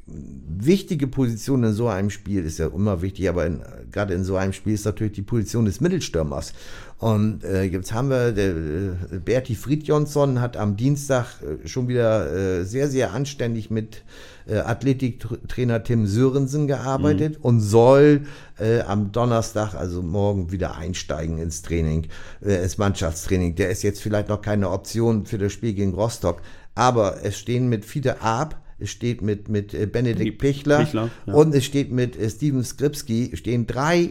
wichtige 0.08 1.08
Position 1.08 1.63
in 1.63 1.74
so 1.74 1.88
einem 1.88 2.10
Spiel, 2.10 2.44
ist 2.46 2.60
ja 2.60 2.68
immer 2.68 3.02
wichtig, 3.02 3.30
aber 3.30 3.46
in, 3.46 3.62
gerade 3.92 4.13
in 4.13 4.24
so 4.24 4.36
einem 4.36 4.54
Spiel 4.54 4.74
ist 4.74 4.86
natürlich 4.86 5.13
die 5.13 5.22
Position 5.22 5.65
des 5.65 5.82
Mittelstürmers. 5.82 6.54
Und 7.00 7.46
äh, 7.46 7.64
jetzt 7.64 7.94
haben 7.94 8.10
wir, 8.10 8.34
der, 8.34 8.50
äh, 8.50 9.20
Berti 9.24 9.56
Fridjonsson 9.56 10.42
hat 10.42 10.58
am 10.58 10.76
Dienstag 10.76 11.28
äh, 11.42 11.66
schon 11.66 11.88
wieder 11.88 12.60
äh, 12.60 12.66
sehr, 12.66 12.90
sehr 12.90 13.14
anständig 13.14 13.72
mit 13.72 14.04
äh, 14.46 14.58
Athletiktrainer 14.58 15.82
Tim 15.82 16.08
Sörensen 16.08 16.68
gearbeitet 16.68 17.40
mhm. 17.40 17.46
und 17.46 17.62
soll 17.62 18.24
äh, 18.60 18.82
am 18.82 19.14
Donnerstag, 19.14 19.76
also 19.76 20.02
morgen, 20.02 20.52
wieder 20.52 20.76
einsteigen 20.76 21.38
ins 21.38 21.62
Training, 21.62 22.08
äh, 22.42 22.62
ins 22.64 22.78
Mannschaftstraining. 22.78 23.56
Der 23.56 23.70
ist 23.70 23.82
jetzt 23.82 24.02
vielleicht 24.02 24.28
noch 24.28 24.42
keine 24.42 24.70
Option 24.70 25.26
für 25.26 25.38
das 25.38 25.54
Spiel 25.54 25.74
gegen 25.74 25.94
Rostock, 25.94 26.42
aber 26.76 27.24
es 27.24 27.38
stehen 27.38 27.70
mit 27.70 27.86
Fiete 27.86 28.22
Ab, 28.22 28.62
es 28.78 28.90
steht 28.90 29.22
mit, 29.22 29.48
mit 29.48 29.74
äh, 29.74 29.86
Benedikt 29.86 30.38
Pichler, 30.40 30.80
Pichler 30.80 31.10
ja. 31.26 31.34
und 31.34 31.56
es 31.56 31.64
steht 31.64 31.94
mit 31.94 32.18
äh, 32.20 32.30
Steven 32.30 32.64
Skripski, 32.64 33.32
stehen 33.36 33.68
drei 33.68 34.10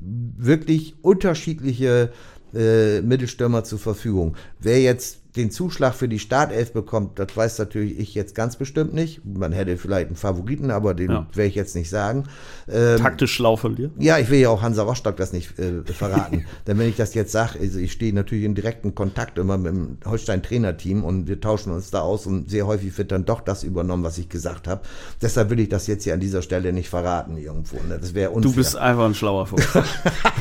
wirklich 0.00 0.94
unterschiedliche 1.02 2.12
äh, 2.54 3.00
Mittelstürmer 3.00 3.64
zur 3.64 3.78
Verfügung. 3.78 4.36
Wer 4.60 4.80
jetzt 4.80 5.19
den 5.36 5.50
Zuschlag 5.50 5.94
für 5.94 6.08
die 6.08 6.18
Startelf 6.18 6.72
bekommt, 6.72 7.18
das 7.18 7.36
weiß 7.36 7.58
natürlich 7.58 7.98
ich 7.98 8.14
jetzt 8.14 8.34
ganz 8.34 8.56
bestimmt 8.56 8.94
nicht. 8.94 9.24
Man 9.24 9.52
hätte 9.52 9.76
vielleicht 9.76 10.08
einen 10.08 10.16
Favoriten, 10.16 10.70
aber 10.70 10.94
den 10.94 11.10
ja. 11.10 11.26
werde 11.34 11.48
ich 11.48 11.54
jetzt 11.54 11.76
nicht 11.76 11.88
sagen. 11.88 12.24
Ähm, 12.68 12.98
Taktisch 12.98 13.34
schlau 13.34 13.56
von 13.56 13.76
dir? 13.76 13.90
Ja, 13.98 14.18
ich 14.18 14.28
will 14.30 14.40
ja 14.40 14.48
auch 14.48 14.62
Hansa 14.62 14.82
Rostock 14.82 15.16
das 15.16 15.32
nicht 15.32 15.58
äh, 15.58 15.84
verraten. 15.84 16.46
Denn 16.66 16.78
wenn 16.78 16.88
ich 16.88 16.96
das 16.96 17.14
jetzt 17.14 17.30
sage, 17.32 17.60
also 17.60 17.78
ich 17.78 17.92
stehe 17.92 18.12
natürlich 18.12 18.44
in 18.44 18.54
direkten 18.54 18.94
Kontakt 18.94 19.38
immer 19.38 19.56
mit 19.56 19.72
dem 19.72 19.98
Holstein-Trainerteam 20.04 21.04
und 21.04 21.28
wir 21.28 21.40
tauschen 21.40 21.72
uns 21.72 21.90
da 21.90 22.00
aus 22.00 22.26
und 22.26 22.50
sehr 22.50 22.66
häufig 22.66 22.96
wird 22.98 23.12
dann 23.12 23.24
doch 23.24 23.40
das 23.40 23.62
übernommen, 23.62 24.02
was 24.02 24.18
ich 24.18 24.28
gesagt 24.28 24.66
habe. 24.66 24.82
Deshalb 25.22 25.50
will 25.50 25.60
ich 25.60 25.68
das 25.68 25.86
jetzt 25.86 26.04
hier 26.04 26.14
an 26.14 26.20
dieser 26.20 26.42
Stelle 26.42 26.72
nicht 26.72 26.88
verraten 26.88 27.36
irgendwo. 27.36 27.76
Ne? 27.88 27.98
Das 28.00 28.14
wäre 28.14 28.30
unfair. 28.30 28.50
Du 28.50 28.56
bist 28.56 28.76
einfach 28.76 29.04
ein 29.04 29.14
schlauer 29.14 29.46
Fuchs. 29.46 29.68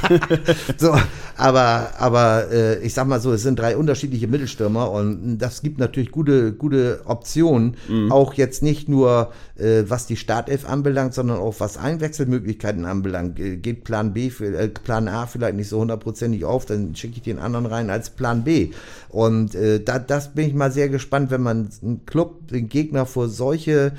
so, 0.77 0.95
aber, 1.37 1.91
aber 1.99 2.51
äh, 2.51 2.79
ich 2.79 2.93
sag 2.93 3.07
mal 3.07 3.19
so, 3.19 3.31
es 3.33 3.43
sind 3.43 3.59
drei 3.59 3.77
unterschiedliche 3.77 4.27
Mittelstürmer 4.27 4.78
Und 4.83 5.37
das 5.37 5.61
gibt 5.61 5.79
natürlich 5.79 6.11
gute, 6.11 6.53
gute 6.53 7.01
Optionen, 7.05 7.75
mhm. 7.87 8.11
auch 8.11 8.33
jetzt 8.33 8.63
nicht 8.63 8.89
nur 8.89 9.31
äh, 9.59 9.89
was 9.89 10.07
die 10.07 10.15
Startelf 10.15 10.67
anbelangt, 10.67 11.13
sondern 11.13 11.37
auch 11.37 11.55
was 11.59 11.77
Einwechselmöglichkeiten 11.77 12.85
anbelangt. 12.85 13.39
Äh, 13.39 13.57
geht 13.57 13.83
Plan 13.83 14.13
B, 14.13 14.29
für, 14.29 14.45
äh, 14.57 14.69
Plan 14.69 15.07
A 15.07 15.27
vielleicht 15.27 15.55
nicht 15.55 15.69
so 15.69 15.79
hundertprozentig 15.79 16.45
auf, 16.45 16.65
dann 16.65 16.95
schicke 16.95 17.17
ich 17.17 17.23
den 17.23 17.39
anderen 17.39 17.65
rein 17.65 17.89
als 17.89 18.09
Plan 18.09 18.43
B. 18.43 18.71
Und 19.09 19.55
äh, 19.55 19.83
da, 19.83 19.99
das 19.99 20.33
bin 20.33 20.47
ich 20.47 20.53
mal 20.53 20.71
sehr 20.71 20.89
gespannt, 20.89 21.31
wenn 21.31 21.41
man 21.41 21.69
einen 21.81 22.05
Club, 22.05 22.47
den 22.47 22.69
Gegner 22.69 23.05
vor 23.05 23.27
solche 23.27 23.93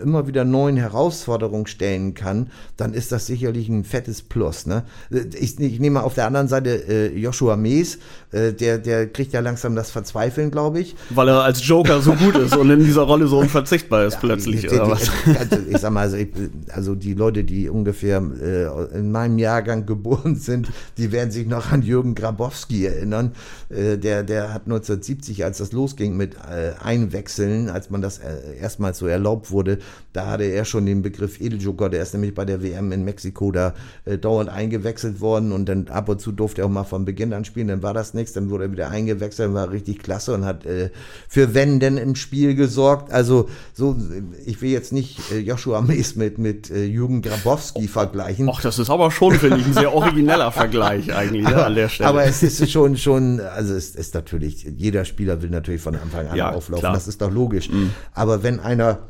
immer 0.00 0.28
wieder 0.28 0.44
neuen 0.44 0.76
Herausforderungen 0.76 1.66
stellen 1.66 2.14
kann, 2.14 2.50
dann 2.76 2.94
ist 2.94 3.10
das 3.10 3.26
sicherlich 3.26 3.68
ein 3.68 3.82
fettes 3.82 4.22
Plus. 4.22 4.66
Ne? 4.66 4.84
Ich, 5.10 5.58
ich 5.58 5.80
nehme 5.80 6.04
auf 6.04 6.14
der 6.14 6.26
anderen 6.26 6.46
Seite 6.46 6.88
äh, 6.88 7.18
Joshua 7.18 7.56
Mees, 7.56 7.98
äh, 8.30 8.52
der, 8.52 8.78
der 8.78 9.08
kriegt 9.08 9.32
ja 9.32 9.40
langsam 9.40 9.74
das 9.74 9.90
Verzweifeln, 9.90 10.52
glaube 10.52 10.80
ich. 10.80 10.94
Weil 11.10 11.28
er 11.28 11.42
als 11.42 11.66
Joker 11.66 12.00
so 12.00 12.12
gut 12.12 12.36
ist 12.36 12.56
und 12.56 12.70
in 12.70 12.84
dieser 12.84 13.02
Rolle 13.02 13.26
so 13.26 13.38
unverzichtbar 13.38 14.04
ist 14.04 14.14
ja, 14.14 14.20
plötzlich. 14.20 14.62
Die, 14.94 15.32
die, 15.32 15.38
also, 15.38 15.56
ich 15.68 15.78
sag 15.78 15.92
mal, 15.92 16.00
also, 16.00 16.16
ich, 16.16 16.28
also, 16.72 16.94
die 16.94 17.14
Leute, 17.14 17.44
die 17.44 17.68
ungefähr 17.68 18.22
äh, 18.40 18.98
in 18.98 19.12
meinem 19.12 19.38
Jahrgang 19.38 19.86
geboren 19.86 20.36
sind, 20.36 20.68
die 20.98 21.12
werden 21.12 21.30
sich 21.30 21.46
noch 21.46 21.72
an 21.72 21.82
Jürgen 21.82 22.14
Grabowski 22.14 22.86
erinnern. 22.86 23.32
Äh, 23.68 23.98
der, 23.98 24.22
der 24.22 24.54
hat 24.54 24.62
1970, 24.66 25.44
als 25.44 25.58
das 25.58 25.72
losging 25.72 26.16
mit 26.16 26.34
äh, 26.34 26.72
Einwechseln, 26.82 27.68
als 27.68 27.90
man 27.90 28.02
das 28.02 28.18
äh, 28.18 28.56
erstmals 28.60 28.98
so 28.98 29.06
erlaubt 29.06 29.50
wurde, 29.50 29.78
da 30.12 30.26
hatte 30.28 30.44
er 30.44 30.64
schon 30.64 30.86
den 30.86 31.02
Begriff 31.02 31.40
Edeljoker, 31.40 31.90
der 31.90 32.02
ist 32.02 32.14
nämlich 32.14 32.34
bei 32.34 32.44
der 32.44 32.62
WM 32.62 32.92
in 32.92 33.04
Mexiko 33.04 33.52
da 33.52 33.74
äh, 34.04 34.18
dauernd 34.18 34.50
eingewechselt 34.50 35.20
worden 35.20 35.52
und 35.52 35.68
dann 35.68 35.88
ab 35.88 36.08
und 36.08 36.20
zu 36.20 36.32
durfte 36.32 36.62
er 36.62 36.66
auch 36.66 36.70
mal 36.70 36.84
von 36.84 37.04
Beginn 37.04 37.32
an 37.32 37.44
spielen, 37.44 37.68
dann 37.68 37.82
war 37.82 37.94
das 37.94 38.14
nichts, 38.14 38.32
dann 38.32 38.50
wurde 38.50 38.64
er 38.64 38.72
wieder 38.72 38.90
eingewechselt, 38.90 39.52
war 39.52 39.70
richtig 39.70 39.98
klasse 39.98 40.34
und 40.34 40.44
hat 40.44 40.64
äh, 40.64 40.90
für 41.28 41.54
Wenden 41.54 41.98
im 41.98 42.14
Spiel 42.14 42.54
gesorgt. 42.54 43.12
Also 43.12 43.48
so, 43.74 43.96
ich 44.44 44.62
will 44.62 44.70
jetzt 44.76 44.92
nicht 44.92 45.32
äh, 45.32 45.38
Joshua 45.38 45.80
Mees 45.80 46.14
mit, 46.16 46.38
mit 46.38 46.70
äh, 46.70 46.84
Jürgen 46.84 47.22
Grabowski 47.22 47.88
vergleichen. 47.88 48.48
Ach, 48.52 48.60
das 48.60 48.78
ist 48.78 48.90
aber 48.90 49.10
schon, 49.10 49.34
finde 49.34 49.58
ich, 49.58 49.66
ein 49.66 49.72
sehr 49.72 49.92
origineller 49.92 50.52
Vergleich 50.56 51.14
eigentlich 51.14 51.44
ne, 51.44 51.54
aber, 51.54 51.66
an 51.66 51.74
der 51.74 51.88
Stelle. 51.88 52.08
Aber 52.08 52.24
es 52.24 52.42
ist 52.42 52.70
schon, 52.70 52.96
schon, 52.96 53.40
also 53.40 53.74
es 53.74 53.96
ist 53.96 54.14
natürlich, 54.14 54.64
jeder 54.76 55.04
Spieler 55.04 55.42
will 55.42 55.50
natürlich 55.50 55.80
von 55.80 55.96
Anfang 55.96 56.28
an 56.28 56.36
ja, 56.36 56.52
auflaufen, 56.52 56.82
klar. 56.82 56.94
das 56.94 57.08
ist 57.08 57.20
doch 57.20 57.30
logisch. 57.30 57.70
Mhm. 57.70 57.90
Aber 58.12 58.42
wenn 58.42 58.60
einer 58.60 59.00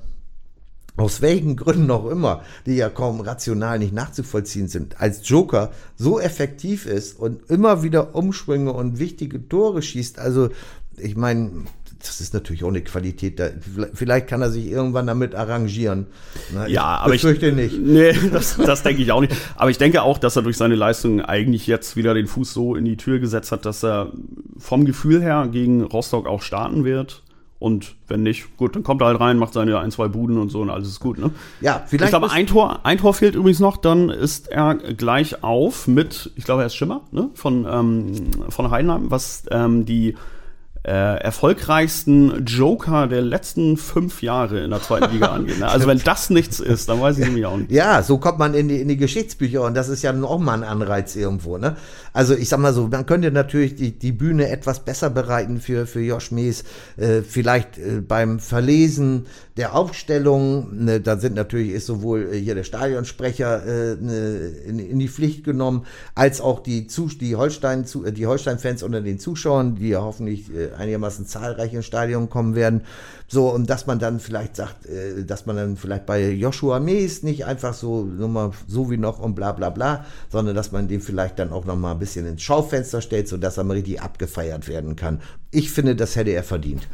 aus 0.96 1.20
welchen 1.20 1.56
Gründen 1.56 1.90
auch 1.90 2.06
immer, 2.06 2.42
die 2.64 2.76
ja 2.76 2.88
kaum 2.88 3.20
rational 3.20 3.78
nicht 3.78 3.92
nachzuvollziehen 3.92 4.68
sind, 4.68 5.00
als 5.00 5.28
Joker 5.28 5.70
so 5.96 6.18
effektiv 6.18 6.86
ist 6.86 7.18
und 7.18 7.50
immer 7.50 7.82
wieder 7.82 8.14
Umschwünge 8.14 8.72
und 8.72 8.98
wichtige 8.98 9.46
Tore 9.46 9.82
schießt. 9.82 10.18
Also, 10.18 10.48
ich 10.96 11.16
meine, 11.16 11.50
das 12.06 12.20
ist 12.20 12.34
natürlich 12.34 12.64
auch 12.64 12.68
eine 12.68 12.82
Qualität. 12.82 13.38
Da, 13.38 13.48
vielleicht 13.92 14.28
kann 14.28 14.42
er 14.42 14.50
sich 14.50 14.66
irgendwann 14.66 15.06
damit 15.06 15.34
arrangieren. 15.34 16.06
Na, 16.52 16.66
ja, 16.66 16.84
aber 16.84 17.14
ich 17.14 17.20
fürchte 17.20 17.52
nicht. 17.52 17.76
Nee, 17.86 18.12
das, 18.32 18.56
das 18.56 18.82
denke 18.82 19.02
ich 19.02 19.12
auch 19.12 19.20
nicht. 19.20 19.34
Aber 19.54 19.70
ich 19.70 19.78
denke 19.78 20.02
auch, 20.02 20.18
dass 20.18 20.36
er 20.36 20.42
durch 20.42 20.56
seine 20.56 20.74
Leistung 20.74 21.20
eigentlich 21.20 21.66
jetzt 21.66 21.96
wieder 21.96 22.14
den 22.14 22.26
Fuß 22.26 22.52
so 22.52 22.74
in 22.74 22.84
die 22.84 22.96
Tür 22.96 23.18
gesetzt 23.20 23.52
hat, 23.52 23.64
dass 23.64 23.84
er 23.84 24.12
vom 24.58 24.84
Gefühl 24.84 25.22
her 25.22 25.48
gegen 25.50 25.82
Rostock 25.82 26.26
auch 26.26 26.42
starten 26.42 26.84
wird. 26.84 27.22
Und 27.58 27.94
wenn 28.06 28.22
nicht, 28.22 28.56
gut, 28.58 28.76
dann 28.76 28.82
kommt 28.82 29.00
er 29.00 29.06
halt 29.06 29.20
rein, 29.20 29.38
macht 29.38 29.54
seine 29.54 29.78
ein, 29.78 29.90
zwei 29.90 30.08
Buden 30.08 30.36
und 30.36 30.50
so 30.50 30.60
und 30.60 30.68
alles 30.68 30.88
ist 30.88 31.00
gut, 31.00 31.18
ne? 31.18 31.30
Ja, 31.62 31.82
vielleicht. 31.86 32.12
Ich 32.12 32.18
glaube, 32.18 32.30
ein 32.30 32.46
Tor, 32.46 32.80
ein 32.84 32.98
Tor 32.98 33.14
fehlt 33.14 33.34
übrigens 33.34 33.60
noch, 33.60 33.78
dann 33.78 34.10
ist 34.10 34.48
er 34.48 34.74
gleich 34.74 35.42
auf 35.42 35.86
mit, 35.86 36.32
ich 36.36 36.44
glaube, 36.44 36.62
er 36.62 36.66
ist 36.66 36.76
Schimmer, 36.76 37.02
ne? 37.12 37.30
Von, 37.34 37.66
ähm, 37.70 38.12
von 38.50 38.70
Heidenheim, 38.70 39.10
was 39.10 39.44
ähm, 39.50 39.86
die 39.86 40.16
äh, 40.86 41.16
erfolgreichsten 41.16 42.44
Joker 42.44 43.08
der 43.08 43.20
letzten 43.20 43.76
fünf 43.76 44.22
Jahre 44.22 44.60
in 44.60 44.70
der 44.70 44.80
zweiten 44.80 45.12
Liga 45.12 45.32
angeht. 45.32 45.58
Ne? 45.58 45.68
Also 45.68 45.88
wenn 45.88 45.98
das 45.98 46.30
nichts 46.30 46.60
ist, 46.60 46.88
dann 46.88 47.00
weiß 47.00 47.18
ich 47.18 47.24
nämlich 47.24 47.44
auch 47.44 47.56
nicht. 47.56 47.72
Ja, 47.72 48.04
so 48.04 48.18
kommt 48.18 48.38
man 48.38 48.54
in 48.54 48.68
die, 48.68 48.80
in 48.80 48.86
die 48.86 48.96
Geschichtsbücher 48.96 49.62
und 49.62 49.74
das 49.74 49.88
ist 49.88 50.02
ja 50.02 50.14
auch 50.22 50.38
mal 50.38 50.54
ein 50.54 50.62
Anreiz 50.62 51.16
irgendwo. 51.16 51.58
Ne? 51.58 51.76
Also 52.12 52.34
ich 52.34 52.48
sag 52.48 52.60
mal 52.60 52.72
so, 52.72 52.86
man 52.86 53.04
könnte 53.04 53.32
natürlich 53.32 53.74
die, 53.74 53.98
die 53.98 54.12
Bühne 54.12 54.48
etwas 54.48 54.84
besser 54.84 55.10
bereiten 55.10 55.60
für, 55.60 55.86
für 55.86 56.00
Josh 56.00 56.30
Mees, 56.30 56.62
äh, 56.96 57.22
vielleicht 57.22 57.78
äh, 57.78 58.00
beim 58.00 58.38
Verlesen 58.38 59.26
der 59.56 59.74
Aufstellung, 59.74 60.84
ne, 60.84 61.00
da 61.00 61.16
sind 61.16 61.34
natürlich 61.34 61.72
ist 61.72 61.86
sowohl 61.86 62.28
äh, 62.32 62.38
hier 62.38 62.54
der 62.54 62.64
Stadionsprecher 62.64 63.66
äh, 63.66 63.96
ne, 63.96 64.36
in, 64.66 64.78
in, 64.78 64.98
die 64.98 65.08
Pflicht 65.08 65.44
genommen, 65.44 65.86
als 66.14 66.42
auch 66.42 66.60
die, 66.60 66.86
die 66.86 67.36
Holstein, 67.36 67.84
äh, 68.04 68.12
die 68.12 68.26
Holstein-Fans 68.26 68.82
unter 68.82 69.00
den 69.00 69.18
Zuschauern, 69.18 69.76
die 69.76 69.88
ja 69.88 70.02
hoffentlich 70.02 70.50
einigermaßen 70.76 71.26
zahlreich 71.26 71.74
ins 71.74 71.86
Stadion 71.86 72.30
kommen 72.30 72.54
werden. 72.54 72.82
So, 73.28 73.48
und 73.48 73.68
dass 73.68 73.86
man 73.86 73.98
dann 73.98 74.20
vielleicht 74.20 74.56
sagt, 74.56 74.86
äh, 74.86 75.24
dass 75.24 75.46
man 75.46 75.56
dann 75.56 75.76
vielleicht 75.76 76.06
bei 76.06 76.30
Joshua 76.30 76.80
Mees 76.80 77.22
nicht 77.22 77.44
einfach 77.44 77.74
so, 77.74 78.04
nur 78.04 78.28
mal 78.28 78.50
so 78.68 78.90
wie 78.90 78.96
noch 78.96 79.18
und 79.18 79.34
bla 79.34 79.52
bla 79.52 79.70
bla, 79.70 80.04
sondern 80.30 80.54
dass 80.54 80.72
man 80.72 80.88
den 80.88 81.00
vielleicht 81.00 81.38
dann 81.38 81.52
auch 81.52 81.64
noch 81.64 81.76
mal 81.76 81.92
ein 81.92 81.98
bisschen 81.98 82.26
ins 82.26 82.42
Schaufenster 82.42 83.00
stellt, 83.00 83.28
sodass 83.28 83.56
er 83.56 83.64
mal 83.64 83.74
richtig 83.74 84.00
abgefeiert 84.00 84.68
werden 84.68 84.96
kann. 84.96 85.20
Ich 85.50 85.70
finde, 85.70 85.96
das 85.96 86.16
hätte 86.16 86.30
er 86.30 86.44
verdient. 86.44 86.86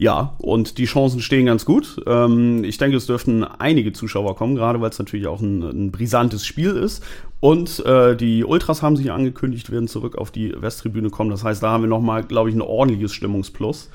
Ja, 0.00 0.34
und 0.38 0.78
die 0.78 0.84
Chancen 0.84 1.20
stehen 1.20 1.46
ganz 1.46 1.64
gut. 1.64 2.00
Ähm, 2.06 2.62
ich 2.62 2.78
denke, 2.78 2.96
es 2.96 3.06
dürften 3.06 3.42
einige 3.42 3.92
Zuschauer 3.92 4.36
kommen, 4.36 4.54
gerade 4.54 4.80
weil 4.80 4.90
es 4.90 4.98
natürlich 4.98 5.26
auch 5.26 5.40
ein, 5.40 5.62
ein, 5.62 5.90
brisantes 5.90 6.46
Spiel 6.46 6.70
ist. 6.70 7.02
Und 7.40 7.84
äh, 7.84 8.16
die 8.16 8.44
Ultras 8.44 8.80
haben 8.80 8.96
sich 8.96 9.10
angekündigt, 9.10 9.72
werden 9.72 9.88
zurück 9.88 10.16
auf 10.16 10.30
die 10.30 10.54
Westtribüne 10.56 11.10
kommen. 11.10 11.30
Das 11.30 11.42
heißt, 11.42 11.64
da 11.64 11.70
haben 11.70 11.82
wir 11.82 11.88
nochmal, 11.88 12.22
glaube 12.22 12.48
ich, 12.48 12.54
ein 12.54 12.62
ordentliches 12.62 13.12
Stimmungsplus. 13.12 13.90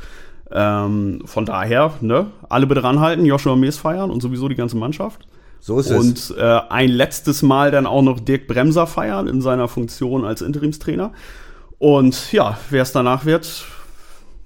Ähm, 0.52 1.22
von 1.24 1.46
daher, 1.46 1.94
ne, 2.02 2.28
alle 2.50 2.68
bitte 2.68 2.84
ranhalten, 2.84 3.26
Joshua 3.26 3.56
Mees 3.56 3.78
feiern 3.78 4.12
und 4.12 4.22
sowieso 4.22 4.50
die 4.50 4.56
ganze 4.56 4.76
Mannschaft. 4.76 5.26
So 5.62 5.80
ist 5.80 5.90
und, 5.90 6.18
es. 6.18 6.32
Und 6.32 6.38
äh, 6.38 6.60
ein 6.70 6.90
letztes 6.90 7.44
Mal 7.44 7.72
dann 7.72 7.86
auch 7.86 8.02
noch 8.02 8.20
Dirk 8.20 8.48
Bremser 8.48 8.88
feiern 8.88 9.28
in 9.28 9.42
seiner 9.42 9.70
Funktion 9.70 10.26
als 10.26 10.42
Interimstrainer. 10.42 11.14
Und 11.80 12.34
ja, 12.34 12.58
wer 12.70 12.82
es 12.82 12.92
danach 12.92 13.26
wird, 13.26 13.66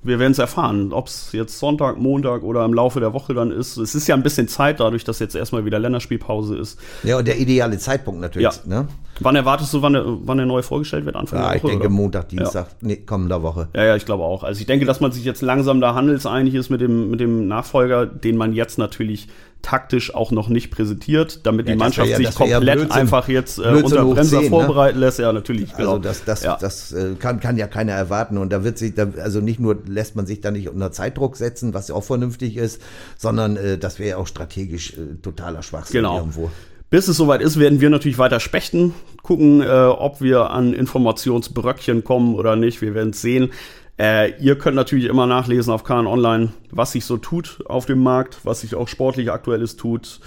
wir 0.04 0.20
werden 0.20 0.32
es 0.32 0.40
erfahren, 0.40 0.94
ob 0.94 1.08
es 1.08 1.32
jetzt 1.32 1.60
Sonntag, 1.60 1.98
Montag 1.98 2.44
oder 2.44 2.64
im 2.66 2.74
Laufe 2.74 3.00
der 3.00 3.14
Woche 3.14 3.34
dann 3.34 3.52
ist. 3.52 3.78
Es 3.78 3.96
ist 3.96 4.08
ja 4.08 4.16
ein 4.16 4.24
bisschen 4.24 4.48
Zeit, 4.48 4.80
dadurch, 4.80 5.04
dass 5.04 5.20
jetzt 5.20 5.36
erstmal 5.36 5.66
wieder 5.66 5.80
Länderspielpause 5.80 6.58
ist. 6.58 6.80
Ja, 7.04 7.18
und 7.18 7.28
der 7.28 7.40
ideale 7.40 7.78
Zeitpunkt 7.78 8.22
natürlich. 8.22 8.48
Ja. 8.48 8.82
Ne? 8.82 8.88
Wann 9.20 9.36
erwartest 9.36 9.74
du, 9.74 9.82
wann 9.82 9.94
der, 9.94 10.04
wann 10.06 10.38
der 10.38 10.46
neu 10.46 10.62
vorgestellt 10.62 11.06
wird? 11.06 11.16
Anfang 11.16 11.40
ja, 11.40 11.46
der 11.46 11.56
Woche? 11.56 11.58
Ich 11.58 11.72
denke 11.72 11.86
oder? 11.88 11.96
Montag, 11.96 12.30
Dienstag, 12.30 12.68
ja. 12.68 12.88
nee, 12.88 12.98
kommender 12.98 13.42
Woche. 13.42 13.70
Ja, 13.74 13.86
ja, 13.86 13.96
ich 13.96 14.06
glaube 14.06 14.24
auch. 14.24 14.44
Also 14.44 14.62
ich 14.62 14.68
denke, 14.68 14.86
dass 14.86 15.00
man 15.00 15.12
sich 15.12 15.26
jetzt 15.26 15.42
langsam 15.42 15.82
da 15.82 15.96
handelseinig 15.96 16.54
ist 16.54 16.70
mit 16.70 16.82
dem, 16.82 17.10
mit 17.10 17.20
dem 17.20 17.48
Nachfolger, 17.48 18.06
den 18.06 18.38
man 18.38 18.54
jetzt 18.54 18.78
natürlich 18.78 19.28
taktisch 19.67 20.15
auch 20.15 20.32
noch 20.32 20.47
nicht 20.47 20.71
präsentiert, 20.71 21.45
damit 21.45 21.67
ja, 21.67 21.73
die 21.73 21.77
Mannschaft 21.77 22.08
ja, 22.08 22.15
sich 22.15 22.34
komplett 22.34 22.80
ja 22.80 22.95
einfach 22.95 23.27
jetzt 23.27 23.58
äh, 23.60 23.63
unter 23.63 24.06
Bremser 24.06 24.38
10, 24.38 24.43
ne? 24.43 24.49
vorbereiten 24.49 24.97
ne? 24.97 25.06
lässt. 25.06 25.19
Ja, 25.19 25.34
natürlich. 25.34 25.75
Also 25.75 25.91
genau. 25.91 25.97
das, 25.97 26.23
das, 26.23 26.39
das 26.41 26.93
äh, 26.93 27.15
kann, 27.19 27.41
kann 27.41 27.58
ja 27.58 27.67
keiner 27.67 27.91
erwarten. 27.91 28.38
Und 28.38 28.53
da 28.53 28.63
wird 28.63 28.77
sich, 28.77 28.95
da, 28.95 29.10
also 29.21 29.41
nicht 29.41 29.60
nur 29.60 29.77
lässt 29.86 30.15
man 30.15 30.25
sich 30.25 30.39
da 30.39 30.51
nicht 30.51 30.69
unter 30.69 30.93
Zeitdruck 30.93 31.36
setzen, 31.36 31.73
was 31.73 31.89
ja 31.89 31.95
auch 31.95 32.06
vernünftig 32.06 32.56
ist, 32.56 32.82
sondern 33.17 33.58
äh, 33.58 33.77
das 33.77 33.99
wäre 33.99 34.12
ja 34.12 34.17
auch 34.17 34.27
strategisch 34.27 34.93
äh, 34.93 35.21
totaler 35.21 35.62
Schwachsinn 35.63 35.97
genau. 35.97 36.19
irgendwo. 36.19 36.49
Bis 36.89 37.10
es 37.10 37.17
soweit 37.17 37.41
ist, 37.41 37.60
werden 37.60 37.82
wir 37.82 37.89
natürlich 37.89 38.17
weiter 38.17 38.39
spechten, 38.39 38.93
gucken, 39.21 39.62
äh, 39.62 39.65
ob 39.65 40.21
wir 40.21 40.51
an 40.51 40.71
Informationsbröckchen 40.71 42.06
kommen 42.06 42.36
oder 42.36 42.56
nicht. 42.56 42.82
Wir 42.82 42.93
werden 42.93 43.10
es 43.10 43.21
sehen. 43.21 43.51
Äh, 44.00 44.40
ihr 44.40 44.58
könnt 44.58 44.76
natürlich 44.76 45.06
immer 45.06 45.26
nachlesen 45.26 45.74
auf 45.74 45.84
KN 45.84 46.06
Online, 46.06 46.50
was 46.70 46.92
sich 46.92 47.06
so 47.06 47.18
tut 47.18 47.64
auf 47.66 47.88
dem 47.88 48.04
Markt, 48.04 48.40
was 48.44 48.62
sich 48.62 48.76
auch 48.76 48.88
sportlich 48.88 49.32
aktuelles 49.32 49.76
tut. 49.76 50.20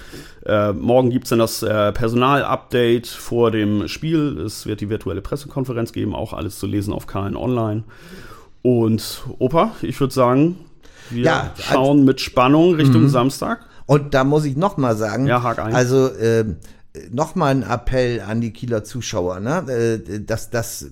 Äh, 0.44 0.72
morgen 0.72 1.10
gibt's 1.10 1.30
dann 1.30 1.38
das 1.38 1.62
äh, 1.62 1.92
Personal-Update 1.92 3.06
vor 3.06 3.52
dem 3.52 3.86
Spiel. 3.86 4.38
Es 4.44 4.66
wird 4.66 4.80
die 4.80 4.88
virtuelle 4.88 5.22
Pressekonferenz 5.22 5.92
geben, 5.92 6.16
auch 6.16 6.32
alles 6.32 6.58
zu 6.58 6.66
lesen 6.66 6.92
auf 6.92 7.06
KN 7.06 7.36
Online. 7.36 7.84
Und 8.62 9.22
Opa, 9.38 9.72
ich 9.82 9.98
würde 10.00 10.12
sagen, 10.12 10.56
wir 11.10 11.24
ja, 11.24 11.50
schauen 11.56 12.04
mit 12.04 12.20
Spannung 12.20 12.74
Richtung 12.74 13.02
mhm. 13.02 13.08
Samstag. 13.08 13.66
Und 13.86 14.14
da 14.14 14.24
muss 14.24 14.44
ich 14.44 14.56
noch 14.56 14.78
mal 14.78 14.96
sagen, 14.96 15.26
ja, 15.26 15.42
hak 15.42 15.60
ein. 15.60 15.74
also 15.74 16.08
äh, 16.08 16.44
noch 17.10 17.36
mal 17.36 17.48
ein 17.48 17.62
Appell 17.62 18.20
an 18.20 18.40
die 18.40 18.52
Kieler 18.52 18.82
Zuschauer, 18.84 19.40
ne? 19.40 19.64
Äh, 19.68 20.20
dass 20.20 20.50
das 20.50 20.90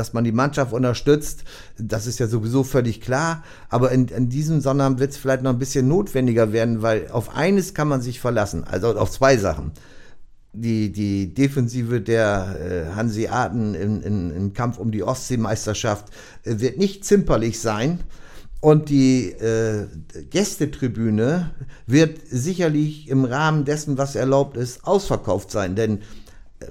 dass 0.00 0.14
man 0.14 0.24
die 0.24 0.32
Mannschaft 0.32 0.72
unterstützt, 0.72 1.44
das 1.78 2.06
ist 2.06 2.18
ja 2.18 2.26
sowieso 2.26 2.64
völlig 2.64 3.02
klar. 3.02 3.44
Aber 3.68 3.92
in, 3.92 4.08
in 4.08 4.30
diesem 4.30 4.62
Sonnabend 4.62 4.98
wird 4.98 5.10
es 5.10 5.18
vielleicht 5.18 5.42
noch 5.42 5.50
ein 5.50 5.58
bisschen 5.58 5.86
notwendiger 5.88 6.54
werden, 6.54 6.80
weil 6.80 7.08
auf 7.10 7.36
eines 7.36 7.74
kann 7.74 7.86
man 7.86 8.00
sich 8.00 8.18
verlassen, 8.18 8.64
also 8.64 8.96
auf 8.96 9.10
zwei 9.10 9.36
Sachen. 9.36 9.72
Die, 10.54 10.90
die 10.90 11.34
Defensive 11.34 12.00
der 12.00 12.56
äh, 12.58 12.96
Hanseaten 12.96 13.74
im, 13.74 14.02
im, 14.02 14.34
im 14.34 14.52
Kampf 14.54 14.78
um 14.78 14.90
die 14.90 15.04
Ostseemeisterschaft 15.04 16.06
äh, 16.44 16.58
wird 16.58 16.78
nicht 16.78 17.04
zimperlich 17.04 17.60
sein. 17.60 18.00
Und 18.60 18.88
die 18.88 19.32
äh, 19.32 19.86
Gästetribüne 20.30 21.50
wird 21.86 22.18
sicherlich 22.30 23.08
im 23.08 23.24
Rahmen 23.24 23.64
dessen, 23.64 23.96
was 23.96 24.16
erlaubt 24.16 24.56
ist, 24.56 24.84
ausverkauft 24.84 25.50
sein. 25.50 25.76
Denn 25.76 26.00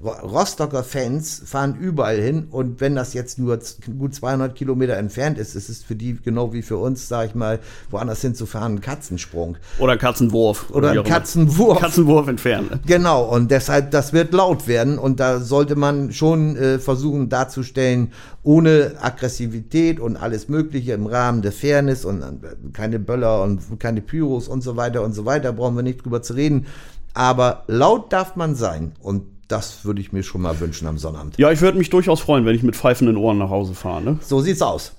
Rostocker 0.02 0.84
Fans 0.84 1.42
fahren 1.44 1.76
überall 1.80 2.18
hin 2.18 2.48
und 2.52 2.80
wenn 2.80 2.96
das 2.96 3.16
jetzt 3.16 3.40
nur 3.40 3.60
gut 3.98 4.14
200 4.14 4.54
Kilometer 4.54 4.96
entfernt 4.98 5.40
ist, 5.40 5.56
ist 5.56 5.68
es 5.68 5.84
für 5.84 5.96
die 5.96 6.16
genau 6.24 6.54
wie 6.54 6.62
für 6.62 6.78
uns, 6.78 7.08
sag 7.08 7.30
ich 7.30 7.36
mal, 7.36 7.60
woanders 7.90 8.22
hinzufahren, 8.22 8.76
ein 8.76 8.82
Katzensprung. 8.82 9.58
Oder 9.80 9.98
Katzenwurf. 9.98 10.70
Oder, 10.70 10.92
oder 10.92 11.02
ein 11.02 11.04
Katzenwurf. 11.04 11.80
Katzenwurf 11.80 12.28
entfernen. 12.28 12.80
Genau, 12.86 13.24
und 13.24 13.50
deshalb, 13.50 13.90
das 13.90 14.14
wird 14.14 14.32
laut 14.32 14.68
werden 14.68 15.00
und 15.00 15.20
da 15.20 15.40
sollte 15.40 15.76
man 15.76 16.12
schon 16.12 16.56
äh, 16.56 16.78
versuchen 16.78 17.30
darzustellen, 17.30 18.14
ohne 18.44 18.94
Aggressivität 19.02 20.00
und 20.00 20.18
alles 20.18 20.50
Mögliche 20.50 20.94
im 20.94 21.08
Rahmen 21.08 21.42
der 21.42 21.52
Fairness 21.52 22.06
und 22.06 22.22
äh, 22.22 22.26
keine 22.74 23.00
Böller 23.00 23.42
und 23.42 23.80
keine 23.80 24.02
Pyros 24.02 24.48
und 24.48 24.62
so 24.62 24.76
weiter 24.76 25.02
und 25.02 25.14
so 25.14 25.26
weiter, 25.26 25.52
brauchen 25.52 25.76
wir 25.76 25.84
nicht 25.84 26.06
drüber 26.06 26.22
zu 26.22 26.34
reden. 26.34 26.68
Aber 27.16 27.64
laut 27.66 28.14
darf 28.14 28.36
man 28.36 28.54
sein 28.54 28.92
und 29.02 29.24
das 29.50 29.84
würde 29.84 30.00
ich 30.00 30.14
mir 30.14 30.24
schon 30.24 30.42
mal 30.42 30.60
wünschen 30.60 30.88
am 30.88 30.98
Sonnabend. 30.98 31.38
Ja, 31.38 31.52
ich 31.52 31.60
würde 31.60 31.78
mich 31.78 31.90
durchaus 31.90 32.22
freuen, 32.22 32.46
wenn 32.46 32.56
ich 32.56 32.64
mit 32.64 32.76
pfeifenden 32.76 33.18
Ohren 33.18 33.38
nach 33.38 33.50
Hause 33.50 33.74
fahre. 33.74 34.02
Ne? 34.02 34.20
So 34.22 34.40
sieht's 34.40 34.62
aus. 34.62 34.94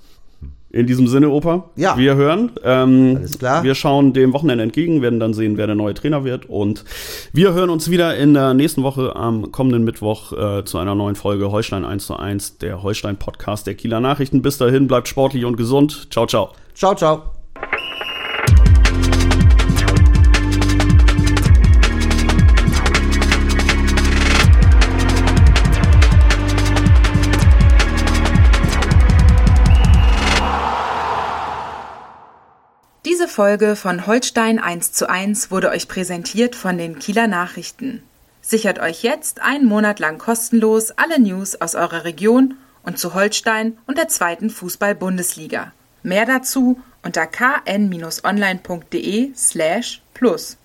In 0.73 0.87
diesem 0.87 1.05
Sinne, 1.07 1.29
Opa, 1.29 1.69
ja. 1.75 1.97
wir 1.97 2.15
hören. 2.15 2.51
Ähm, 2.63 3.17
Alles 3.17 3.37
klar. 3.37 3.63
Wir 3.63 3.75
schauen 3.75 4.13
dem 4.13 4.31
Wochenende 4.31 4.63
entgegen, 4.63 5.01
werden 5.01 5.19
dann 5.19 5.33
sehen, 5.33 5.57
wer 5.57 5.67
der 5.67 5.75
neue 5.75 5.93
Trainer 5.93 6.23
wird. 6.23 6.45
Und 6.45 6.85
wir 7.33 7.53
hören 7.53 7.69
uns 7.69 7.89
wieder 7.89 8.15
in 8.15 8.33
der 8.33 8.53
nächsten 8.53 8.81
Woche 8.83 9.15
am 9.15 9.51
kommenden 9.51 9.83
Mittwoch 9.83 10.31
äh, 10.31 10.63
zu 10.63 10.77
einer 10.77 10.95
neuen 10.95 11.15
Folge 11.15 11.51
Holstein 11.51 11.83
1 11.83 12.05
zu 12.05 12.15
1, 12.15 12.59
der 12.59 12.83
Holstein-Podcast 12.83 13.67
der 13.67 13.75
Kieler 13.75 13.99
Nachrichten. 13.99 14.41
Bis 14.41 14.57
dahin, 14.57 14.87
bleibt 14.87 15.09
sportlich 15.09 15.43
und 15.43 15.57
gesund. 15.57 16.07
Ciao, 16.09 16.25
ciao. 16.25 16.51
Ciao, 16.73 16.95
ciao. 16.95 17.40
Folge 33.41 33.75
von 33.75 34.05
Holstein 34.05 34.59
1 34.59 34.91
zu 34.91 35.09
1 35.09 35.49
wurde 35.49 35.71
euch 35.71 35.87
präsentiert 35.87 36.55
von 36.55 36.77
den 36.77 36.99
Kieler 36.99 37.25
Nachrichten. 37.25 38.03
Sichert 38.39 38.77
euch 38.77 39.01
jetzt 39.01 39.41
einen 39.41 39.65
Monat 39.65 39.97
lang 39.97 40.19
kostenlos 40.19 40.91
alle 40.91 41.19
News 41.19 41.59
aus 41.59 41.73
eurer 41.73 42.03
Region 42.03 42.53
und 42.83 42.99
zu 42.99 43.15
Holstein 43.15 43.79
und 43.87 43.97
der 43.97 44.09
zweiten 44.09 44.51
Fußball-Bundesliga. 44.51 45.71
Mehr 46.03 46.27
dazu 46.27 46.79
unter 47.01 47.25
kn-online.de 47.25 48.21
slash 49.35 50.03
plus. 50.13 50.57